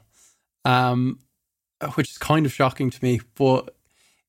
[0.64, 1.20] um,
[1.94, 3.75] which is kind of shocking to me, but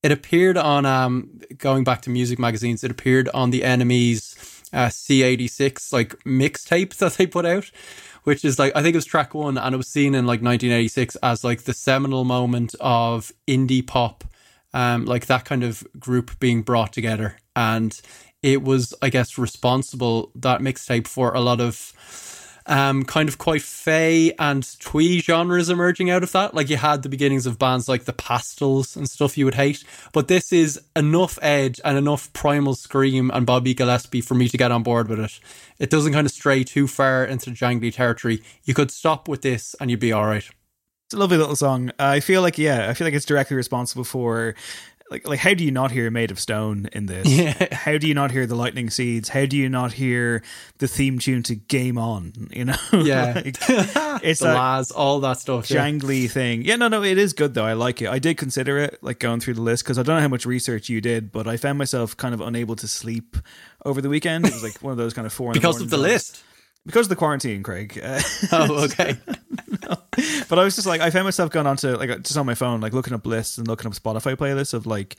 [0.04, 4.36] it appeared on um going back to music magazines it appeared on the NME's
[4.74, 7.72] uh, c86 like mixtape that they put out
[8.24, 10.42] which is like i think it was track one and it was seen in like
[10.42, 14.26] 1986 as like the seminal moment of indie pop
[14.74, 17.38] um like that kind of group being brought together.
[17.56, 18.00] And
[18.44, 21.76] it was i guess responsible that mixtape for a lot of
[22.68, 26.54] um, kind of quite fey and twee genres emerging out of that.
[26.54, 29.84] Like you had the beginnings of bands like the Pastels and stuff you would hate,
[30.14, 34.58] but this is enough edge and enough primal scream and Bobby Gillespie for me to
[34.58, 35.40] get on board with it.
[35.80, 38.44] It doesn't kind of stray too far into jangly territory.
[38.64, 40.48] You could stop with this and you'd be all right.
[41.08, 41.92] It's a lovely little song.
[42.00, 44.56] I feel like, yeah, I feel like it's directly responsible for
[45.10, 47.28] like like how do you not hear Made of Stone in this?
[47.28, 47.74] Yeah.
[47.74, 49.30] How do you not hear the Lightning Seeds?
[49.30, 50.44] How do you not hear
[50.80, 52.34] the theme tune to Game On?
[52.52, 53.34] You know, Yeah.
[53.36, 53.58] Like,
[54.24, 55.70] it's the La's, all that stuff.
[55.72, 55.86] yeah.
[55.90, 56.64] jangly thing.
[56.64, 57.66] Yeah, no, no, it is good though.
[57.66, 58.10] I like it.
[58.10, 60.46] I did consider it, like going through the list, because I don't know how much
[60.46, 63.38] research you did, but I found myself kind of unable to sleep
[63.86, 64.46] over the weekend.
[64.46, 66.44] It was like one of those kind of four Because of the list.
[66.88, 68.00] Because of the quarantine, Craig.
[68.02, 69.18] Uh, Oh, okay.
[70.50, 72.82] but I was just like, I found myself going onto like just on my phone,
[72.82, 75.18] like looking up lists and looking up Spotify playlists of like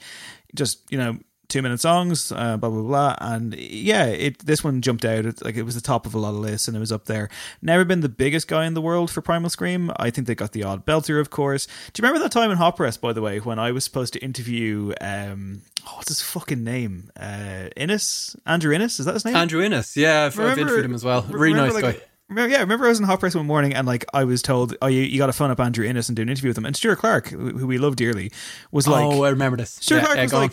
[0.55, 1.17] just you know
[1.49, 5.25] two minute songs, uh, blah blah blah, and yeah, it this one jumped out.
[5.25, 7.05] It, like it was the top of a lot of lists, and it was up
[7.05, 7.27] there.
[7.61, 9.91] Never been the biggest guy in the world for Primal Scream.
[9.97, 11.65] I think they got the odd belter, of course.
[11.91, 14.13] Do you remember that time in Hot Press, by the way, when I was supposed
[14.13, 14.93] to interview?
[15.01, 17.11] um oh, What's his fucking name?
[17.19, 19.35] Uh, Innes, Andrew Innes, is that his name?
[19.35, 19.97] Andrew Innes.
[19.97, 21.23] Yeah, I've, I've Remember- interviewed him as well.
[21.23, 22.05] Really remember, nice like, guy.
[22.29, 24.75] Remember, yeah, remember I was in Hot Press one morning and like I was told,
[24.83, 26.65] oh, you, you got to phone up Andrew Innes and do an interview with him.
[26.67, 28.31] And Stuart Clark, who we love dearly,
[28.71, 29.71] was like, oh, I remember this.
[29.81, 30.51] Stuart Yeah, Clark yeah, was go on.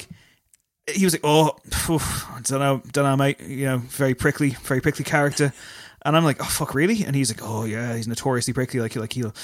[0.95, 3.41] He was like, oh, phew, I don't know, don't know, mate.
[3.41, 5.53] You know, very prickly, very prickly character.
[6.03, 7.05] And I'm like, oh fuck, really?
[7.05, 8.79] And he's like, oh yeah, he's notoriously prickly.
[8.79, 9.35] Like, like he'll,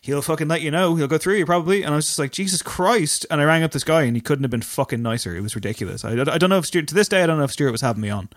[0.00, 0.94] he'll fucking let you know.
[0.94, 1.82] He'll go through you probably.
[1.82, 3.26] And I was just like, Jesus Christ!
[3.28, 5.34] And I rang up this guy, and he couldn't have been fucking nicer.
[5.34, 6.04] It was ridiculous.
[6.04, 7.80] I, I don't know if Stuart to this day, I don't know if Stuart was
[7.80, 8.28] having me on.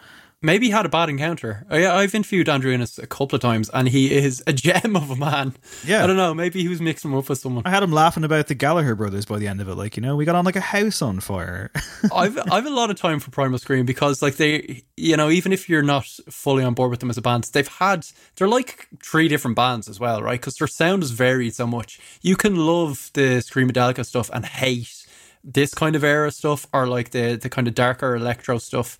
[0.46, 1.66] Maybe he had a bad encounter.
[1.72, 4.96] Oh, yeah, I've interviewed Andrew Innes a couple of times, and he is a gem
[4.96, 5.56] of a man.
[5.84, 6.04] Yeah.
[6.04, 6.36] I don't know.
[6.36, 7.64] Maybe he was mixing him up with someone.
[7.66, 9.74] I had him laughing about the Gallagher brothers by the end of it.
[9.74, 11.72] Like, you know, we got on like a house on fire.
[12.14, 15.52] I've I've a lot of time for Primal Scream because like they you know even
[15.52, 18.06] if you're not fully on board with them as a band they've had
[18.36, 22.00] they're like three different bands as well right because their sound is varied so much
[22.22, 25.06] you can love the Screamadelica stuff and hate
[25.44, 28.98] this kind of era stuff or like the the kind of darker electro stuff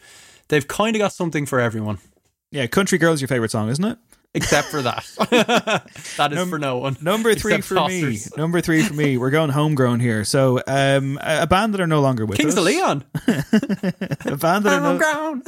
[0.48, 2.00] they've kind of got something for everyone
[2.56, 3.98] yeah, Country Girl's your favorite song, isn't it?
[4.36, 5.06] Except for that
[6.18, 8.20] that is for no one Number three for me.
[8.38, 9.18] Number three for me.
[9.18, 10.24] We're going homegrown here.
[10.24, 12.60] So, um, a band that are no longer with Kings us.
[12.60, 15.44] of Leon A band that are no, homegrown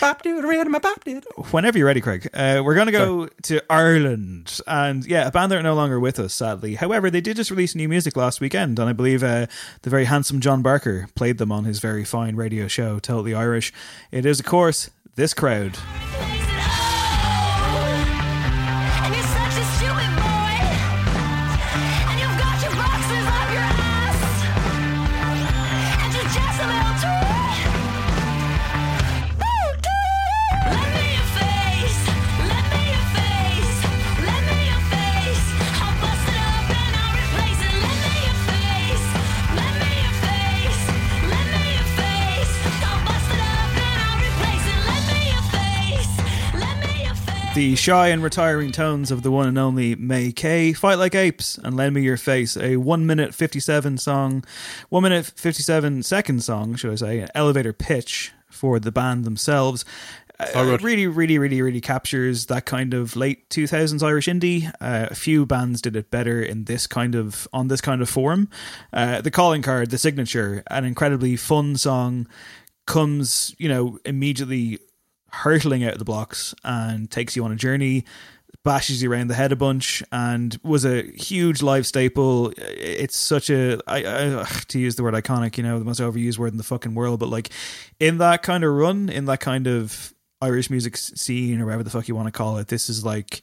[0.00, 2.28] bop dude a bop dude whenever you're ready, Craig.
[2.32, 5.98] Uh, we're going to go to Ireland, and yeah, a band that are no longer
[5.98, 6.74] with us, sadly.
[6.74, 9.46] However, they did just release new music last weekend, and I believe uh,
[9.82, 13.72] the very handsome John Barker played them on his very fine radio show, Totally Irish.
[14.10, 15.78] It is, of course, this crowd.
[47.60, 51.76] The shy and retiring tones of the one and only MayKay, Fight Like Apes, and
[51.76, 54.44] Lend Me Your Face, a 1 minute 57 song,
[54.88, 59.84] 1 minute 57 second song, should I say, an elevator pitch for the band themselves.
[60.38, 64.72] Uh, it really, really, really, really captures that kind of late 2000s Irish indie.
[64.80, 68.08] Uh, a few bands did it better in this kind of, on this kind of
[68.08, 68.48] form.
[68.90, 72.26] Uh, the calling card, the signature, an incredibly fun song
[72.86, 74.78] comes, you know, immediately
[75.32, 78.04] hurtling out of the blocks and takes you on a journey,
[78.64, 82.52] bashes you around the head a bunch, and was a huge live staple.
[82.58, 86.38] It's such a I, I to use the word iconic, you know, the most overused
[86.38, 87.50] word in the fucking world, but like
[87.98, 90.12] in that kind of run, in that kind of
[90.42, 93.42] Irish music scene or whatever the fuck you want to call it, this is like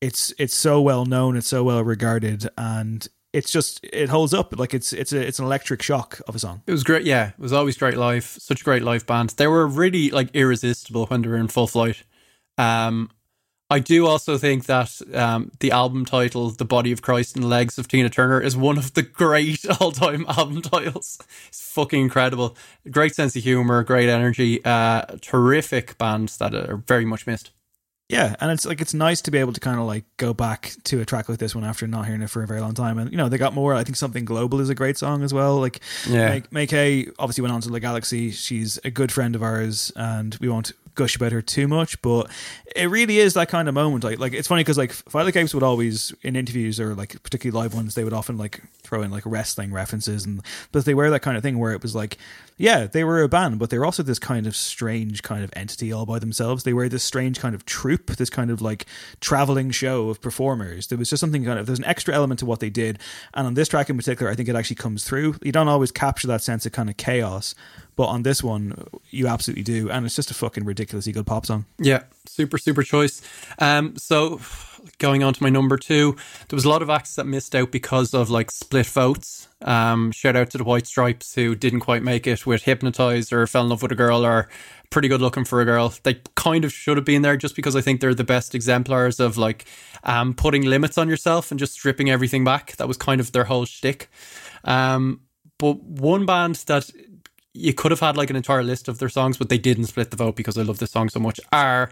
[0.00, 4.58] it's it's so well known, it's so well regarded, and it's just it holds up.
[4.58, 6.62] Like it's it's a it's an electric shock of a song.
[6.66, 7.04] It was great.
[7.04, 8.24] Yeah, it was always great live.
[8.24, 9.30] Such a great live band.
[9.30, 12.02] They were really like irresistible when they were in full flight.
[12.58, 13.10] Um,
[13.70, 17.48] I do also think that um, the album title, "The Body of Christ and the
[17.48, 21.18] Legs of Tina Turner," is one of the great all-time album titles.
[21.48, 22.54] It's fucking incredible.
[22.90, 24.62] Great sense of humor, great energy.
[24.62, 27.50] Uh, terrific bands that are very much missed.
[28.12, 30.74] Yeah, and it's like it's nice to be able to kind of like go back
[30.84, 32.98] to a track like this one after not hearing it for a very long time.
[32.98, 33.74] And you know, they got more.
[33.74, 35.58] I think something global is a great song as well.
[35.58, 36.28] Like, Yeah.
[36.28, 38.30] Make MayKay obviously went on to the Galaxy.
[38.30, 42.30] She's a good friend of ours, and we won't gush about her too much, but
[42.76, 44.04] it really is that kind of moment.
[44.04, 47.62] Like, like it's funny because like Like Apes would always in interviews or like particularly
[47.62, 51.10] live ones, they would often like throw in like wrestling references, and but they were
[51.10, 52.18] that kind of thing where it was like,
[52.56, 55.50] yeah, they were a band, but they were also this kind of strange kind of
[55.54, 56.64] entity all by themselves.
[56.64, 58.86] They were this strange kind of troupe, this kind of like
[59.20, 60.88] traveling show of performers.
[60.88, 62.98] There was just something kind of there's an extra element to what they did,
[63.34, 65.36] and on this track in particular, I think it actually comes through.
[65.42, 67.54] You don't always capture that sense of kind of chaos,
[67.96, 71.46] but on this one, you absolutely do, and it's just a fucking ridiculously good pop
[71.46, 71.66] song.
[71.78, 73.22] Yeah, super super choice.
[73.58, 74.40] Um, so
[74.98, 76.16] going on to my number two,
[76.48, 79.48] there was a lot of acts that missed out because of like split votes.
[79.62, 83.46] Um, shout out to the White Stripes who didn't quite make it with Hypnotized or
[83.46, 84.48] Fell in Love with a Girl or
[84.90, 85.94] Pretty Good Looking for a Girl.
[86.02, 89.20] They kind of should have been there just because I think they're the best exemplars
[89.20, 89.66] of like
[90.04, 92.76] um, putting limits on yourself and just stripping everything back.
[92.76, 94.08] That was kind of their whole shtick.
[94.64, 95.20] Um,
[95.58, 96.90] but one band that
[97.54, 100.10] you could have had like an entire list of their songs, but they didn't split
[100.10, 101.90] the vote because I love this song so much, are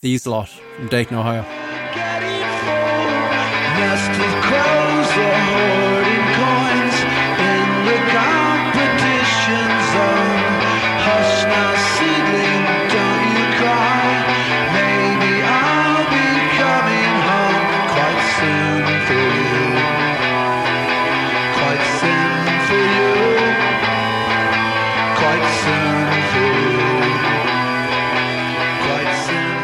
[0.00, 1.44] these lot from Dayton, Ohio.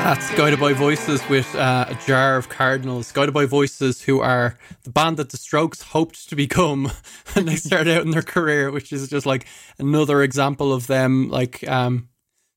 [0.06, 3.10] That's Guided by Voices with uh, a jar of Cardinals.
[3.10, 6.92] Guided by Voices, who are the band that the Strokes hoped to become
[7.32, 9.46] when they started out in their career, which is just like
[9.80, 12.08] another example of them, like um,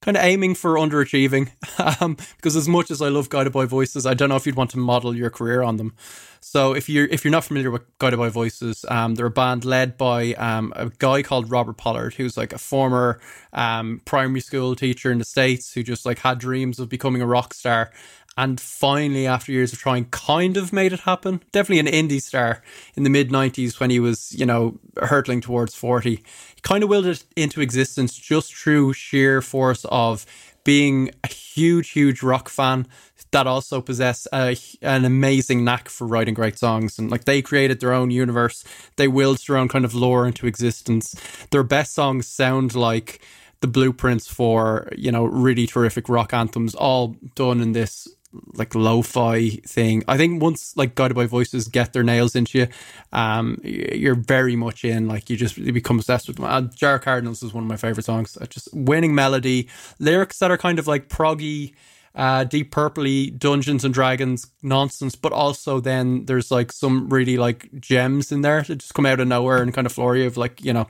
[0.02, 1.52] kind of aiming for underachieving.
[2.02, 4.56] Um, because as much as I love Guided by Voices, I don't know if you'd
[4.56, 5.94] want to model your career on them.
[6.42, 9.64] So if you're if you're not familiar with Guided by Voices, um, they're a band
[9.64, 13.20] led by um, a guy called Robert Pollard, who's like a former
[13.54, 17.28] um, primary school teacher in the states who just like had dreams of becoming a
[17.28, 17.92] rock star.
[18.38, 21.42] And finally, after years of trying, kind of made it happen.
[21.52, 22.64] Definitely an indie star
[22.96, 26.24] in the mid 90s when he was, you know, hurtling towards 40
[26.64, 30.26] kind of willed it into existence just through sheer force of
[30.64, 32.88] being a huge, huge rock fan
[33.32, 36.98] that also possess a, an amazing knack for writing great songs.
[36.98, 38.64] And like they created their own universe,
[38.96, 41.16] they willed their own kind of lore into existence.
[41.52, 43.22] Their best songs sound like
[43.62, 48.08] the blueprints for, you know, really terrific rock anthems, all done in this
[48.54, 50.04] like lo-fi thing.
[50.08, 52.68] I think once like Guided by Voices get their nails into you,
[53.12, 55.08] um, you're very much in.
[55.08, 56.46] Like you just you become obsessed with them.
[56.46, 58.38] Uh, Jar Cardinals is one of my favorite songs.
[58.40, 59.68] Uh, just winning melody,
[60.00, 61.74] lyrics that are kind of like proggy,
[62.16, 67.70] uh, deep purpley Dungeons and Dragons nonsense, but also then there's like some really like
[67.80, 70.38] gems in there that just come out of nowhere and kind of floor you of
[70.38, 70.88] like you know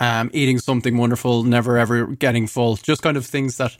[0.00, 2.76] um, eating something wonderful, never ever getting full.
[2.76, 3.76] Just kind of things that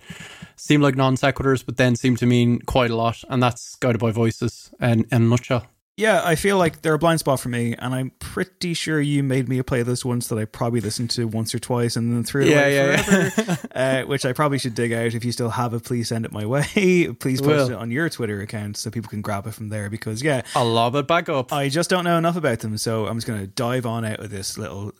[0.56, 3.24] seem like non sequiturs, but then seem to mean quite a lot.
[3.28, 5.66] And that's guided by voices in, in a nutshell.
[5.96, 9.22] Yeah, I feel like they're a blind spot for me, and I'm pretty sure you
[9.22, 12.24] made me a playlist once that I probably listened to once or twice and then
[12.24, 15.12] threw it Yeah, away yeah, forever, uh, which I probably should dig out.
[15.12, 16.62] If you still have it, please send it my way.
[17.20, 17.70] please post Will.
[17.72, 20.70] it on your Twitter account so people can grab it from there because, yeah, I'll
[20.70, 21.52] lob it back up.
[21.52, 24.20] I just don't know enough about them, so I'm just going to dive on out
[24.20, 24.92] of this little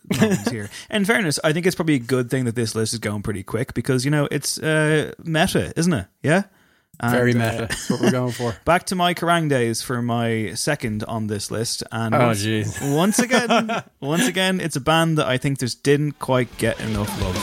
[0.51, 0.69] here.
[0.91, 3.41] In fairness, I think it's probably a good thing that this list is going pretty
[3.41, 6.05] quick because, you know, it's uh, meta, isn't it?
[6.21, 6.43] Yeah?
[7.09, 7.45] Very meta.
[7.45, 8.55] uh, That's what we're going for.
[8.65, 12.45] Back to my Kerrang days for my second on this list, and Oh, once,
[12.81, 17.09] once again, once again, it's a band that I think just didn't quite get enough
[17.21, 17.37] love.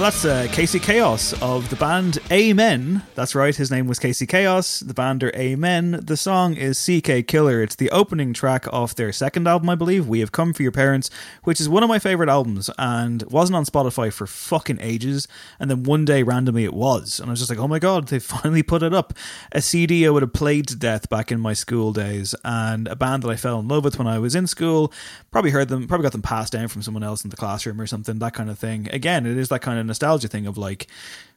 [0.00, 3.02] That's uh, Casey Chaos of the band Amen.
[3.16, 4.80] That's right, his name was Casey Chaos.
[4.80, 6.00] The band are Amen.
[6.02, 7.62] The song is CK Killer.
[7.62, 10.72] It's the opening track off their second album, I believe, We Have Come For Your
[10.72, 11.10] Parents,
[11.44, 15.28] which is one of my favorite albums and wasn't on Spotify for fucking ages.
[15.58, 17.20] And then one day, randomly, it was.
[17.20, 19.12] And I was just like, oh my god, they finally put it up.
[19.52, 22.96] A CD I would have played to death back in my school days, and a
[22.96, 24.94] band that I fell in love with when I was in school.
[25.30, 27.86] Probably heard them, probably got them passed down from someone else in the classroom or
[27.86, 28.88] something, that kind of thing.
[28.94, 30.86] Again, it is that kind of nostalgia thing of like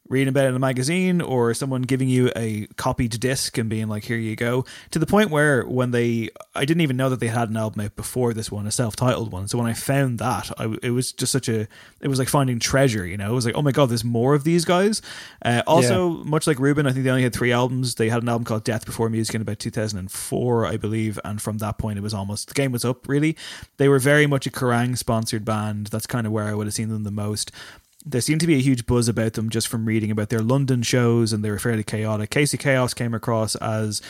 [0.09, 3.87] reading about it in a magazine or someone giving you a copied disc and being
[3.87, 4.65] like, here you go.
[4.91, 7.85] To the point where when they, I didn't even know that they had an album
[7.85, 9.47] out before this one, a self titled one.
[9.47, 11.67] So when I found that, I, it was just such a,
[12.01, 13.31] it was like finding treasure, you know?
[13.31, 15.01] It was like, oh my God, there's more of these guys.
[15.43, 17.95] Uh, also, much like Reuben, I think they only had three albums.
[17.95, 21.17] They had an album called Death Before Musick in about 2004, I believe.
[21.23, 23.37] And from that point, it was almost, the game was up, really.
[23.77, 25.87] They were very much a Kerrang sponsored band.
[25.87, 27.51] That's kind of where I would have seen them the most
[28.05, 30.81] there seemed to be a huge buzz about them just from reading about their London
[30.81, 32.29] shows, and they were fairly chaotic.
[32.29, 34.01] Casey Chaos came across as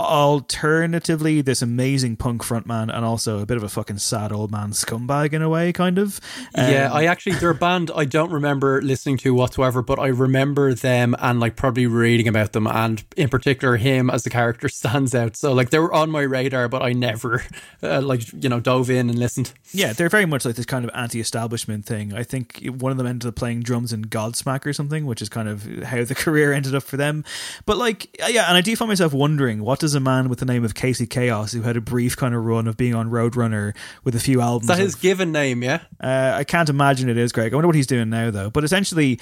[0.00, 4.70] alternatively this amazing punk frontman and also a bit of a fucking sad old man
[4.70, 6.20] scumbag in a way, kind of.
[6.56, 10.08] yeah, Um, I actually they're a band I don't remember listening to whatsoever, but I
[10.08, 14.68] remember them and like probably reading about them, and in particular him as the character
[14.80, 15.36] stands out.
[15.36, 17.44] So like they were on my radar, but I never
[17.82, 19.52] uh, like you know dove in and listened.
[19.72, 22.12] Yeah, they're very much like this kind of anti-establishment thing.
[22.12, 25.28] I think one of them ended up playing drums in Godsmack or something, which is
[25.28, 27.24] kind of how the career ended up for them.
[27.66, 30.44] But like, yeah, and I do find myself wondering, what does a man with the
[30.46, 33.74] name of Casey Chaos, who had a brief kind of run of being on Roadrunner
[34.04, 35.62] with a few albums, Is that his of- given name?
[35.62, 35.80] Yeah.
[36.02, 37.52] uh, I can't imagine it is, Greg.
[37.52, 38.50] I wonder what he's doing now, though.
[38.50, 39.18] But essentially,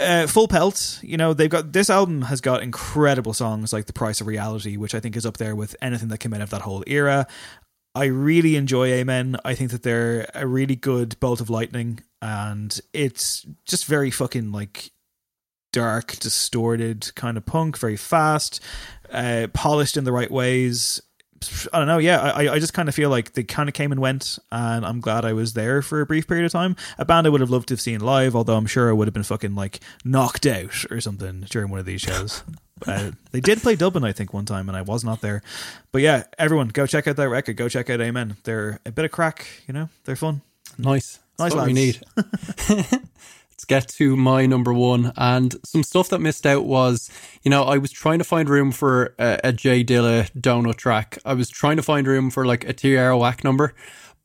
[0.00, 1.00] uh, full pelt.
[1.02, 4.76] You know, they've got this album has got incredible songs like "The Price of Reality,"
[4.76, 7.26] which I think is up there with anything that came out of that whole era.
[7.94, 9.36] I really enjoy Amen.
[9.44, 14.52] I think that they're a really good bolt of lightning, and it's just very fucking
[14.52, 14.92] like
[15.72, 18.60] dark, distorted kind of punk, very fast,
[19.12, 21.00] uh, polished in the right ways.
[21.72, 21.98] I don't know.
[21.98, 24.84] Yeah, I, I just kind of feel like they kind of came and went, and
[24.84, 26.74] I'm glad I was there for a brief period of time.
[26.98, 29.06] A band I would have loved to have seen live, although I'm sure I would
[29.06, 32.42] have been fucking like knocked out or something during one of these shows.
[32.86, 35.42] uh, they did play Dublin, I think, one time, and I was not there.
[35.92, 37.56] But yeah, everyone, go check out that record.
[37.56, 38.36] Go check out Amen.
[38.42, 39.88] They're a bit of crack, you know.
[40.04, 40.42] They're fun.
[40.76, 41.20] Nice.
[41.38, 42.00] Nice That's what we need.
[43.68, 45.12] Get to my number one.
[45.16, 47.10] And some stuff that missed out was,
[47.42, 51.18] you know, I was trying to find room for a, a J Dilla donut track.
[51.24, 53.74] I was trying to find room for like a Tierra Whack number.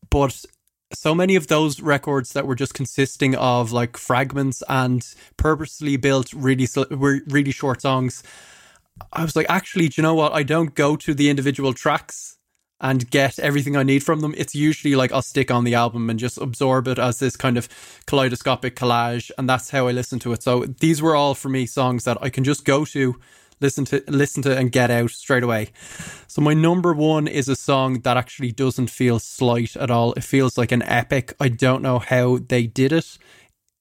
[0.10, 0.46] But
[0.94, 5.06] so many of those records that were just consisting of like fragments and
[5.38, 8.24] purposely built really, were really short songs.
[9.12, 10.34] I was like, actually, do you know what?
[10.34, 12.38] I don't go to the individual tracks
[12.82, 14.34] and get everything I need from them.
[14.38, 17.58] It's usually like I'll stick on the album and just absorb it as this kind
[17.58, 17.70] of
[18.08, 20.44] kaleidoscopic collage, and that's how I listen to it.
[20.44, 23.20] So these were all for me songs that I can just go to,
[23.62, 25.70] listen to, listen to, and get out straight away.
[26.28, 30.14] So my number one is a song that actually doesn't feel slight at all.
[30.14, 31.34] It feels like an epic.
[31.40, 33.18] I don't know how they did it.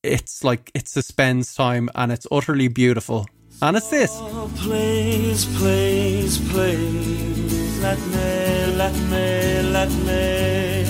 [0.04, 3.26] It's like it suspends time, and it's utterly beautiful.
[3.60, 4.10] And it's this.
[4.14, 7.51] Oh, please, please, please,
[7.82, 10.84] let me, let me, let me,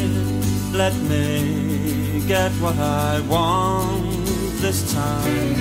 [0.72, 4.26] let me get what I want
[4.60, 5.54] this time.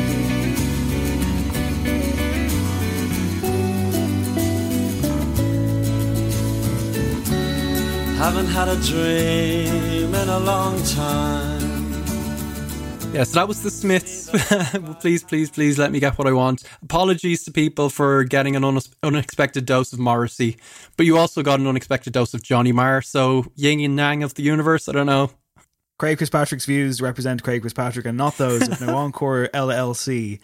[8.18, 11.51] Haven't had a dream in a long time.
[13.14, 14.30] Yeah, so that was the Smiths.
[15.02, 16.64] please, please, please let me get what I want.
[16.82, 20.56] Apologies to people for getting an unex- unexpected dose of Morrissey,
[20.96, 23.02] but you also got an unexpected dose of Johnny Marr.
[23.02, 24.88] So yin and yang of the universe.
[24.88, 25.30] I don't know.
[26.00, 30.40] Craig Fitzpatrick's views represent Craig Fitzpatrick and not those of No Encore LLC.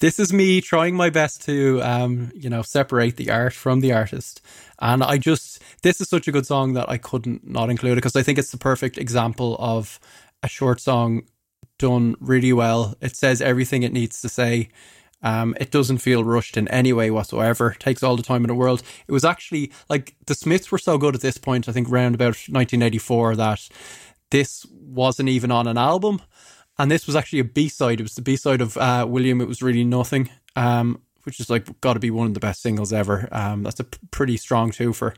[0.00, 3.92] This is me trying my best to, um, you know, separate the art from the
[3.92, 4.40] artist.
[4.78, 7.96] And I just, this is such a good song that I couldn't not include it
[7.96, 10.00] because I think it's the perfect example of
[10.42, 11.22] a short song
[11.78, 12.94] done really well.
[13.00, 14.68] It says everything it needs to say.
[15.22, 17.72] Um, it doesn't feel rushed in any way whatsoever.
[17.72, 18.82] It takes all the time in the world.
[19.06, 22.14] It was actually like the Smiths were so good at this point, I think around
[22.14, 23.68] about 1984, that
[24.30, 26.22] this wasn't even on an album.
[26.78, 28.00] And this was actually a B side.
[28.00, 29.40] It was the B side of uh, William.
[29.40, 32.62] It was really nothing, um, which is like got to be one of the best
[32.62, 33.28] singles ever.
[33.32, 35.14] Um, that's a p- pretty strong twofer.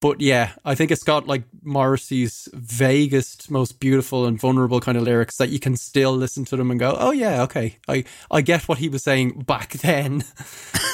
[0.00, 5.02] But yeah, I think it's got like Morrissey's vaguest, most beautiful and vulnerable kind of
[5.02, 8.40] lyrics that you can still listen to them and go, "Oh yeah, okay, I I
[8.42, 10.22] get what he was saying back then."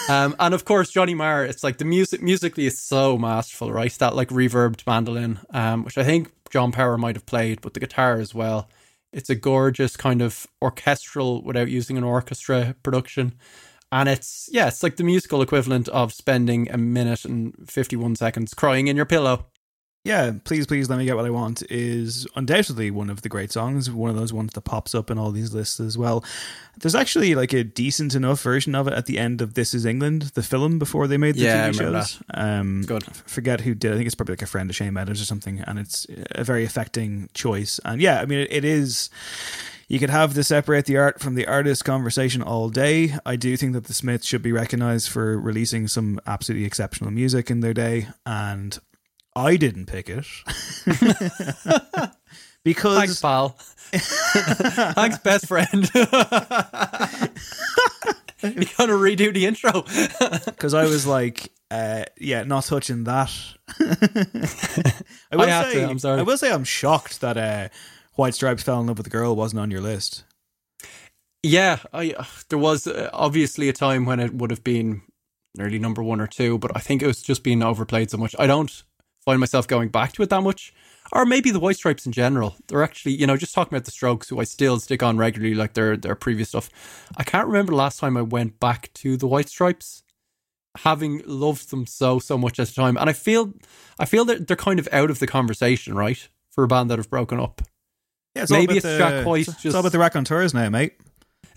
[0.09, 1.45] um, and of course, Johnny Marr.
[1.45, 3.93] It's like the music musically is so masterful, right?
[3.93, 7.81] That like reverbed mandolin, um, which I think John Power might have played, but the
[7.81, 8.71] guitar as well.
[9.13, 13.35] It's a gorgeous kind of orchestral, without using an orchestra production.
[13.95, 18.53] And it's, yeah, it's like the musical equivalent of spending a minute and 51 seconds
[18.53, 19.47] crying in your pillow.
[20.03, 23.53] Yeah, please, please let me get what I want is undoubtedly one of the great
[23.53, 23.89] songs.
[23.89, 26.25] One of those ones that pops up in all these lists as well.
[26.77, 29.87] There's actually like a decent enough version of it at the end of This Is
[29.87, 32.21] England, the film before they made the Yeah, TV shows.
[32.35, 33.05] Um, Good.
[33.05, 33.93] Forget who did.
[33.93, 36.43] I think it's probably like a friend of Shane Meadows or something, and it's a
[36.43, 37.79] very affecting choice.
[37.85, 39.09] And yeah, I mean, it, it is.
[39.89, 43.15] You could have the separate the art from the artist conversation all day.
[43.27, 47.51] I do think that the Smiths should be recognized for releasing some absolutely exceptional music
[47.51, 48.79] in their day, and
[49.37, 50.27] I didn't pick it
[52.65, 53.57] because Thanks, pal.
[53.93, 55.91] Thanks, best friend.
[58.43, 59.83] you gotta redo the intro.
[60.47, 63.31] because I was like, uh, yeah, not touching that.
[63.81, 66.21] I I had to, I'm sorry.
[66.21, 67.69] I will say I'm shocked that uh,
[68.15, 70.25] White Stripes fell in love with a girl wasn't on your list.
[71.43, 75.03] Yeah, I uh, there was uh, obviously a time when it would have been
[75.57, 78.35] nearly number one or two, but I think it was just being overplayed so much.
[78.39, 78.83] I don't
[79.25, 80.73] find myself going back to it that much.
[81.13, 82.57] Or maybe the White Stripes in general.
[82.67, 85.55] They're actually, you know, just talking about the Strokes, who I still stick on regularly,
[85.55, 86.71] like their their previous stuff.
[87.17, 90.03] I can't remember the last time I went back to the White Stripes,
[90.79, 92.97] having loved them so so much at the time.
[92.97, 93.53] And I feel,
[93.99, 96.99] I feel that they're kind of out of the conversation, right, for a band that
[96.99, 97.61] have broken up.
[98.35, 99.49] Yeah, it's all maybe about it's the, Jack White.
[99.49, 100.95] It's, Just all about the raconteurs now, mate.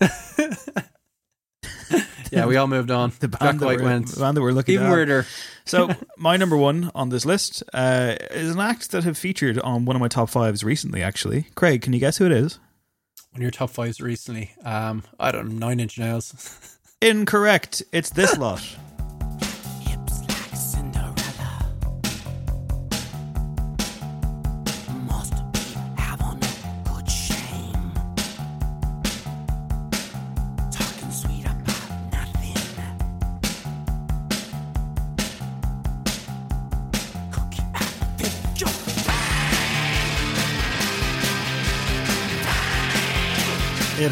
[2.30, 3.12] yeah, we all moved on.
[3.20, 4.08] The band, that White went.
[4.08, 4.92] the band that we're looking Even at.
[4.92, 5.26] weirder.
[5.68, 9.84] So, my number one on this list uh, is an act that have featured on
[9.84, 11.48] one of my top fives recently, actually.
[11.56, 12.58] Craig, can you guess who it is?
[13.32, 14.52] One of your top fives recently.
[14.64, 16.78] Um, I don't know, Nine Inch Nails.
[17.02, 17.82] Incorrect.
[17.92, 18.62] It's this lot.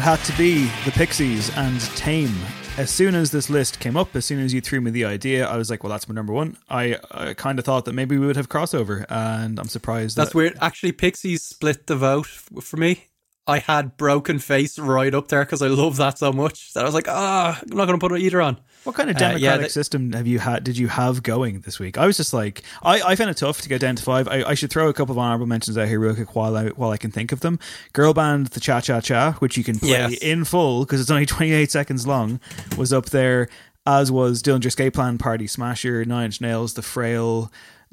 [0.07, 2.33] Had to be the Pixies and Tame.
[2.77, 5.45] As soon as this list came up, as soon as you threw me the idea,
[5.45, 6.55] I was like, well, that's my number one.
[6.69, 10.29] I, I kind of thought that maybe we would have crossover, and I'm surprised That's
[10.29, 10.37] that.
[10.37, 10.57] weird.
[10.61, 13.07] Actually, Pixies split the vote for me.
[13.47, 16.83] I had Broken Face right up there because I love that so much that I
[16.85, 18.57] was like, ah, I'm not going to put it either on.
[18.83, 20.63] What kind of Uh, democratic yeah, they- system have you had?
[20.63, 21.97] Did you have going this week?
[21.97, 24.27] I was just like, I, I found it tough to get down to five.
[24.27, 26.67] I, I should throw a couple of honorable mentions out here real quick while I
[26.69, 27.59] while I can think of them.
[27.93, 30.13] Girl band, the Cha Cha Cha, which you can play Yes.
[30.19, 32.39] in full because it's only twenty eight seconds long,
[32.77, 33.47] was up there.
[33.85, 37.49] As was Dillinger Escape Plan, Party Smasher, Nine Inch Nails, The Frail.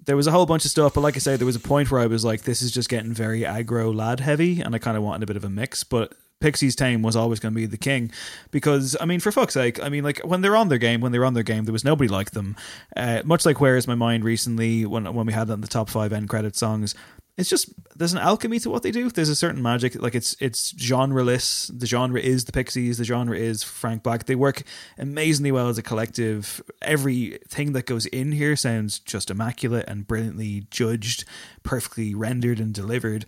[0.06, 1.90] There was a whole bunch of stuff, but like I say, there was a point
[1.90, 4.96] where I was like, this is just getting very aggro lad heavy, and I kind
[4.96, 5.84] of wanted a bit of a mix.
[5.84, 8.10] But Pixies Tame was always going to be the king
[8.50, 11.10] because I mean, for fuck's sake, I mean, like when they're on their game, when
[11.10, 12.54] they're on their game, there was nobody like them.
[12.94, 15.88] Uh, much like Where Is My Mind recently, when when we had in the top
[15.88, 16.94] five end credit songs,
[17.36, 19.10] it's just there's an alchemy to what they do.
[19.10, 21.70] There's a certain magic, like it's it's genreless.
[21.76, 22.98] The genre is the Pixies.
[22.98, 24.26] The genre is Frank Black.
[24.26, 24.62] They work
[24.98, 26.62] amazingly well as a collective.
[26.82, 31.24] Everything that goes in here sounds just immaculate and brilliantly judged,
[31.62, 33.26] perfectly rendered and delivered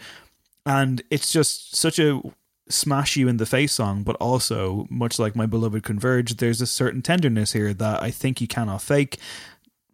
[0.66, 2.20] and it's just such a
[2.68, 6.66] smash you in the face song but also much like my beloved converge there's a
[6.66, 9.18] certain tenderness here that i think you cannot fake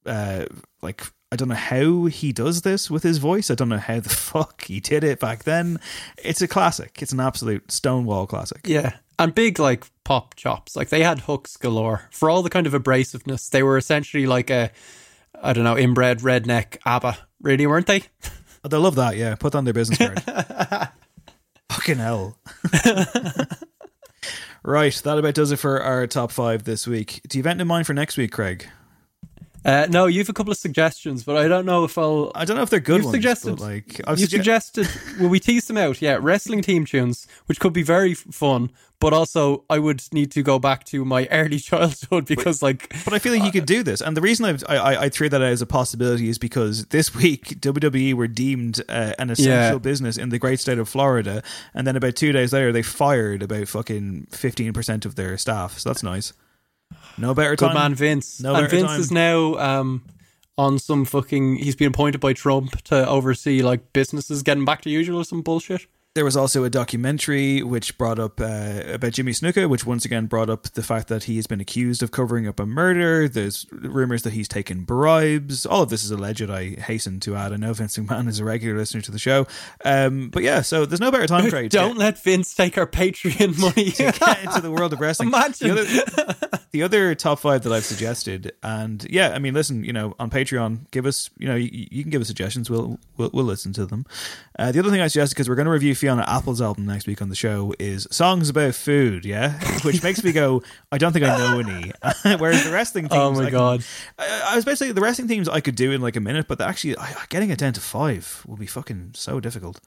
[0.07, 0.47] uh
[0.81, 1.03] like
[1.33, 3.51] i don't know how he does this with his voice.
[3.51, 5.81] I don't know how the fuck he did it back then.
[6.23, 7.01] It's a classic.
[7.01, 8.61] It's an absolute stonewall classic.
[8.65, 8.97] Yeah.
[9.19, 10.77] And big, like, pop chops.
[10.77, 12.09] Like, they had hooks galore.
[12.11, 14.71] For all the kind of abrasiveness, they were essentially like a,
[15.43, 18.03] I don't know, inbred redneck ABBA, really, weren't they?
[18.65, 19.35] Oh, they'll love that yeah.
[19.35, 20.23] Put on their business card.
[21.71, 22.39] Fucking hell.
[24.65, 27.21] Right that about does it for our top five this week.
[27.27, 28.69] Do you have anything in mind for next week craig
[29.65, 32.33] Uh, no, you have a couple of suggestions, but I don't know if I'll.
[32.35, 34.89] I don't know if they're good You've ones, suggested, but, like, I've you sugge- suggested.
[35.21, 36.03] Will we tease them out?
[36.03, 40.33] Yeah, wrestling team tunes, which could be very f- fun, but also I would need
[40.33, 43.67] to go back to my early childhood because, like, But I feel like you could
[43.67, 46.39] do this, and the reason I I I threw that out as a possibility is
[46.39, 49.79] because this week WWE were deemed uh, an essential Yeah.
[49.79, 51.41] business in the great state of Florida,
[51.73, 55.79] and then about two days later they fired about fucking fifteen percent of their staff.
[55.79, 56.33] So that's nice.
[57.19, 57.75] No better good time.
[57.75, 58.41] man Vince.
[58.41, 59.01] No and Vince time.
[59.01, 60.05] is now um,
[60.57, 61.57] on some fucking.
[61.57, 65.43] He's been appointed by Trump to oversee like businesses getting back to usual or some
[65.43, 65.87] bullshit.
[66.15, 70.27] There was also a documentary which brought up uh, about Jimmy Snuka, which once again
[70.27, 73.29] brought up the fact that he has been accused of covering up a murder.
[73.29, 75.65] There's rumors that he's taken bribes.
[75.65, 76.51] All of this is alleged.
[76.51, 77.55] I hasten to add.
[77.55, 79.47] I know Vince McMahon is a regular listener to the show,
[79.87, 80.61] um, but yeah.
[80.61, 83.93] So there's no better time, to Don't let Vince take our Patreon money.
[83.93, 85.31] to get into the world of wrestling.
[85.31, 85.75] Imagine.
[85.75, 89.95] The other, the other top five that I've suggested, and yeah, I mean, listen, you
[89.95, 92.69] know, on Patreon, give us, you know, you, you can give us suggestions.
[92.69, 94.05] We'll we'll, we'll listen to them.
[94.59, 97.07] Uh, the other thing I suggested because we're going to review Fiona Apple's album next
[97.07, 99.25] week on the show is songs about food.
[99.25, 99.53] Yeah,
[99.85, 100.61] which makes me go,
[100.91, 101.93] I don't think I know any.
[102.39, 103.85] Whereas the wrestling oh teams, Oh my I can- God.
[104.19, 106.61] I, I was basically the wrestling themes I could do in like a minute, but
[106.61, 109.81] actually I, getting it down to five would be fucking so difficult.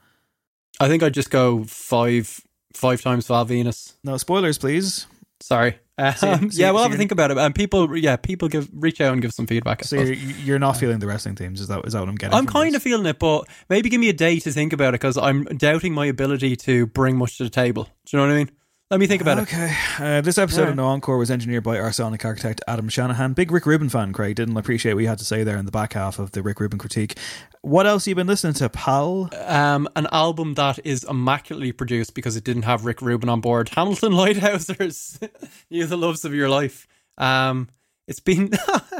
[0.80, 2.40] I think I'd just go five
[2.72, 3.92] five times Val Venis.
[4.02, 5.06] No spoilers, please.
[5.40, 5.78] Sorry.
[5.98, 7.38] Um, So so yeah, we'll so have a think about it.
[7.38, 9.84] And people, yeah, people give reach out and give some feedback.
[9.84, 11.60] So you're, you're not feeling the wrestling teams?
[11.60, 12.36] Is that is that what I'm getting?
[12.36, 12.76] I'm kind this?
[12.76, 15.44] of feeling it, but maybe give me a day to think about it because I'm
[15.44, 17.84] doubting my ability to bring much to the table.
[17.84, 18.50] Do you know what I mean?
[18.88, 19.42] Let me think about it.
[19.42, 19.74] Okay.
[19.98, 20.70] Uh, this episode Alright.
[20.70, 23.32] of No Encore was engineered by our sonic architect Adam Shanahan.
[23.32, 24.36] Big Rick Rubin fan, Craig.
[24.36, 26.60] Didn't appreciate what you had to say there in the back half of the Rick
[26.60, 27.18] Rubin critique.
[27.62, 29.28] What else have you been listening to, pal?
[29.44, 33.70] Um, an album that is immaculately produced because it didn't have Rick Rubin on board.
[33.70, 35.18] Hamilton Leithauser's,
[35.68, 36.86] you the loves of your life.
[37.18, 37.68] Um,
[38.06, 38.52] It's been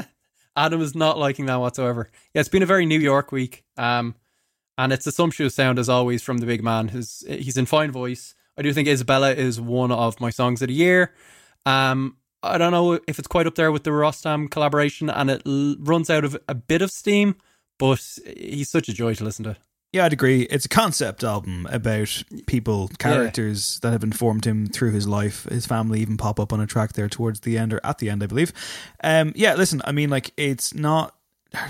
[0.57, 2.09] Adam is not liking that whatsoever.
[2.33, 3.63] Yeah, it's been a very New York week.
[3.77, 4.15] Um,
[4.77, 6.89] and it's a sumptuous sound as always from the big man.
[6.89, 8.35] His he's in fine voice.
[8.57, 11.13] I do think Isabella is one of my songs of the year.
[11.65, 15.41] Um, I don't know if it's quite up there with the Rostam collaboration, and it
[15.45, 17.35] l- runs out of a bit of steam,
[17.77, 18.01] but
[18.37, 19.57] he's such a joy to listen to.
[19.93, 20.41] Yeah, I'd agree.
[20.43, 25.45] It's a concept album about people, characters that have informed him through his life.
[25.45, 28.09] His family even pop up on a track there towards the end or at the
[28.09, 28.51] end, I believe.
[29.03, 31.15] Um, yeah, listen, I mean, like, it's not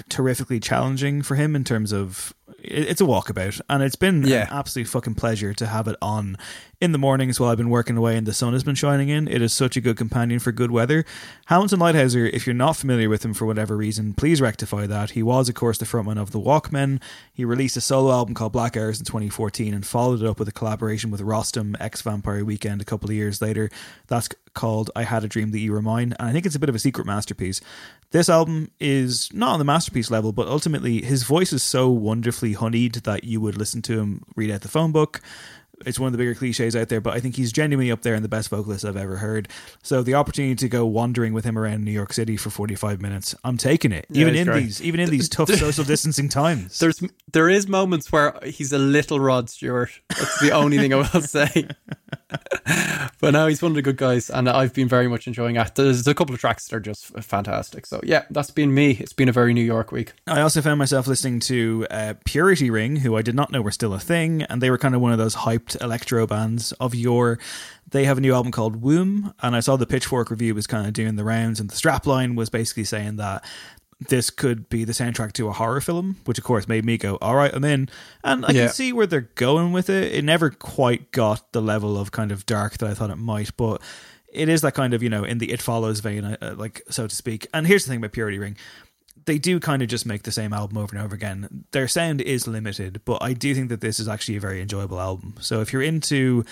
[0.10, 2.34] terrifically challenging for him in terms of
[2.70, 4.42] it's a walkabout and it's been Yeah.
[4.44, 6.38] an absolute fucking pleasure to have it on
[6.80, 9.28] in the mornings while I've been working away and the sun has been shining in.
[9.28, 11.06] It is such a good companion for good weather.
[11.48, 15.12] Hamilton Leithauser, if you're not familiar with him for whatever reason, please rectify that.
[15.12, 17.02] He was, of course, the frontman of the Walkmen.
[17.34, 20.48] He released a solo album called Black Hours in 2014 and followed it up with
[20.48, 23.72] a collaboration with Rostam X Vampire Weekend a couple of years later.
[24.08, 26.14] That's called I Had a Dream That You Were Mine.
[26.20, 27.60] And I think it's a bit of a secret masterpiece.
[28.12, 32.54] This album is not on the masterpiece level, but ultimately his voice is so wonderfully
[32.54, 35.22] honeyed that you would listen to him read out the phone book.
[35.86, 38.16] It's one of the bigger cliches out there, but I think he's genuinely up there
[38.16, 39.48] and the best vocalist I've ever heard.
[39.84, 43.36] So the opportunity to go wandering with him around New York City for 45 minutes,
[43.44, 44.08] I'm taking it.
[44.12, 44.64] Even in great.
[44.64, 46.80] these even in these tough social distancing times.
[46.80, 47.02] There's
[47.32, 49.92] there is moments where he's a little Rod Stewart.
[50.10, 51.68] That's the only thing I will say.
[53.20, 55.76] but no, he's one of the good guys, and I've been very much enjoying it.
[55.76, 57.86] There's a couple of tracks that are just fantastic.
[57.86, 58.92] So yeah, that's been me.
[58.92, 60.14] It's been a very New York week.
[60.28, 63.72] I also found myself listening to uh, Purity Ring, who I did not know were
[63.72, 65.36] still a thing, and they were kind of one of those
[65.68, 67.40] hyped electro bands of your.
[67.90, 70.88] They have a new album called Womb, and I saw the Pitchfork review was kind
[70.88, 73.44] of doing the rounds, and the strapline was basically saying that
[74.10, 77.18] this could be the soundtrack to a horror film, which of course made me go,
[77.22, 77.90] "All right, I'm in."
[78.24, 78.66] And I Yeah.
[78.66, 80.14] can see where they're going with it.
[80.14, 83.56] It never quite got the level of kind of dark that I thought it might,
[83.58, 83.82] but
[84.32, 86.82] it is that kind of you know in the It Follows vein, uh, uh, like
[86.90, 87.48] so to speak.
[87.54, 88.56] And here's the thing about Purity Ring
[89.26, 91.66] they do kind of just make the same album over and over again.
[91.72, 95.00] Their sound is limited, but I do think that this is actually a very enjoyable
[95.00, 95.36] album.
[95.40, 96.46] So if you're into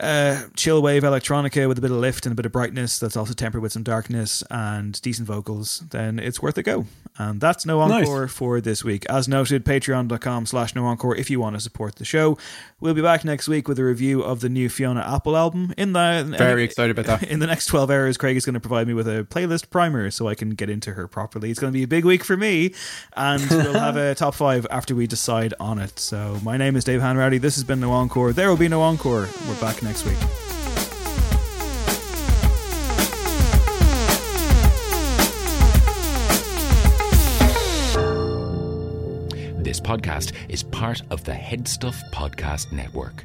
[0.00, 3.16] uh, chill wave electronica with a bit of lift and a bit of brightness that's
[3.16, 6.86] also tempered with some darkness and decent vocals, then it's worth a go.
[7.18, 9.06] And that's No Encore for this week.
[9.06, 12.36] As noted, patreon.com slash No Encore if you want to support the show.
[12.78, 15.72] We'll be back next week with a review of the new Fiona Apple album.
[15.78, 17.28] In the Very excited about that.
[17.30, 20.10] In the next 12 hours, Craig is going to provide me with a playlist primer
[20.10, 21.50] so I can get into her properly.
[21.50, 22.74] It's going to be a big week for me,
[23.16, 25.98] and we'll have a top five after we decide on it.
[25.98, 27.40] So, my name is Dave Hanratty.
[27.40, 28.34] This has been No Encore.
[28.34, 29.28] There will be no Encore.
[29.48, 30.18] We're back next week.
[39.62, 43.24] This podcast is part of the Head Stuff Podcast Network.